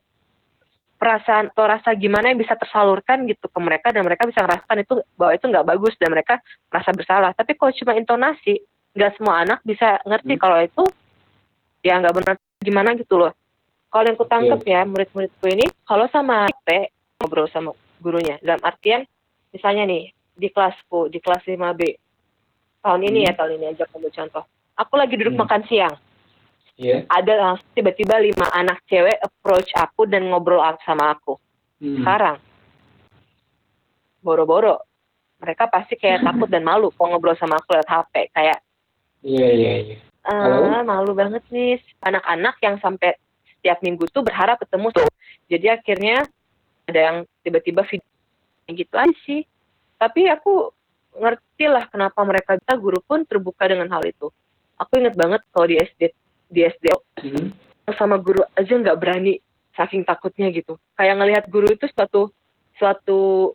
perasaan 0.96 1.52
atau 1.52 1.68
rasa 1.68 1.92
gimana 2.00 2.32
yang 2.32 2.40
bisa 2.40 2.56
tersalurkan 2.56 3.28
gitu 3.28 3.52
ke 3.52 3.60
mereka 3.60 3.92
dan 3.92 4.08
mereka 4.08 4.24
bisa 4.24 4.40
merasakan 4.40 4.80
itu 4.80 5.04
bahwa 5.20 5.36
itu 5.36 5.46
nggak 5.52 5.68
bagus 5.68 5.92
dan 6.00 6.16
mereka 6.16 6.40
merasa 6.72 6.96
bersalah. 6.96 7.36
Tapi 7.36 7.60
kalau 7.60 7.76
cuma 7.76 8.00
intonasi, 8.00 8.64
nggak 8.96 9.20
semua 9.20 9.44
anak 9.44 9.60
bisa 9.68 10.00
ngerti 10.08 10.40
Hmm. 10.40 10.42
kalau 10.48 10.58
itu 10.64 10.84
ya 11.84 12.00
nggak 12.00 12.16
benar 12.24 12.36
gimana 12.64 12.96
gitu 12.96 13.20
loh. 13.20 13.36
Kalau 13.92 14.08
yang 14.08 14.16
kutangkep 14.16 14.60
Iya. 14.64 14.80
ya 14.80 14.88
murid-muridku 14.88 15.46
ini, 15.52 15.68
kalau 15.84 16.08
sama 16.08 16.48
IP 16.48 16.88
ngobrol 17.20 17.52
sama 17.52 17.76
gurunya 18.00 18.40
dalam 18.40 18.64
artian 18.64 19.04
misalnya 19.52 19.84
nih 19.84 20.16
di 20.40 20.48
kelasku 20.48 21.12
di 21.12 21.20
kelas 21.20 21.44
5B 21.44 22.00
tahun 22.80 23.02
ini 23.04 23.20
Hmm. 23.20 23.28
ya 23.28 23.32
tahun 23.36 23.52
ini 23.60 23.66
aja 23.76 23.84
kamu 23.92 24.08
contoh. 24.08 24.48
Aku 24.80 24.96
lagi 24.96 25.20
duduk 25.20 25.36
Hmm. 25.36 25.44
makan 25.44 25.68
siang 25.68 25.96
Iya. 26.76 27.08
ada 27.08 27.34
langsung 27.40 27.72
tiba-tiba 27.72 28.20
lima 28.20 28.52
anak 28.52 28.84
cewek 28.92 29.16
approach 29.24 29.72
aku 29.80 30.04
dan 30.12 30.28
ngobrol 30.28 30.60
sama 30.84 31.16
aku. 31.16 31.40
Hmm. 31.80 32.04
Sekarang, 32.04 32.38
boro-boro, 34.20 34.84
mereka 35.40 35.72
pasti 35.72 35.96
kayak 35.96 36.24
takut 36.28 36.52
dan 36.52 36.68
malu 36.68 36.92
kalau 36.92 37.16
ngobrol 37.16 37.36
sama 37.40 37.56
aku 37.64 37.80
lewat 37.80 37.88
HP. 37.88 38.14
Kayak, 38.36 38.60
Iya 39.26 39.48
iya 39.56 39.74
iya. 39.82 39.98
Ah 40.28 40.84
malu 40.86 41.16
banget 41.16 41.42
nih. 41.50 41.80
Anak-anak 42.04 42.56
yang 42.62 42.76
sampai 42.84 43.18
setiap 43.56 43.82
minggu 43.82 44.06
tuh 44.14 44.22
berharap 44.22 44.62
ketemu 44.62 44.94
tuh. 44.94 45.08
Jadi 45.50 45.68
akhirnya 45.72 46.28
ada 46.86 47.00
yang 47.00 47.18
tiba-tiba 47.42 47.82
video 47.88 48.06
gitu 48.70 48.96
aja 49.00 49.16
sih. 49.26 49.42
Tapi 49.98 50.30
aku 50.30 50.70
ngerti 51.16 51.66
lah 51.72 51.88
kenapa 51.88 52.22
mereka 52.28 52.60
bisa 52.60 52.74
guru 52.76 53.00
pun 53.02 53.24
terbuka 53.24 53.66
dengan 53.66 53.90
hal 53.90 54.04
itu. 54.06 54.30
Aku 54.78 55.00
inget 55.00 55.16
banget 55.16 55.42
kalau 55.50 55.66
di 55.66 55.80
SD 55.80 56.12
di 56.56 56.64
SD 56.64 56.88
Hmm. 57.20 57.52
sama 58.00 58.16
guru 58.16 58.44
aja 58.56 58.74
nggak 58.76 58.98
berani 58.98 59.44
saking 59.76 60.08
takutnya 60.08 60.48
gitu. 60.56 60.80
Kayak 60.96 61.16
ngelihat 61.20 61.44
guru 61.52 61.68
itu 61.68 61.86
suatu 61.92 62.32
suatu 62.80 63.52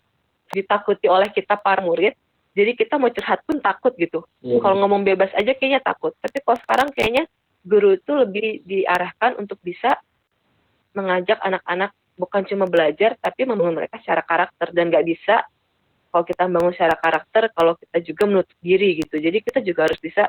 ditakuti 0.53 1.07
oleh 1.09 1.32
kita 1.32 1.57
para 1.57 1.80
murid 1.80 2.12
jadi 2.51 2.74
kita 2.74 2.98
mau 2.98 3.09
curhat 3.14 3.40
pun 3.46 3.62
takut 3.62 3.94
gitu. 3.94 4.26
Iya. 4.42 4.59
kalau 4.59 4.76
ngomong 4.82 5.07
bebas 5.07 5.30
aja 5.38 5.55
kayaknya 5.55 5.80
takut. 5.80 6.12
Tapi 6.18 6.42
kalau 6.42 6.59
sekarang 6.66 6.88
kayaknya 6.90 7.24
guru 7.62 7.94
itu 7.94 8.12
lebih 8.12 8.66
diarahkan 8.66 9.38
untuk 9.38 9.61
bisa 9.62 9.94
mengajak 10.90 11.38
anak-anak 11.38 11.94
bukan 12.18 12.42
cuma 12.51 12.66
belajar 12.66 13.14
tapi 13.22 13.46
membangun 13.46 13.78
mereka 13.78 14.03
secara 14.03 14.26
karakter. 14.26 14.74
Dan 14.74 14.90
nggak 14.90 15.07
bisa 15.07 15.46
kalau 16.11 16.24
kita 16.26 16.42
membangun 16.51 16.74
secara 16.74 16.96
karakter 16.98 17.42
kalau 17.55 17.78
kita 17.78 17.98
juga 18.03 18.22
menutup 18.26 18.59
diri 18.59 18.98
gitu. 18.98 19.14
Jadi 19.22 19.38
kita 19.46 19.62
juga 19.62 19.86
harus 19.86 20.01
bisa 20.03 20.26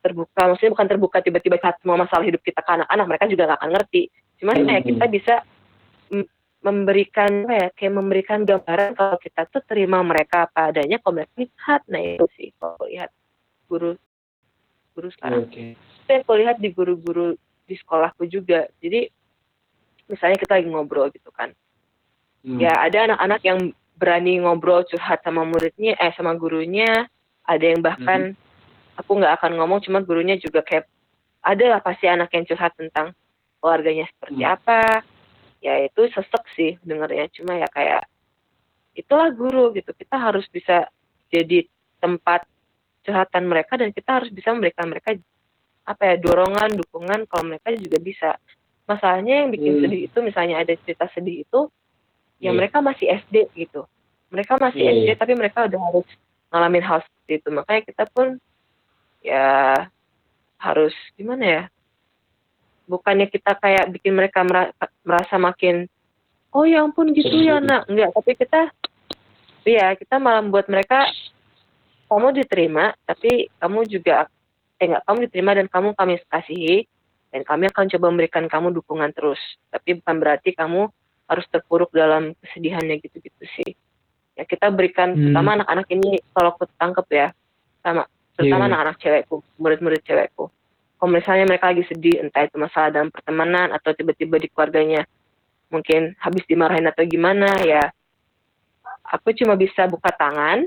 terbuka 0.00 0.40
maksudnya 0.48 0.72
bukan 0.72 0.88
terbuka 0.88 1.16
tiba-tiba 1.20 1.56
saat 1.60 1.76
semua 1.80 2.00
masalah 2.00 2.24
hidup 2.24 2.40
kita 2.40 2.64
ke 2.64 2.70
anak-anak 2.72 3.06
mereka 3.06 3.24
juga 3.28 3.42
nggak 3.46 3.60
akan 3.60 3.70
ngerti. 3.76 4.02
Cuman 4.40 4.56
Hmm. 4.56 4.70
ya 4.72 4.78
kita 4.80 5.04
bisa 5.12 5.34
mm, 6.08 6.26
memberikan 6.60 7.32
ya 7.48 7.66
kayak 7.76 7.94
memberikan 7.94 8.40
gambaran 8.48 8.96
kalau 8.96 9.16
kita 9.20 9.48
tuh 9.48 9.62
terima 9.68 10.00
mereka 10.00 10.48
apa 10.48 10.72
adanya 10.72 10.96
kalau 11.00 11.20
mereka 11.20 11.32
lihat. 11.36 11.80
Nah 11.88 12.00
itu 12.00 12.26
sih 12.36 12.48
kalau 12.56 12.80
lihat 12.88 13.12
guru 13.68 13.94
guru 14.96 15.08
sekarang. 15.14 15.46
Oke. 15.46 15.76
itu 15.76 16.08
yang 16.10 16.24
aku 16.26 16.34
lihat 16.42 16.56
di 16.58 16.68
guru-guru 16.74 17.38
di 17.68 17.74
sekolahku 17.78 18.26
juga. 18.26 18.66
Jadi 18.82 19.06
misalnya 20.10 20.36
kita 20.40 20.58
lagi 20.58 20.68
ngobrol 20.68 21.12
gitu 21.14 21.30
kan. 21.30 21.52
Hmm. 22.40 22.56
ya 22.56 22.72
ada 22.72 23.04
anak-anak 23.04 23.40
yang 23.44 23.60
berani 24.00 24.40
ngobrol 24.40 24.80
curhat 24.88 25.20
sama 25.20 25.44
muridnya 25.44 25.92
eh 26.00 26.12
sama 26.16 26.32
gurunya. 26.34 27.04
Ada 27.44 27.64
yang 27.76 27.80
bahkan 27.84 28.32
aku 29.00 29.16
nggak 29.16 29.40
akan 29.40 29.56
ngomong 29.56 29.80
cuma 29.80 30.04
gurunya 30.04 30.36
juga 30.36 30.60
kayak 30.60 30.84
ada 31.40 31.64
lah 31.72 31.80
pasti 31.80 32.04
anak 32.04 32.28
yang 32.36 32.44
curhat 32.44 32.76
tentang 32.76 33.16
keluarganya 33.58 34.04
seperti 34.12 34.40
Hmm. 34.44 34.54
apa 34.54 34.80
ya 35.60 35.74
itu 35.80 36.00
sesek 36.12 36.44
sih 36.56 36.72
dengarnya 36.80 37.28
cuma 37.32 37.56
ya 37.56 37.68
kayak 37.68 38.04
itulah 38.92 39.28
guru 39.32 39.72
gitu 39.72 39.92
kita 39.92 40.16
harus 40.16 40.44
bisa 40.48 40.88
jadi 41.28 41.64
tempat 42.00 42.44
curhatan 43.00 43.44
mereka 43.48 43.80
dan 43.80 43.92
kita 43.92 44.20
harus 44.20 44.28
bisa 44.28 44.52
memberikan 44.52 44.88
mereka 44.88 45.16
apa 45.84 46.02
ya 46.12 46.16
dorongan 46.20 46.76
dukungan 46.76 47.24
kalau 47.28 47.44
mereka 47.48 47.72
juga 47.72 47.98
bisa 47.98 48.28
masalahnya 48.84 49.44
yang 49.46 49.50
bikin 49.52 49.72
Hmm. 49.78 49.82
sedih 49.86 50.00
itu 50.08 50.18
misalnya 50.20 50.60
ada 50.60 50.72
cerita 50.84 51.08
sedih 51.12 51.44
itu 51.44 51.60
ya 52.40 52.50
Iya. 52.50 52.56
mereka 52.56 52.80
masih 52.80 53.06
SD 53.20 53.48
gitu 53.56 53.84
mereka 54.28 54.56
masih 54.56 54.80
Iya, 54.80 54.92
SD 54.92 55.08
iya. 55.12 55.16
tapi 55.16 55.32
mereka 55.36 55.68
udah 55.68 55.80
harus 55.80 56.08
ngalamin 56.50 56.84
hal 56.84 56.98
seperti 57.00 57.32
itu 57.40 57.48
makanya 57.52 57.82
kita 57.84 58.04
pun 58.10 58.26
ya 59.20 59.86
harus 60.60 60.92
gimana 61.16 61.44
ya 61.44 61.62
bukannya 62.84 63.30
kita 63.30 63.54
kayak 63.56 63.86
bikin 63.94 64.18
mereka 64.18 64.42
mera- 64.42 64.74
merasa 65.06 65.38
makin 65.38 65.86
oh 66.50 66.66
ya 66.66 66.82
ampun 66.82 67.14
gitu 67.14 67.30
ya 67.30 67.62
nak. 67.62 67.86
Enggak 67.86 68.10
tapi 68.16 68.32
kita 68.34 68.60
iya 69.62 69.94
kita 69.94 70.18
malah 70.18 70.42
membuat 70.42 70.66
mereka 70.66 71.06
kamu 72.10 72.42
diterima 72.42 72.96
tapi 73.06 73.46
kamu 73.62 73.86
juga 73.86 74.26
eh 74.82 74.90
enggak 74.90 75.04
kamu 75.06 75.18
diterima 75.28 75.50
dan 75.54 75.66
kamu 75.70 75.88
kami 75.94 76.14
kasihi 76.26 76.88
dan 77.30 77.46
kami 77.46 77.70
akan 77.70 77.86
coba 77.94 78.06
memberikan 78.10 78.44
kamu 78.50 78.74
dukungan 78.74 79.14
terus. 79.14 79.38
Tapi 79.70 80.02
bukan 80.02 80.16
berarti 80.18 80.50
kamu 80.50 80.90
harus 81.30 81.46
terpuruk 81.46 81.94
dalam 81.94 82.34
kesedihannya 82.42 82.98
gitu-gitu 82.98 83.44
sih. 83.54 83.70
Ya 84.34 84.42
kita 84.42 84.66
berikan 84.74 85.14
Hmm. 85.14 85.30
terutama 85.30 85.62
anak-anak 85.62 85.86
ini 85.94 86.18
kalau 86.34 86.50
aku 86.50 86.66
tangkep 86.74 87.06
ya 87.14 87.28
sama 87.86 88.10
terutama 88.38 88.66
Iya. 88.66 88.70
anak-anak 88.74 88.96
cewekku 89.00 89.36
murid-murid 89.58 90.02
cewekku 90.04 90.50
kalau 91.00 91.10
misalnya 91.10 91.48
mereka 91.48 91.72
lagi 91.72 91.84
sedih 91.88 92.20
entah 92.20 92.44
itu 92.44 92.56
masalah 92.60 92.92
dalam 92.92 93.08
pertemanan 93.08 93.72
atau 93.72 93.96
tiba-tiba 93.96 94.36
di 94.36 94.48
keluarganya 94.52 95.02
mungkin 95.70 96.12
habis 96.18 96.44
dimarahin 96.44 96.86
atau 96.90 97.06
gimana 97.06 97.56
ya 97.62 97.88
aku 99.08 99.32
cuma 99.34 99.54
bisa 99.56 99.86
buka 99.86 100.10
tangan 100.12 100.66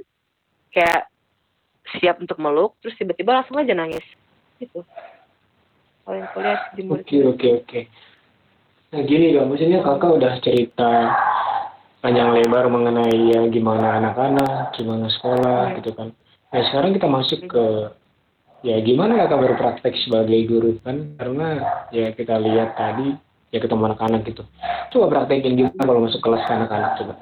kayak 0.74 1.07
siap 1.99 2.18
untuk 2.18 2.39
meluk 2.39 2.74
terus 2.82 2.95
tiba-tiba 2.95 3.36
langsung 3.36 3.59
aja 3.59 3.76
nangis 3.76 4.03
gitu 4.57 4.82
kalau 6.03 6.16
yang 6.20 6.30
kulihat 6.36 6.61
di 6.76 6.82
murid 6.84 7.03
Oke 7.07 7.18
oke 7.24 7.47
oke. 7.64 7.82
Nah 8.93 9.01
gini 9.07 9.34
dong, 9.34 9.49
maksudnya 9.49 9.80
kakak 9.82 10.11
udah 10.20 10.34
cerita 10.43 10.91
panjang 12.03 12.36
lebar 12.36 12.68
mengenai 12.68 13.32
ya 13.32 13.41
gimana 13.47 13.97
anak-anak, 14.03 14.76
gimana 14.76 15.07
sekolah 15.07 15.72
Hmm. 15.72 15.76
gitu 15.80 15.91
kan. 15.95 16.11
Nah 16.54 16.62
sekarang 16.70 16.93
kita 16.93 17.10
masuk 17.10 17.49
ke 17.49 17.66
ya 18.62 18.78
gimana 18.86 19.18
kakak 19.26 19.41
berpraktek 19.41 19.97
sebagai 20.06 20.38
guru 20.45 20.78
kan? 20.86 21.18
Karena 21.18 21.47
ya 21.89 22.14
kita 22.14 22.38
lihat 22.38 22.78
tadi 22.78 23.18
ya 23.49 23.58
ketemu 23.58 23.89
anak-anak 23.89 24.22
gitu. 24.30 24.45
Coba 24.93 25.06
praktekin 25.10 25.58
gimana 25.58 25.82
kalau 25.82 26.06
masuk 26.06 26.22
kelas 26.22 26.45
ke 26.45 26.54
anak-anak 26.54 26.91
coba. 27.01 27.14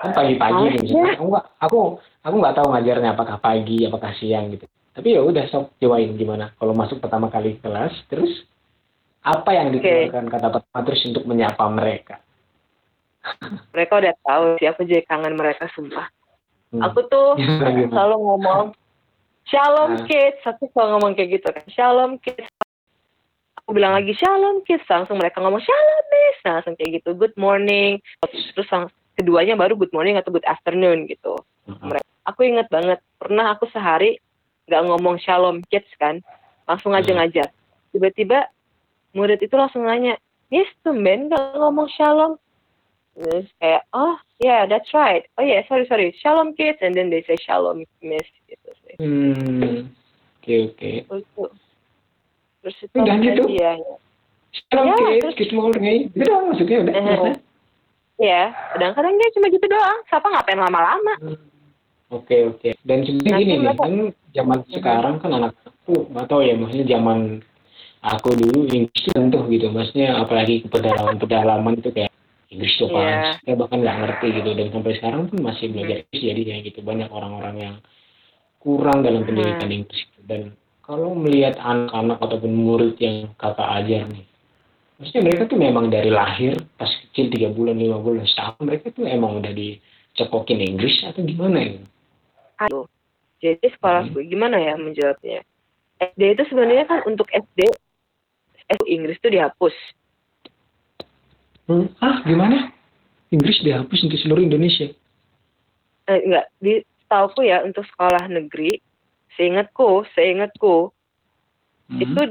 Kan 0.00 0.10
pagi-pagi 0.16 0.62
nih 0.64 0.80
misalnya. 0.80 1.12
Aku 1.20 1.24
nggak 1.28 1.46
aku 1.60 1.78
aku 2.24 2.34
nggak 2.40 2.56
tahu 2.56 2.66
ngajarnya 2.72 3.10
apakah 3.12 3.36
pagi 3.36 3.78
apakah 3.84 4.10
siang 4.16 4.48
gitu. 4.56 4.64
Tapi 4.96 5.12
ya 5.12 5.20
udah 5.20 5.44
sok 5.52 5.76
cobain 5.76 6.16
gimana 6.16 6.56
kalau 6.56 6.72
masuk 6.72 7.04
pertama 7.04 7.28
kali 7.28 7.60
ke 7.60 7.68
kelas 7.68 7.92
terus 8.08 8.32
apa 9.20 9.52
yang 9.52 9.76
dikeluarkan 9.76 10.32
kata 10.32 10.48
pertama 10.56 10.80
terus 10.88 11.04
untuk 11.04 11.24
menyapa 11.28 11.64
mereka. 11.68 12.16
mereka 13.74 13.92
udah 13.98 14.14
tahu 14.22 14.44
sih 14.62 14.70
aku 14.70 14.86
jadi 14.88 15.04
kangen 15.04 15.36
mereka 15.36 15.68
sumpah. 15.76 16.15
Aku 16.80 17.00
tuh 17.06 17.28
selalu 17.92 18.16
ngomong 18.16 18.64
shalom 19.44 19.90
Nah. 19.94 20.06
kids. 20.06 20.40
Aku 20.42 20.68
selalu 20.70 20.88
ngomong 20.96 21.12
kayak 21.14 21.30
gitu 21.38 21.48
kan 21.48 21.64
shalom 21.68 22.12
kids. 22.18 22.50
Aku 23.60 23.72
bilang 23.72 23.94
lagi 23.94 24.12
shalom 24.14 24.62
kids. 24.62 24.84
Langsung 24.86 25.16
mereka 25.16 25.40
ngomong 25.40 25.60
shalom 25.60 26.02
miss. 26.08 26.38
Nah, 26.42 26.52
langsung 26.60 26.74
kayak 26.74 27.02
gitu 27.02 27.14
good 27.14 27.34
morning. 27.34 27.98
Terus 28.54 28.68
keduanya 29.14 29.54
baru 29.54 29.74
good 29.74 29.90
morning 29.90 30.14
atau 30.14 30.28
good 30.28 30.44
afternoon 30.44 31.06
gitu. 31.06 31.34
Heeh. 31.66 31.98
aku 32.22 32.42
inget 32.42 32.66
banget 32.70 32.98
pernah 33.18 33.54
aku 33.54 33.66
sehari 33.70 34.18
nggak 34.66 34.82
ngomong 34.86 35.18
shalom 35.18 35.62
kids 35.66 35.86
kan 35.94 36.18
langsung 36.62 36.90
aja 36.90 37.10
Hmm. 37.10 37.22
ngajar 37.22 37.50
tiba-tiba 37.90 38.50
murid 39.10 39.38
itu 39.38 39.54
langsung 39.54 39.82
nanya 39.82 40.14
Miss 40.46 40.66
tumben 40.82 41.26
nggak 41.26 41.54
ngomong 41.54 41.86
shalom 41.90 42.34
terus 43.16 43.48
kayak 43.56 43.82
oh 43.90 44.14
yeah 44.38 44.64
that's 44.64 44.92
right 44.92 45.24
oh 45.34 45.42
yeah 45.42 45.64
sorry 45.64 45.84
sorry 45.84 46.12
shalom 46.14 46.52
kids 46.52 46.76
and 46.78 46.92
then 46.92 47.08
they 47.08 47.24
say 47.24 47.34
shalom 47.38 47.80
miss 48.00 48.28
gitu 48.46 48.70
sih 48.84 48.96
Hmm. 48.96 49.88
Oke 50.38 50.54
oke. 50.68 50.90
terus 51.02 51.24
itu 51.24 51.44
terus 52.62 52.76
itu 52.78 52.94
Udah 52.94 53.16
gitu? 53.18 53.42
lagi 53.42 53.56
ya 53.56 53.72
Shalom 54.56 54.86
Ya, 54.86 54.96
kids, 54.96 55.20
terus- 55.22 55.36
good 55.38 55.52
morning. 55.52 55.98
Gitu 56.08 56.24
doang 56.24 56.44
maksudnya 56.48 56.76
udah. 56.80 56.92
Eh, 56.92 57.02
selesai. 57.02 57.32
ya 58.16 58.42
kadang-kadang 58.72 59.14
dia 59.14 59.28
cuma 59.30 59.46
gitu 59.48 59.66
doang 59.66 59.98
siapa 60.06 60.26
ngapain 60.26 60.56
lama-lama 60.58 61.14
Hmm. 61.18 61.36
Oke 62.08 62.36
oke. 62.46 62.70
Dan 62.80 63.02
sebenarnya 63.02 63.36
gini 63.36 63.50
nih, 63.50 63.58
mereka- 63.60 63.82
kan 63.82 63.94
zaman 64.30 64.58
sekarang 64.70 65.14
kan 65.18 65.30
anak 65.34 65.52
aku 65.58 66.06
nggak 66.06 66.26
tahu 66.26 66.40
ya, 66.40 66.54
maksudnya 66.54 66.86
zaman 66.88 67.18
aku 68.00 68.28
dulu 68.32 68.60
Inggris 68.64 69.04
tentu 69.08 69.38
gitu, 69.48 69.66
maksudnya 69.68 70.14
apalagi 70.16 70.62
ke 70.62 70.68
pedalaman-pedalaman 70.70 71.74
itu 71.76 71.90
kayak 71.90 72.14
Inggris 72.46 72.78
tuh 72.78 72.86
pas, 72.86 73.42
saya 73.42 73.54
bahkan 73.58 73.82
nggak 73.82 73.98
ngerti 74.06 74.26
gitu 74.38 74.50
dan 74.54 74.66
sampai 74.70 74.92
sekarang 74.94 75.22
pun 75.26 75.38
masih 75.42 75.66
belajar 75.74 75.96
Inggris 76.06 76.22
jadi 76.22 76.40
kayak 76.46 76.62
gitu 76.70 76.80
banyak 76.86 77.10
orang-orang 77.10 77.56
yang 77.58 77.76
kurang 78.62 79.02
dalam 79.02 79.26
pendidikan 79.26 79.66
Hmm. 79.66 79.78
Inggris 79.82 80.02
dan 80.26 80.42
kalau 80.86 81.18
melihat 81.18 81.58
anak-anak 81.58 82.18
ataupun 82.22 82.52
murid 82.54 82.94
yang 83.02 83.34
kakak 83.34 83.66
ajar 83.82 84.06
nih, 84.06 84.22
maksudnya 85.02 85.22
mereka 85.26 85.42
tuh 85.50 85.58
memang 85.58 85.90
dari 85.90 86.10
lahir 86.14 86.54
pas 86.78 86.86
kecil 86.86 87.26
tiga 87.34 87.50
bulan 87.50 87.74
lima 87.74 87.98
bulan 87.98 88.22
setahun 88.22 88.62
mereka 88.62 88.94
tuh 88.94 89.10
emang 89.10 89.42
udah 89.42 89.50
dicekokin 89.50 90.62
Inggris 90.62 91.02
atau 91.02 91.26
gimana 91.26 91.58
ya? 91.58 91.82
Aduh. 92.62 92.86
Jadi 93.42 93.66
sekolah 93.68 94.06
Hmm. 94.06 94.12
gue 94.14 94.24
gimana 94.30 94.56
ya 94.62 94.78
menjawabnya? 94.78 95.42
SD 95.98 96.22
itu 96.38 96.42
sebenarnya 96.48 96.86
kan 96.86 97.02
untuk 97.04 97.26
SD 97.34 97.66
SD 98.70 98.82
Inggris 98.86 99.18
itu 99.18 99.28
dihapus. 99.34 99.74
Hmm, 101.66 101.90
ah 101.98 102.22
gimana? 102.22 102.70
Inggris 103.28 103.58
dihapus 103.60 104.06
untuk 104.06 104.18
seluruh 104.22 104.42
Indonesia. 104.42 104.86
Eh, 106.06 106.20
enggak, 106.22 106.46
di 106.62 106.78
setauku 107.02 107.42
ya 107.42 107.66
untuk 107.66 107.82
sekolah 107.82 108.30
negeri, 108.30 108.78
seingatku, 109.34 110.06
seingatku 110.14 110.94
Hmm. 111.86 112.02
itu 112.02 112.22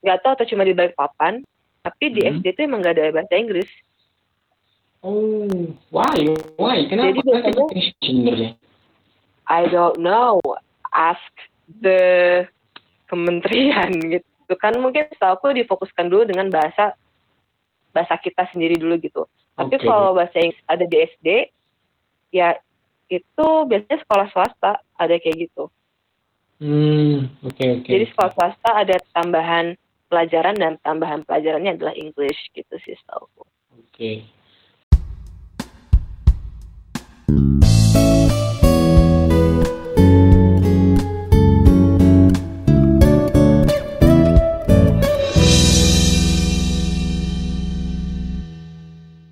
nggak 0.00 0.20
tahu 0.20 0.32
atau 0.36 0.46
cuma 0.48 0.64
di 0.64 0.72
balik 0.72 0.96
papan, 0.96 1.44
tapi 1.80 2.12
di 2.12 2.20
Hmm. 2.24 2.40
SD 2.40 2.44
itu 2.52 2.60
emang 2.64 2.80
nggak 2.80 2.96
ada 2.96 3.12
bahasa 3.12 3.34
Inggris. 3.36 3.68
Oh, 5.02 5.48
why? 5.90 6.32
Why? 6.56 6.86
Kenapa? 6.86 7.10
Jadi 7.10 7.20
biasanya- 7.24 7.68
sebenarnya? 8.00 8.50
I 9.50 9.66
don't 9.68 9.98
know. 9.98 10.38
Ask 10.92 11.32
the 11.66 12.44
kementerian 13.08 13.92
gitu 14.12 14.54
kan 14.56 14.76
mungkin 14.78 15.08
setahu 15.12 15.32
aku 15.36 15.46
difokuskan 15.56 16.08
dulu 16.08 16.28
dengan 16.28 16.48
bahasa 16.48 16.92
bahasa 17.92 18.16
kita 18.18 18.48
sendiri 18.50 18.80
dulu 18.80 18.98
gitu. 18.98 19.22
Tapi 19.52 19.76
kalau 19.84 20.16
bahasa 20.16 20.40
Inggris 20.40 20.64
ada 20.64 20.84
di 20.88 20.96
SD, 20.96 21.28
ya 22.32 22.56
itu 23.12 23.48
biasanya 23.68 23.98
sekolah 24.02 24.26
swasta 24.32 24.80
ada 24.96 25.14
kayak 25.20 25.48
gitu. 25.48 25.68
Hmm, 26.62 27.28
oke 27.44 27.60
oke. 27.60 27.88
Jadi 27.92 28.04
sekolah 28.10 28.32
swasta 28.32 28.70
ada 28.72 28.96
tambahan 29.12 29.76
pelajaran 30.08 30.56
dan 30.56 30.80
tambahan 30.80 31.20
pelajarannya 31.28 31.76
adalah 31.76 31.94
English 31.96 32.40
gitu 32.56 32.74
sih 32.80 32.96
setahu. 32.96 33.28
Oke. 33.76 34.24